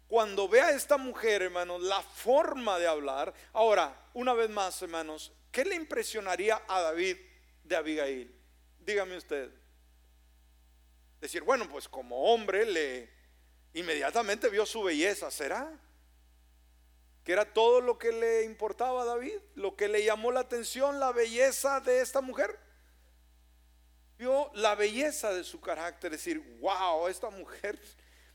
Cuando 0.07 0.49
vea 0.49 0.67
a 0.67 0.71
esta 0.71 0.97
mujer, 0.97 1.43
hermanos, 1.43 1.81
la 1.81 2.01
forma 2.01 2.77
de 2.77 2.87
hablar. 2.87 3.33
Ahora, 3.53 3.95
una 4.13 4.33
vez 4.33 4.49
más, 4.49 4.81
hermanos, 4.81 5.31
¿qué 5.51 5.63
le 5.63 5.75
impresionaría 5.75 6.61
a 6.67 6.81
David 6.81 7.17
de 7.63 7.75
Abigail? 7.75 8.35
Dígame 8.79 9.17
usted. 9.17 9.64
Decir, 11.19 11.43
bueno, 11.43 11.67
pues 11.69 11.87
como 11.87 12.33
hombre 12.33 12.65
le 12.65 13.09
inmediatamente 13.73 14.49
vio 14.49 14.65
su 14.65 14.83
belleza, 14.83 15.29
¿será? 15.29 15.71
Que 17.23 17.33
era 17.33 17.53
todo 17.53 17.81
lo 17.81 17.97
que 17.97 18.11
le 18.11 18.43
importaba 18.43 19.01
a 19.01 19.05
David, 19.05 19.37
lo 19.55 19.75
que 19.75 19.87
le 19.87 20.03
llamó 20.03 20.31
la 20.31 20.41
atención, 20.41 20.99
la 20.99 21.11
belleza 21.11 21.81
de 21.81 22.01
esta 22.01 22.21
mujer. 22.21 22.57
Vio 24.17 24.49
la 24.53 24.75
belleza 24.75 25.33
de 25.33 25.43
su 25.43 25.59
carácter, 25.59 26.11
decir, 26.11 26.39
wow, 26.61 27.07
esta 27.07 27.29
mujer 27.29 27.77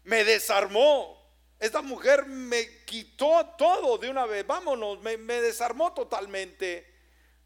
me 0.04 0.24
desarmó, 0.24 1.18
esta 1.58 1.80
mujer 1.80 2.26
me 2.26 2.84
quitó 2.84 3.46
todo 3.56 3.96
de 3.96 4.10
una 4.10 4.26
vez, 4.26 4.46
vámonos, 4.46 5.00
me, 5.00 5.16
me 5.16 5.40
desarmó 5.40 5.94
totalmente. 5.94 6.86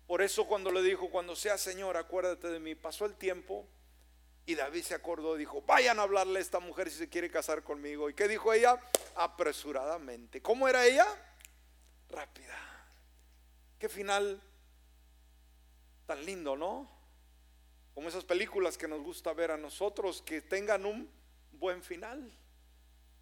Por 0.07 0.20
eso 0.20 0.47
cuando 0.47 0.72
le 0.72 0.82
dijo, 0.82 1.11
cuando 1.11 1.37
sea 1.37 1.59
Señor, 1.59 1.97
acuérdate 1.97 2.49
de 2.49 2.59
mí, 2.59 2.74
pasó 2.74 3.07
el 3.07 3.14
tiempo, 3.14 3.68
y 4.47 4.55
David 4.55 4.82
se 4.82 4.95
acordó, 4.95 5.36
dijo, 5.36 5.62
vayan 5.62 5.99
a 5.99 6.03
hablarle 6.03 6.38
a 6.38 6.42
esta 6.42 6.61
mujer 6.61 6.90
si 6.90 6.99
se 6.99 7.09
quiere 7.09 7.30
casar 7.30 7.62
conmigo. 7.62 8.11
¿Y 8.11 8.14
qué 8.14 8.28
dijo 8.28 8.53
ella? 8.53 8.78
Apresuradamente. 9.16 10.42
¿Cómo 10.42 10.68
era 10.68 10.84
ella? 10.84 11.07
Rápida. 12.11 12.59
Qué 13.78 13.88
final 13.88 14.42
tan 16.07 16.24
lindo, 16.24 16.57
¿no? 16.57 16.90
Como 17.95 18.09
esas 18.09 18.24
películas 18.24 18.76
que 18.76 18.88
nos 18.88 19.03
gusta 19.03 19.32
ver 19.32 19.51
a 19.51 19.57
nosotros, 19.57 20.20
que 20.20 20.42
tengan 20.42 20.84
un 20.84 21.11
buen 21.53 21.82
final. 21.82 22.30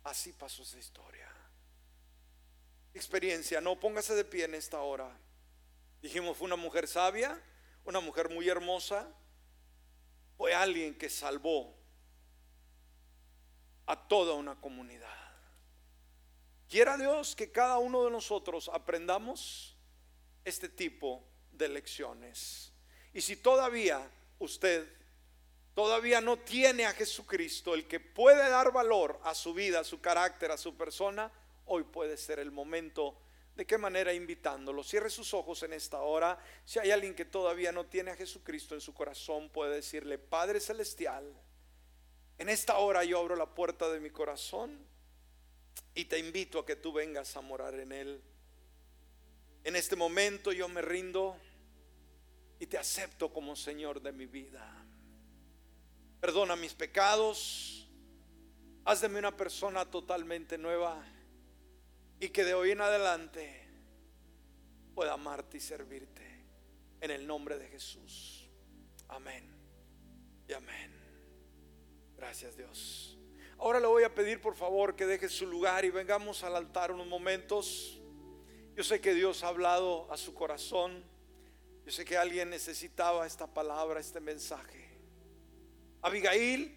Así 0.03 0.33
pasó 0.33 0.63
esa 0.63 0.79
historia. 0.79 1.29
Experiencia, 2.95 3.61
no, 3.61 3.79
póngase 3.79 4.15
de 4.15 4.25
pie 4.25 4.45
en 4.45 4.55
esta 4.55 4.81
hora. 4.81 5.17
Dijimos, 6.01 6.37
fue 6.37 6.47
una 6.47 6.57
mujer 6.57 6.89
sabia, 6.89 7.41
una 7.85 8.01
mujer 8.01 8.29
muy 8.29 8.49
hermosa, 8.49 9.09
fue 10.37 10.55
alguien 10.55 10.95
que 10.95 11.09
salvó 11.09 11.75
a 13.87 14.09
toda 14.09 14.35
una 14.35 14.61
comunidad. 14.61 15.09
Quiera 16.69 16.97
Dios 16.97 17.37
que 17.37 17.53
cada 17.53 17.79
uno 17.79 18.05
de 18.05 18.11
nosotros 18.11 18.71
aprendamos 18.73 19.77
este 20.45 20.69
tipo 20.69 21.23
de 21.53 21.69
lecciones. 21.69 22.73
Y 23.13 23.21
si 23.21 23.37
todavía 23.37 24.11
usted 24.39 24.89
todavía 25.75 26.21
no 26.21 26.39
tiene 26.39 26.87
a 26.87 26.93
Jesucristo, 26.93 27.75
el 27.75 27.87
que 27.87 28.01
puede 28.01 28.49
dar 28.49 28.73
valor 28.73 29.19
a 29.25 29.35
su 29.35 29.55
vida, 29.55 29.81
a 29.81 29.85
su 29.85 30.01
carácter, 30.01 30.51
a 30.51 30.59
su 30.59 30.77
persona, 30.77 31.31
hoy 31.67 31.85
puede 31.85 32.17
ser 32.17 32.39
el 32.39 32.51
momento 32.51 33.17
¿De 33.57 33.67
qué 33.67 33.77
manera 33.77 34.15
invitándolo? 34.15 34.83
Cierre 34.83 35.11
sus 35.11 35.35
ojos 35.35 35.63
en 35.63 35.75
esta 35.75 36.01
hora. 36.01 36.39
Si 36.65 36.79
hay 36.79 36.91
alguien 36.91 37.15
que 37.15 37.27
todavía 37.27 37.71
no 37.71 37.85
tiene 37.85 38.11
a 38.11 38.17
Jesucristo 38.17 38.75
en 38.75 38.81
su 38.81 38.95
corazón, 38.95 39.51
puede 39.51 39.77
decirle, 39.77 40.17
Padre 40.17 40.59
Celestial, 40.59 41.31
en 42.39 42.49
esta 42.49 42.79
hora 42.79 43.05
yo 43.05 43.19
abro 43.19 43.37
la 43.37 43.55
puerta 43.55 43.91
de 43.91 44.01
mi 44.01 44.11
corazón 44.11 44.79
y 45.95 46.07
te 46.07 46.19
invito 46.19 46.59
a 46.59 46.67
que 46.67 46.77
tú 46.77 46.93
vengas 46.93 47.37
a 47.37 47.43
morar 47.43 47.75
en 47.75 47.93
él. 47.93 48.23
En 49.65 49.77
este 49.77 49.97
momento 49.97 50.51
yo 50.51 50.67
me 50.69 50.81
rindo 50.81 51.37
y 52.59 52.67
te 52.67 52.79
acepto 52.79 53.33
como 53.33 53.55
Señor 53.55 54.01
de 54.01 54.13
mi 54.13 54.27
vida. 54.27 54.67
Perdona 56.21 56.57
mis 56.57 56.73
pecados. 56.73 57.87
Haz 58.85 59.03
de 59.03 59.09
mí 59.09 59.19
una 59.19 59.37
persona 59.37 59.89
totalmente 59.89 60.57
nueva 60.57 61.05
y 62.23 62.29
que 62.29 62.45
de 62.45 62.55
hoy 62.55 62.71
en 62.71 62.81
adelante 62.81 63.69
pueda 64.95 65.15
amarte 65.15 65.57
y 65.57 65.61
servirte 65.61 66.23
en 67.01 67.11
el 67.11 67.27
nombre 67.27 67.59
de 67.59 67.67
Jesús. 67.67 68.49
Amén 69.09 69.53
y 70.47 70.53
amén. 70.53 70.93
Gracias 72.17 72.57
Dios. 72.57 73.19
Ahora 73.59 73.81
le 73.81 73.89
voy 73.89 74.05
a 74.05 74.15
pedir 74.15 74.41
por 74.41 74.55
favor 74.55 74.95
que 74.95 75.05
deje 75.05 75.29
su 75.29 75.47
lugar 75.47 75.85
y 75.85 75.91
vengamos 75.91 76.45
al 76.45 76.55
altar 76.55 76.93
unos 76.93 77.09
momentos. 77.09 78.01
Yo 78.77 78.85
sé 78.85 79.01
que 79.01 79.15
Dios 79.15 79.43
ha 79.43 79.49
hablado 79.49 80.07
a 80.13 80.17
su 80.17 80.33
corazón. 80.33 81.03
Yo 81.85 81.91
sé 81.91 82.05
que 82.05 82.17
alguien 82.17 82.51
necesitaba 82.51 83.27
esta 83.27 83.53
palabra, 83.53 83.99
este 83.99 84.21
mensaje. 84.21 84.97
Abigail, 86.03 86.73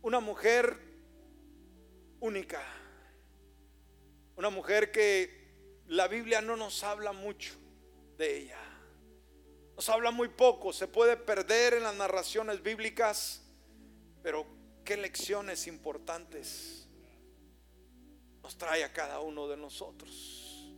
una 0.00 0.20
mujer 0.20 0.74
única 2.20 2.77
una 4.38 4.50
mujer 4.50 4.92
que 4.92 5.82
la 5.88 6.06
Biblia 6.06 6.40
no 6.40 6.56
nos 6.56 6.84
habla 6.84 7.10
mucho 7.10 7.54
de 8.16 8.36
ella. 8.38 8.60
Nos 9.74 9.88
habla 9.88 10.12
muy 10.12 10.28
poco, 10.28 10.72
se 10.72 10.86
puede 10.86 11.16
perder 11.16 11.74
en 11.74 11.82
las 11.82 11.96
narraciones 11.96 12.62
bíblicas, 12.62 13.42
pero 14.22 14.46
qué 14.84 14.96
lecciones 14.96 15.66
importantes 15.66 16.86
nos 18.40 18.56
trae 18.56 18.84
a 18.84 18.92
cada 18.92 19.18
uno 19.18 19.48
de 19.48 19.56
nosotros. 19.56 20.72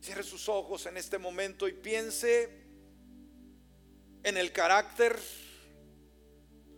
Cierre 0.00 0.22
sus 0.22 0.48
ojos 0.48 0.86
en 0.86 0.96
este 0.98 1.18
momento 1.18 1.66
y 1.66 1.72
piense 1.72 2.64
en 4.22 4.36
el 4.36 4.52
carácter, 4.52 5.18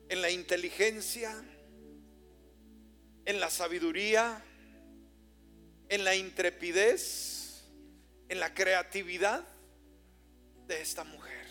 en 0.09 0.23
la 0.23 0.31
inteligencia, 0.31 1.31
en 3.27 3.39
la 3.39 3.51
sabiduría, 3.51 4.43
en 5.89 6.05
la 6.05 6.15
intrepidez, 6.15 7.65
en 8.29 8.41
la 8.41 8.53
creatividad 8.53 9.45
de 10.67 10.81
esta 10.81 11.05
mujer. 11.05 11.47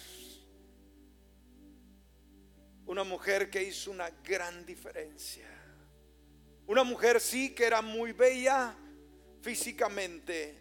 Una 2.86 3.04
mujer 3.04 3.50
que 3.50 3.64
hizo 3.64 3.92
una 3.92 4.10
gran 4.24 4.66
diferencia. 4.66 5.48
Una 6.68 6.84
mujer 6.84 7.20
sí 7.20 7.54
que 7.54 7.66
era 7.66 7.82
muy 7.82 8.12
bella 8.12 8.76
físicamente, 9.42 10.58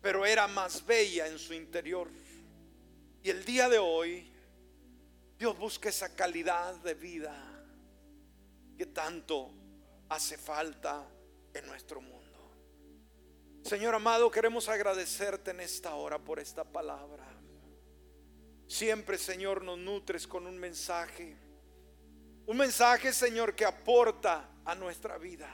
pero 0.00 0.24
era 0.24 0.48
más 0.48 0.84
bella 0.84 1.26
en 1.26 1.38
su 1.38 1.52
interior. 1.52 2.08
Y 3.22 3.30
el 3.30 3.44
día 3.44 3.68
de 3.68 3.78
hoy, 3.78 4.32
Dios 5.38 5.56
busca 5.58 5.88
esa 5.88 6.14
calidad 6.14 6.74
de 6.76 6.94
vida 6.94 7.34
que 8.76 8.86
tanto 8.86 9.52
hace 10.08 10.38
falta 10.38 11.06
en 11.52 11.66
nuestro 11.66 12.00
mundo. 12.00 12.17
Señor 13.68 13.94
amado, 13.94 14.30
queremos 14.30 14.66
agradecerte 14.70 15.50
en 15.50 15.60
esta 15.60 15.94
hora 15.94 16.18
por 16.18 16.40
esta 16.40 16.64
palabra. 16.64 17.22
Siempre, 18.66 19.18
Señor, 19.18 19.62
nos 19.62 19.76
nutres 19.76 20.26
con 20.26 20.46
un 20.46 20.56
mensaje. 20.56 21.36
Un 22.46 22.56
mensaje, 22.56 23.12
Señor, 23.12 23.54
que 23.54 23.66
aporta 23.66 24.48
a 24.64 24.74
nuestra 24.74 25.18
vida. 25.18 25.50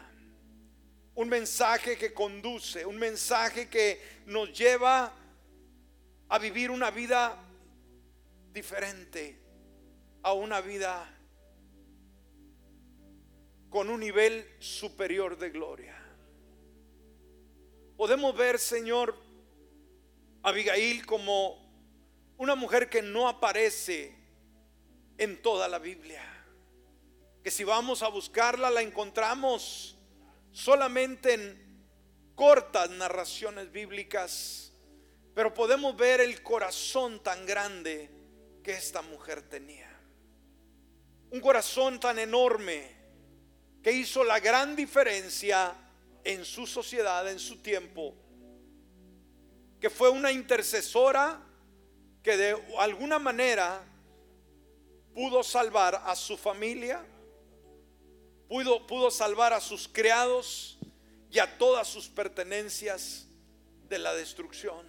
Un 1.16 1.28
mensaje 1.28 1.98
que 1.98 2.14
conduce, 2.14 2.86
un 2.86 2.98
mensaje 2.98 3.68
que 3.68 4.00
nos 4.26 4.56
lleva 4.56 5.12
a 6.28 6.38
vivir 6.38 6.70
una 6.70 6.92
vida 6.92 7.36
diferente, 8.52 9.40
a 10.22 10.34
una 10.34 10.60
vida 10.60 11.04
con 13.70 13.90
un 13.90 13.98
nivel 13.98 14.46
superior 14.60 15.36
de 15.36 15.50
gloria. 15.50 16.03
Podemos 17.96 18.36
ver, 18.36 18.58
Señor, 18.58 19.14
Abigail 20.42 21.06
como 21.06 21.64
una 22.36 22.56
mujer 22.56 22.90
que 22.90 23.02
no 23.02 23.28
aparece 23.28 24.14
en 25.16 25.40
toda 25.40 25.68
la 25.68 25.78
Biblia. 25.78 26.22
Que 27.42 27.50
si 27.50 27.62
vamos 27.62 28.02
a 28.02 28.08
buscarla 28.08 28.70
la 28.70 28.82
encontramos 28.82 29.96
solamente 30.50 31.34
en 31.34 31.64
cortas 32.34 32.90
narraciones 32.90 33.70
bíblicas, 33.70 34.72
pero 35.32 35.54
podemos 35.54 35.96
ver 35.96 36.20
el 36.20 36.42
corazón 36.42 37.22
tan 37.22 37.46
grande 37.46 38.10
que 38.62 38.72
esta 38.72 39.02
mujer 39.02 39.42
tenía. 39.42 39.90
Un 41.30 41.40
corazón 41.40 42.00
tan 42.00 42.18
enorme 42.18 42.90
que 43.82 43.92
hizo 43.92 44.24
la 44.24 44.40
gran 44.40 44.74
diferencia 44.74 45.74
en 46.24 46.44
su 46.44 46.66
sociedad, 46.66 47.30
en 47.30 47.38
su 47.38 47.58
tiempo, 47.58 48.14
que 49.80 49.90
fue 49.90 50.08
una 50.08 50.32
intercesora 50.32 51.40
que 52.22 52.36
de 52.36 52.56
alguna 52.78 53.18
manera 53.18 53.84
pudo 55.14 55.42
salvar 55.44 56.02
a 56.06 56.16
su 56.16 56.36
familia, 56.36 57.04
pudo, 58.48 58.86
pudo 58.86 59.10
salvar 59.10 59.52
a 59.52 59.60
sus 59.60 59.86
criados 59.86 60.78
y 61.30 61.38
a 61.38 61.58
todas 61.58 61.86
sus 61.86 62.08
pertenencias 62.08 63.26
de 63.88 63.98
la 63.98 64.14
destrucción. 64.14 64.86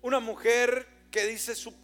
Una 0.00 0.20
mujer 0.20 0.86
que 1.10 1.26
dice 1.26 1.54
su, 1.54 1.74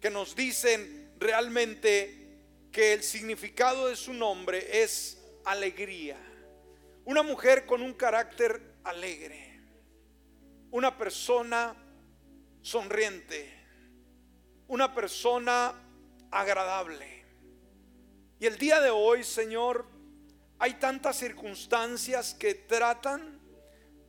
que 0.00 0.10
nos 0.10 0.36
dicen 0.36 1.14
realmente 1.18 2.42
que 2.70 2.92
el 2.92 3.02
significado 3.02 3.88
de 3.88 3.96
su 3.96 4.12
nombre 4.12 4.82
es 4.82 5.15
alegría. 5.46 6.18
Una 7.04 7.22
mujer 7.22 7.64
con 7.66 7.80
un 7.80 7.94
carácter 7.94 8.74
alegre. 8.84 9.60
Una 10.70 10.98
persona 10.98 11.74
sonriente. 12.60 13.52
Una 14.68 14.92
persona 14.92 15.72
agradable. 16.30 17.24
Y 18.38 18.46
el 18.46 18.58
día 18.58 18.80
de 18.80 18.90
hoy, 18.90 19.22
Señor, 19.22 19.86
hay 20.58 20.74
tantas 20.74 21.16
circunstancias 21.16 22.34
que 22.34 22.54
tratan 22.54 23.40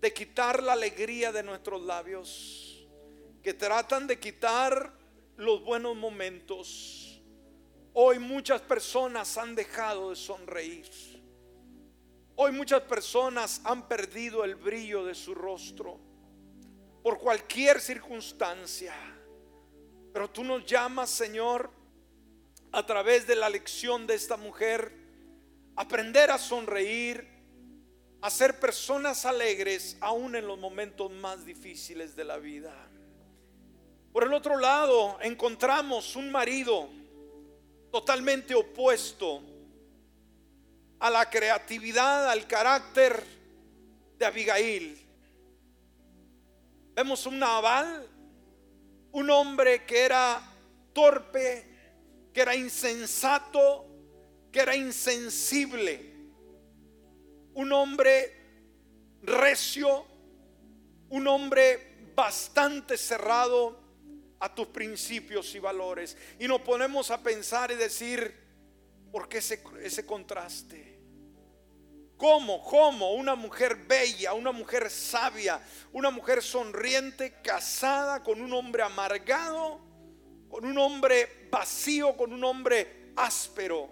de 0.01 0.13
quitar 0.13 0.61
la 0.63 0.73
alegría 0.73 1.31
de 1.31 1.43
nuestros 1.43 1.81
labios, 1.81 2.87
que 3.43 3.53
tratan 3.53 4.07
de 4.07 4.19
quitar 4.19 4.91
los 5.37 5.63
buenos 5.63 5.95
momentos. 5.95 7.21
Hoy 7.93 8.17
muchas 8.17 8.61
personas 8.61 9.37
han 9.37 9.55
dejado 9.55 10.09
de 10.09 10.15
sonreír. 10.15 11.16
Hoy 12.39 12.51
muchas 12.51 12.83
personas 12.83 13.61
han 13.63 13.87
perdido 13.87 14.43
el 14.43 14.53
brillo 14.53 15.03
de 15.03 15.15
su 15.15 15.33
rostro 15.33 15.99
por 17.01 17.17
cualquier 17.17 17.81
circunstancia. 17.81 18.93
Pero 20.13 20.29
tú 20.29 20.43
nos 20.43 20.63
llamas, 20.63 21.09
Señor, 21.09 21.71
a 22.71 22.85
través 22.85 23.25
de 23.25 23.35
la 23.35 23.49
lección 23.49 24.05
de 24.05 24.13
esta 24.13 24.37
mujer, 24.37 24.91
aprender 25.75 26.29
a 26.29 26.37
sonreír, 26.37 27.27
a 28.21 28.29
ser 28.29 28.59
personas 28.59 29.25
alegres 29.25 29.97
aún 29.99 30.35
en 30.35 30.45
los 30.45 30.59
momentos 30.59 31.09
más 31.09 31.43
difíciles 31.43 32.15
de 32.15 32.23
la 32.23 32.37
vida. 32.37 32.87
Por 34.13 34.25
el 34.25 34.33
otro 34.35 34.57
lado, 34.57 35.17
encontramos 35.21 36.15
un 36.15 36.31
marido 36.31 36.87
totalmente 37.91 38.53
opuesto 38.53 39.41
a 40.99 41.09
la 41.09 41.29
creatividad, 41.29 42.29
al 42.29 42.47
carácter 42.47 43.23
de 44.17 44.25
Abigail. 44.25 45.07
Vemos 46.95 47.25
un 47.25 47.37
Nabal, 47.37 48.07
un 49.11 49.29
hombre 49.29 49.85
que 49.85 50.01
era 50.01 50.41
torpe, 50.93 51.65
que 52.33 52.41
era 52.41 52.55
insensato, 52.55 53.85
que 54.51 54.59
era 54.59 54.75
insensible, 54.75 56.15
un 57.53 57.71
hombre 57.71 58.37
recio, 59.21 60.05
un 61.09 61.27
hombre 61.27 62.11
bastante 62.15 62.97
cerrado 62.97 63.79
a 64.39 64.53
tus 64.53 64.67
principios 64.67 65.53
y 65.55 65.59
valores. 65.59 66.17
Y 66.39 66.47
nos 66.47 66.61
ponemos 66.61 67.11
a 67.11 67.21
pensar 67.21 67.71
y 67.71 67.75
decir, 67.75 68.46
¿por 69.11 69.27
qué 69.29 69.39
ese, 69.39 69.61
ese 69.81 70.05
contraste? 70.05 70.97
¿Cómo? 72.17 72.63
¿Cómo? 72.63 73.13
Una 73.13 73.35
mujer 73.35 73.75
bella, 73.87 74.33
una 74.33 74.51
mujer 74.51 74.89
sabia, 74.89 75.61
una 75.93 76.09
mujer 76.09 76.41
sonriente, 76.41 77.35
casada 77.43 78.23
con 78.23 78.41
un 78.41 78.51
hombre 78.53 78.81
amargado, 78.81 79.79
con 80.49 80.65
un 80.65 80.77
hombre 80.79 81.47
vacío, 81.51 82.17
con 82.17 82.33
un 82.33 82.43
hombre 82.43 83.13
áspero. 83.15 83.89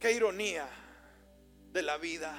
Qué 0.00 0.12
ironía 0.12 0.68
de 1.72 1.82
la 1.82 1.96
vida. 1.96 2.36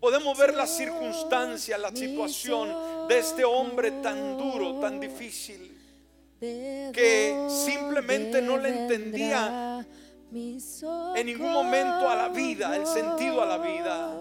Podemos 0.00 0.36
ver 0.36 0.54
la 0.54 0.66
circunstancia, 0.66 1.78
la 1.78 1.94
situación 1.94 3.06
de 3.06 3.20
este 3.20 3.44
hombre 3.44 3.92
tan 4.02 4.36
duro, 4.36 4.80
tan 4.80 4.98
difícil, 4.98 5.78
que 6.42 7.46
simplemente 7.48 8.42
no 8.42 8.56
le 8.56 8.68
entendía 8.68 9.86
en 11.14 11.26
ningún 11.26 11.52
momento 11.52 12.08
a 12.08 12.16
la 12.16 12.28
vida, 12.28 12.74
el 12.74 12.86
sentido 12.86 13.42
a 13.42 13.46
la 13.46 13.58
vida. 13.58 14.12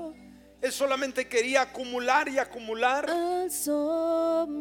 Él 0.62 0.72
solamente 0.72 1.28
quería 1.28 1.64
acumular 1.64 2.30
y 2.30 2.38
acumular. 2.38 3.08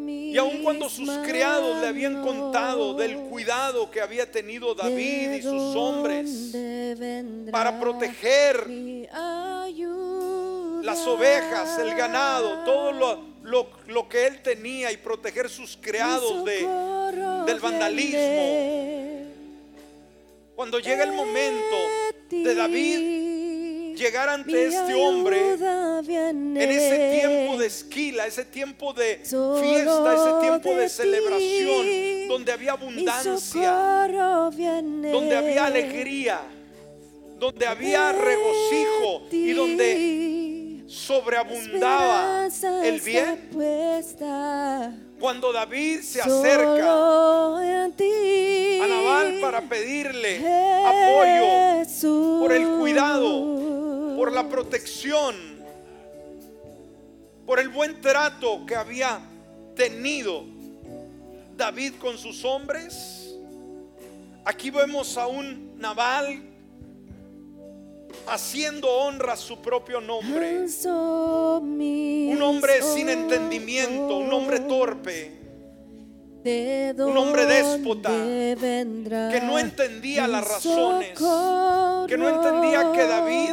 Y 0.09 0.39
aun 0.39 0.63
cuando 0.63 0.89
sus 0.89 1.11
criados 1.19 1.83
le 1.83 1.89
habían 1.89 2.23
contado 2.23 2.95
del 2.95 3.17
cuidado 3.17 3.91
que 3.91 4.01
había 4.01 4.31
tenido 4.31 4.75
David 4.75 5.33
y 5.33 5.43
sus 5.43 5.77
hombres 5.77 6.57
para 7.53 7.79
proteger 7.79 8.67
las 10.83 11.07
ovejas, 11.07 11.79
el 11.79 11.95
ganado, 11.95 12.65
todo 12.65 12.93
lo, 12.93 13.69
lo, 13.87 14.09
que 14.09 14.27
él 14.27 14.41
tenía 14.43 14.91
y 14.93 14.97
proteger 14.97 15.51
sus 15.51 15.77
criados 15.77 16.45
de, 16.45 16.67
del 17.47 17.61
vandalismo. 17.61 19.31
cuando 20.55 20.79
llega 20.79 21.05
el 21.05 21.13
momento 21.13 21.77
de 22.31 22.55
David 22.55 23.21
llegar 24.01 24.29
ante 24.31 24.67
este 24.67 24.95
hombre 24.95 25.55
en 25.55 26.57
ese 26.57 27.21
tiempo 27.21 27.59
de 27.59 27.67
esquila, 27.67 28.27
ese 28.27 28.45
tiempo 28.45 28.93
de 28.93 29.17
fiesta, 29.17 30.15
ese 30.15 30.41
tiempo 30.41 30.75
de 30.75 30.89
celebración, 30.89 32.29
donde 32.29 32.53
había 32.53 32.73
abundancia, 32.73 34.09
donde 35.13 35.37
había 35.37 35.67
alegría, 35.67 36.41
donde 37.39 37.67
había 37.67 38.13
regocijo 38.13 39.27
y 39.31 39.53
donde 39.53 40.85
sobreabundaba 40.87 42.49
el 42.85 43.01
bien. 43.01 43.51
Cuando 45.21 45.53
David 45.53 46.01
se 46.01 46.23
acerca 46.23 46.93
a 46.93 47.61
Naval 48.89 49.39
para 49.43 49.61
pedirle 49.61 50.39
apoyo 50.39 51.85
por 52.41 52.51
el 52.53 52.67
cuidado, 52.79 54.17
por 54.17 54.33
la 54.33 54.49
protección, 54.49 55.37
por 57.45 57.61
el 57.61 57.69
buen 57.69 58.01
trato 58.01 58.65
que 58.65 58.75
había 58.75 59.21
tenido 59.77 60.45
David 61.55 61.97
con 62.01 62.17
sus 62.17 62.43
hombres, 62.43 63.37
aquí 64.47 64.71
vemos 64.71 65.19
a 65.19 65.27
un 65.27 65.79
Naval 65.79 66.50
haciendo 68.31 68.89
honra 68.89 69.33
a 69.35 69.37
su 69.37 69.61
propio 69.61 70.01
nombre. 70.01 70.67
Un 71.63 72.39
hombre 72.43 72.83
sin 72.83 73.09
entendimiento, 73.09 74.17
un 74.19 74.33
hombre 74.33 74.61
torpe. 74.61 75.39
un 76.45 77.17
hombre 77.19 77.47
déspota 77.47 78.11
que 78.11 79.41
no 79.45 79.59
entendía 79.59 80.27
las 80.29 80.47
razones, 80.47 81.11
que 81.11 82.17
no 82.17 82.29
entendía 82.29 82.93
que 82.93 83.07
David 83.07 83.51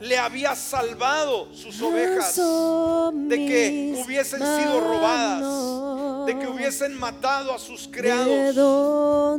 le 0.00 0.18
había 0.18 0.54
salvado 0.54 1.52
sus 1.52 1.80
ovejas 1.80 2.36
de 2.36 3.36
que 3.36 4.04
hubiesen 4.04 4.40
sido 4.40 4.80
robadas, 4.80 5.42
de 6.26 6.38
que 6.38 6.46
hubiesen 6.46 6.94
matado 6.98 7.54
a 7.54 7.58
sus 7.58 7.88
criados, 7.88 8.56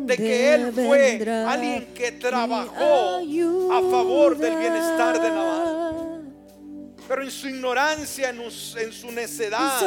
de 0.06 0.18
que 0.18 0.54
él 0.54 0.72
fue 0.74 1.46
alguien 1.48 1.94
que 1.94 2.14
trabajó 2.14 3.18
a 3.18 3.82
favor 3.92 4.38
del 4.38 4.56
bienestar 4.58 5.22
de 5.22 5.30
Nabal. 5.30 6.22
Pero 7.08 7.24
en 7.24 7.32
su 7.32 7.48
ignorancia, 7.48 8.30
en, 8.30 8.52
su 8.52 9.12
necedad, 9.12 9.82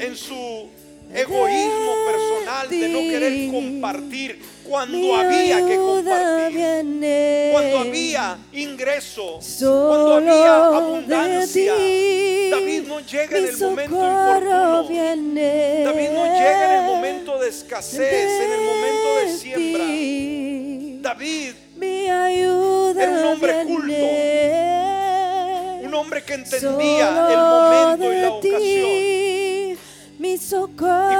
en 0.00 0.16
su 0.16 0.68
egoísmo 1.12 1.92
personal 2.06 2.68
de 2.70 2.88
no 2.88 2.98
querer 3.00 3.50
compartir 3.50 4.57
cuando 4.68 5.16
había 5.16 5.64
que 5.66 5.76
compartir, 5.76 7.50
cuando 7.52 7.78
había 7.78 8.38
ingreso, 8.52 9.40
cuando 9.58 10.14
había 10.14 10.66
abundancia. 10.66 11.72
David 12.50 12.82
no 12.86 13.00
llega 13.00 13.38
en 13.38 13.44
el 13.46 13.56
momento 13.58 13.96
importuno. 13.96 14.82
David 14.84 16.10
no 16.10 16.24
llega 16.34 16.64
en 16.64 16.72
el 16.80 16.86
momento 16.86 17.38
de 17.38 17.48
escasez, 17.48 18.30
en 18.42 18.52
el 18.52 18.60
momento 18.60 19.16
de 19.20 19.28
siembra. 19.36 19.84
David 21.10 21.54
era 21.80 23.10
un 23.10 23.24
hombre 23.24 23.64
culto, 23.64 24.06
un 25.84 25.94
hombre 25.94 26.22
que 26.24 26.34
entendía 26.34 27.08
el 27.30 27.38
momento 27.38 28.12
y 28.12 28.16
la 28.20 28.30
ocasión. 28.32 28.88
Y 30.20 30.36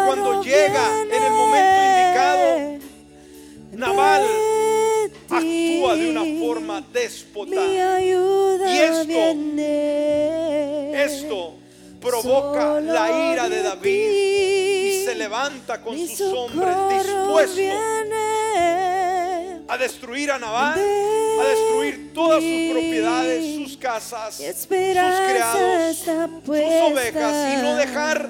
cuando 0.06 0.42
llega 0.42 1.02
en 1.02 1.22
el 1.22 1.32
momento 1.32 1.80
indicado, 1.82 2.78
Naval 3.78 4.24
actúa 5.30 5.94
de 5.94 6.10
una 6.10 6.24
forma 6.44 6.80
déspota. 6.92 7.54
Y 8.00 8.78
esto, 8.78 9.18
esto 10.94 11.54
provoca 12.00 12.80
la 12.80 13.32
ira 13.32 13.48
de 13.48 13.62
David 13.62 14.10
y 14.10 15.04
se 15.04 15.14
levanta 15.14 15.80
con 15.80 15.96
sus 15.96 16.20
hombres 16.20 16.76
dispuestos 16.90 17.74
a 19.68 19.78
destruir 19.78 20.32
a 20.32 20.38
Naval, 20.40 20.80
a 21.40 21.44
destruir 21.44 22.12
todas 22.12 22.42
sus 22.42 22.70
propiedades, 22.72 23.54
sus 23.54 23.76
casas, 23.76 24.34
sus 24.34 24.66
criados, 24.66 25.96
sus 25.96 26.08
ovejas 26.48 27.54
y 27.54 27.62
no 27.62 27.76
dejar 27.76 28.28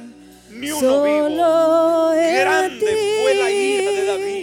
ni 0.50 0.70
uno 0.72 1.02
vivo. 1.04 2.10
Grande 2.10 3.22
fue 3.22 3.34
la 3.34 3.50
ira 3.50 3.90
de 3.92 4.04
David. 4.04 4.37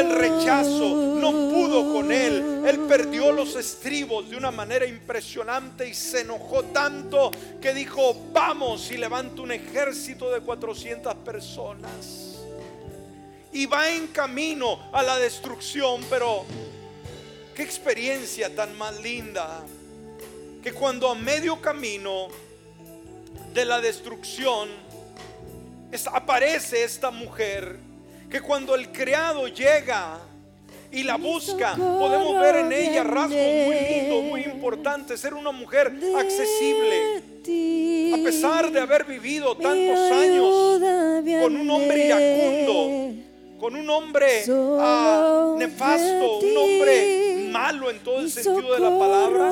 El 0.00 0.12
rechazo, 0.12 0.96
no 1.20 1.30
pudo 1.30 1.92
con 1.92 2.10
él. 2.10 2.62
Él 2.66 2.80
perdió 2.88 3.32
los 3.32 3.54
estribos 3.54 4.30
de 4.30 4.36
una 4.36 4.50
manera 4.50 4.86
impresionante 4.86 5.86
y 5.86 5.92
se 5.92 6.22
enojó 6.22 6.64
tanto 6.64 7.30
que 7.60 7.74
dijo, 7.74 8.16
vamos 8.32 8.90
y 8.90 8.96
levanta 8.96 9.42
un 9.42 9.52
ejército 9.52 10.30
de 10.30 10.40
400 10.40 11.14
personas. 11.16 12.38
Y 13.52 13.66
va 13.66 13.90
en 13.90 14.06
camino 14.06 14.90
a 14.90 15.02
la 15.02 15.18
destrucción, 15.18 16.02
pero 16.08 16.46
qué 17.54 17.62
experiencia 17.62 18.54
tan 18.56 18.78
más 18.78 18.98
linda 19.02 19.62
que 20.62 20.72
cuando 20.72 21.10
a 21.10 21.14
medio 21.14 21.60
camino 21.60 22.28
de 23.52 23.66
la 23.66 23.82
destrucción, 23.82 24.70
aparece 26.10 26.84
esta 26.84 27.10
mujer 27.10 27.89
que 28.30 28.40
cuando 28.40 28.74
el 28.74 28.92
criado 28.92 29.48
llega 29.48 30.18
y 30.92 31.02
la 31.02 31.16
busca, 31.16 31.74
podemos 31.74 32.40
ver 32.40 32.56
en 32.56 32.72
ella 32.72 33.04
rasgos 33.04 33.36
muy 33.36 33.74
lindos, 33.74 34.24
muy 34.24 34.42
importantes, 34.42 35.20
ser 35.20 35.34
una 35.34 35.50
mujer 35.50 35.92
accesible. 36.16 37.22
A 38.12 38.22
pesar 38.22 38.70
de 38.70 38.80
haber 38.80 39.04
vivido 39.04 39.56
tantos 39.56 39.98
años 40.12 40.80
con 41.42 41.56
un 41.56 41.70
hombre 41.70 42.06
iracundo, 42.06 43.29
con 43.60 43.76
un 43.76 43.90
hombre 43.90 44.42
ah, 44.80 45.54
nefasto, 45.58 46.38
un 46.38 46.56
hombre 46.56 47.48
malo 47.50 47.90
en 47.90 47.98
todo 47.98 48.20
el 48.20 48.30
sentido 48.30 48.72
de 48.72 48.80
la 48.80 48.98
palabra. 48.98 49.48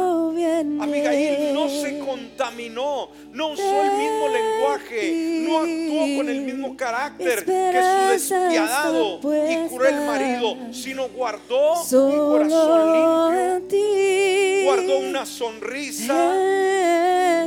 Abigail 0.82 1.52
no 1.52 1.68
se 1.68 1.98
contaminó, 1.98 3.10
no 3.32 3.48
usó 3.48 3.82
el 3.82 3.92
mismo 3.98 4.28
lenguaje, 4.28 5.42
no 5.46 5.58
actuó 5.58 6.16
con 6.16 6.28
el 6.30 6.40
mismo 6.40 6.74
carácter 6.74 7.44
que 7.44 7.82
su 7.82 8.34
despiadado 8.34 9.20
y 9.46 9.68
cruel 9.68 10.06
marido, 10.06 10.56
sino 10.72 11.08
guardó 11.10 11.82
un 11.82 12.30
corazón 12.30 13.60
limpio, 13.60 14.64
guardó 14.64 14.98
una 15.00 15.26
sonrisa, 15.26 16.34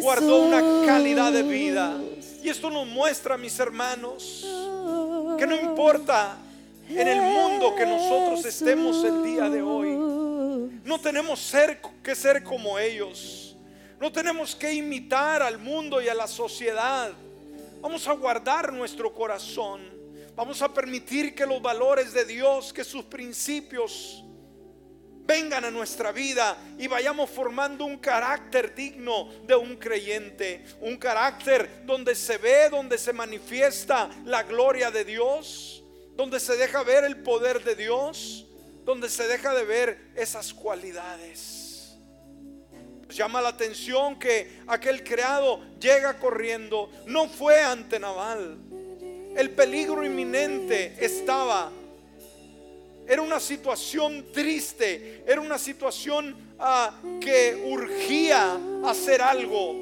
guardó 0.04 0.44
una 0.44 0.86
calidad 0.86 1.32
de 1.32 1.42
vida. 1.42 1.98
Y 2.44 2.50
esto 2.50 2.70
nos 2.70 2.86
muestra, 2.88 3.38
mis 3.38 3.60
hermanos, 3.60 4.46
que 5.38 5.48
no 5.48 5.56
importa 5.56 6.38
en 6.98 7.08
el 7.08 7.22
mundo 7.22 7.76
que 7.76 7.86
nosotros 7.86 8.46
estemos 8.46 9.04
el 9.04 9.24
día 9.24 9.50
de 9.50 9.62
hoy. 9.62 9.92
No 10.84 11.00
tenemos 11.00 11.40
ser, 11.40 11.80
que 12.04 12.16
ser 12.16 12.44
como 12.44 12.78
ellos. 12.78 13.56
No 14.00 14.12
tenemos 14.12 14.56
que 14.56 14.74
imitar 14.74 15.42
al 15.42 15.58
mundo 15.58 16.02
y 16.02 16.10
a 16.10 16.14
la 16.14 16.28
sociedad. 16.28 17.12
Vamos 17.82 18.08
a 18.08 18.14
guardar 18.14 18.74
nuestro 18.74 19.14
corazón. 19.14 19.82
Vamos 20.36 20.62
a 20.62 20.74
permitir 20.74 21.36
que 21.36 21.46
los 21.46 21.62
valores 21.62 22.14
de 22.14 22.26
Dios, 22.26 22.74
que 22.74 22.84
sus 22.84 23.04
principios 23.06 24.24
vengan 25.24 25.64
a 25.64 25.72
nuestra 25.72 26.12
vida 26.12 26.58
y 26.78 26.88
vayamos 26.88 27.30
formando 27.30 27.86
un 27.86 27.98
carácter 27.98 28.74
digno 28.74 29.30
de 29.46 29.56
un 29.56 29.76
creyente. 29.76 30.66
Un 30.82 30.98
carácter 30.98 31.86
donde 31.86 32.16
se 32.16 32.38
ve, 32.38 32.70
donde 32.70 32.98
se 32.98 33.14
manifiesta 33.14 34.10
la 34.26 34.44
gloria 34.44 34.90
de 34.92 35.06
Dios 35.06 35.81
donde 36.22 36.40
se 36.40 36.56
deja 36.56 36.84
ver 36.84 37.04
el 37.04 37.18
poder 37.18 37.64
de 37.64 37.76
Dios, 37.76 38.46
donde 38.86 39.10
se 39.10 39.28
deja 39.28 39.56
de 39.56 39.66
ver 39.66 40.12
esas 40.16 40.54
cualidades. 40.54 41.96
Llama 43.10 43.42
la 43.42 43.50
atención 43.50 44.20
que 44.20 44.62
aquel 44.68 45.04
criado 45.04 45.60
llega 45.80 46.20
corriendo, 46.20 46.92
no 47.08 47.28
fue 47.28 47.64
ante 47.64 48.00
Naval. 48.00 48.56
El 49.36 49.50
peligro 49.50 50.06
inminente 50.06 50.96
estaba. 51.04 51.72
Era 53.08 53.24
una 53.24 53.40
situación 53.40 54.32
triste, 54.32 55.24
era 55.26 55.42
una 55.42 55.58
situación 55.58 56.36
ah, 56.60 57.02
que 57.20 57.64
urgía 57.66 58.60
hacer 58.86 59.24
algo. 59.24 59.74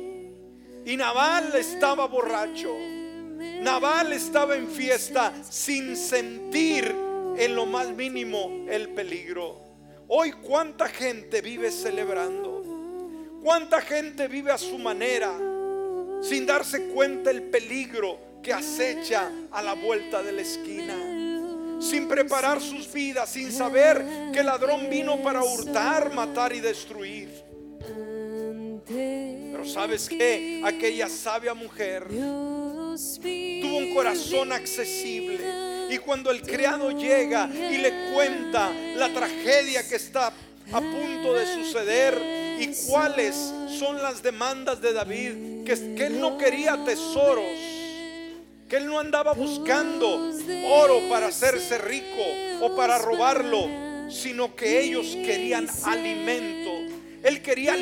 Y 0.86 0.96
Naval 0.96 1.54
estaba 1.56 2.08
borracho. 2.08 2.99
Naval 3.40 4.12
estaba 4.12 4.56
en 4.56 4.68
fiesta 4.68 5.34
sin 5.50 5.96
sentir 5.96 6.94
en 7.38 7.56
lo 7.56 7.66
más 7.66 7.90
mínimo 7.90 8.66
el 8.70 8.90
peligro. 8.90 9.62
Hoy 10.10 10.34
cuánta 10.34 10.90
gente 10.90 11.42
vive 11.42 11.72
celebrando. 11.72 13.40
Cuánta 13.42 13.80
gente 13.80 14.28
vive 14.28 14.52
a 14.52 14.58
su 14.58 14.78
manera 14.78 15.32
sin 16.22 16.46
darse 16.46 16.88
cuenta 16.88 17.32
el 17.32 17.44
peligro 17.44 18.20
que 18.44 18.52
acecha 18.52 19.32
a 19.52 19.62
la 19.62 19.74
vuelta 19.74 20.22
de 20.22 20.32
la 20.34 20.42
esquina. 20.42 21.80
Sin 21.82 22.10
preparar 22.10 22.60
sus 22.60 22.92
vidas, 22.92 23.30
sin 23.30 23.54
saber 23.54 24.04
que 24.34 24.40
el 24.40 24.48
ladrón 24.48 24.90
vino 24.90 25.22
para 25.22 25.42
hurtar, 25.42 26.14
matar 26.14 26.52
y 26.52 26.60
destruir. 26.60 27.30
Pero 28.86 29.66
sabes 29.66 30.10
que 30.10 30.62
aquella 30.66 31.08
sabia 31.08 31.54
mujer 31.54 32.08
tuvo 33.62 33.78
un 33.78 33.94
corazón 33.94 34.52
accesible. 34.52 35.88
Y 35.90 35.98
cuando 35.98 36.30
el 36.32 36.42
criado 36.42 36.92
llega 36.92 37.48
y 37.48 37.78
le 37.78 38.14
cuenta 38.14 38.72
la 38.96 39.12
tragedia 39.12 39.88
que 39.88 39.96
está 39.96 40.32
a 40.72 40.82
punto 40.82 41.34
de 41.34 41.48
suceder 41.48 42.16
y 42.60 42.68
cuáles 42.88 43.36
son 43.80 43.98
las 44.02 44.22
demandas 44.22 44.82
de 44.82 44.94
David, 44.94 45.64
que, 45.66 45.96
que 45.96 46.06
él 46.06 46.20
no 46.20 46.38
quería 46.38 46.84
tesoros, 46.86 47.58
que 48.68 48.78
él 48.78 48.86
no 48.86 49.00
andaba 49.00 49.34
buscando 49.34 50.32
oro 50.68 51.10
para 51.10 51.28
hacerse 51.28 51.80
rico 51.80 52.24
o 52.62 52.76
para 52.76 53.00
robarlo, 53.00 53.68
sino 54.12 54.56
que 54.56 54.82
ellos 54.82 55.08
querían 55.26 55.68
alimento. 55.84 56.70
Él 57.24 57.42
quería 57.42 57.76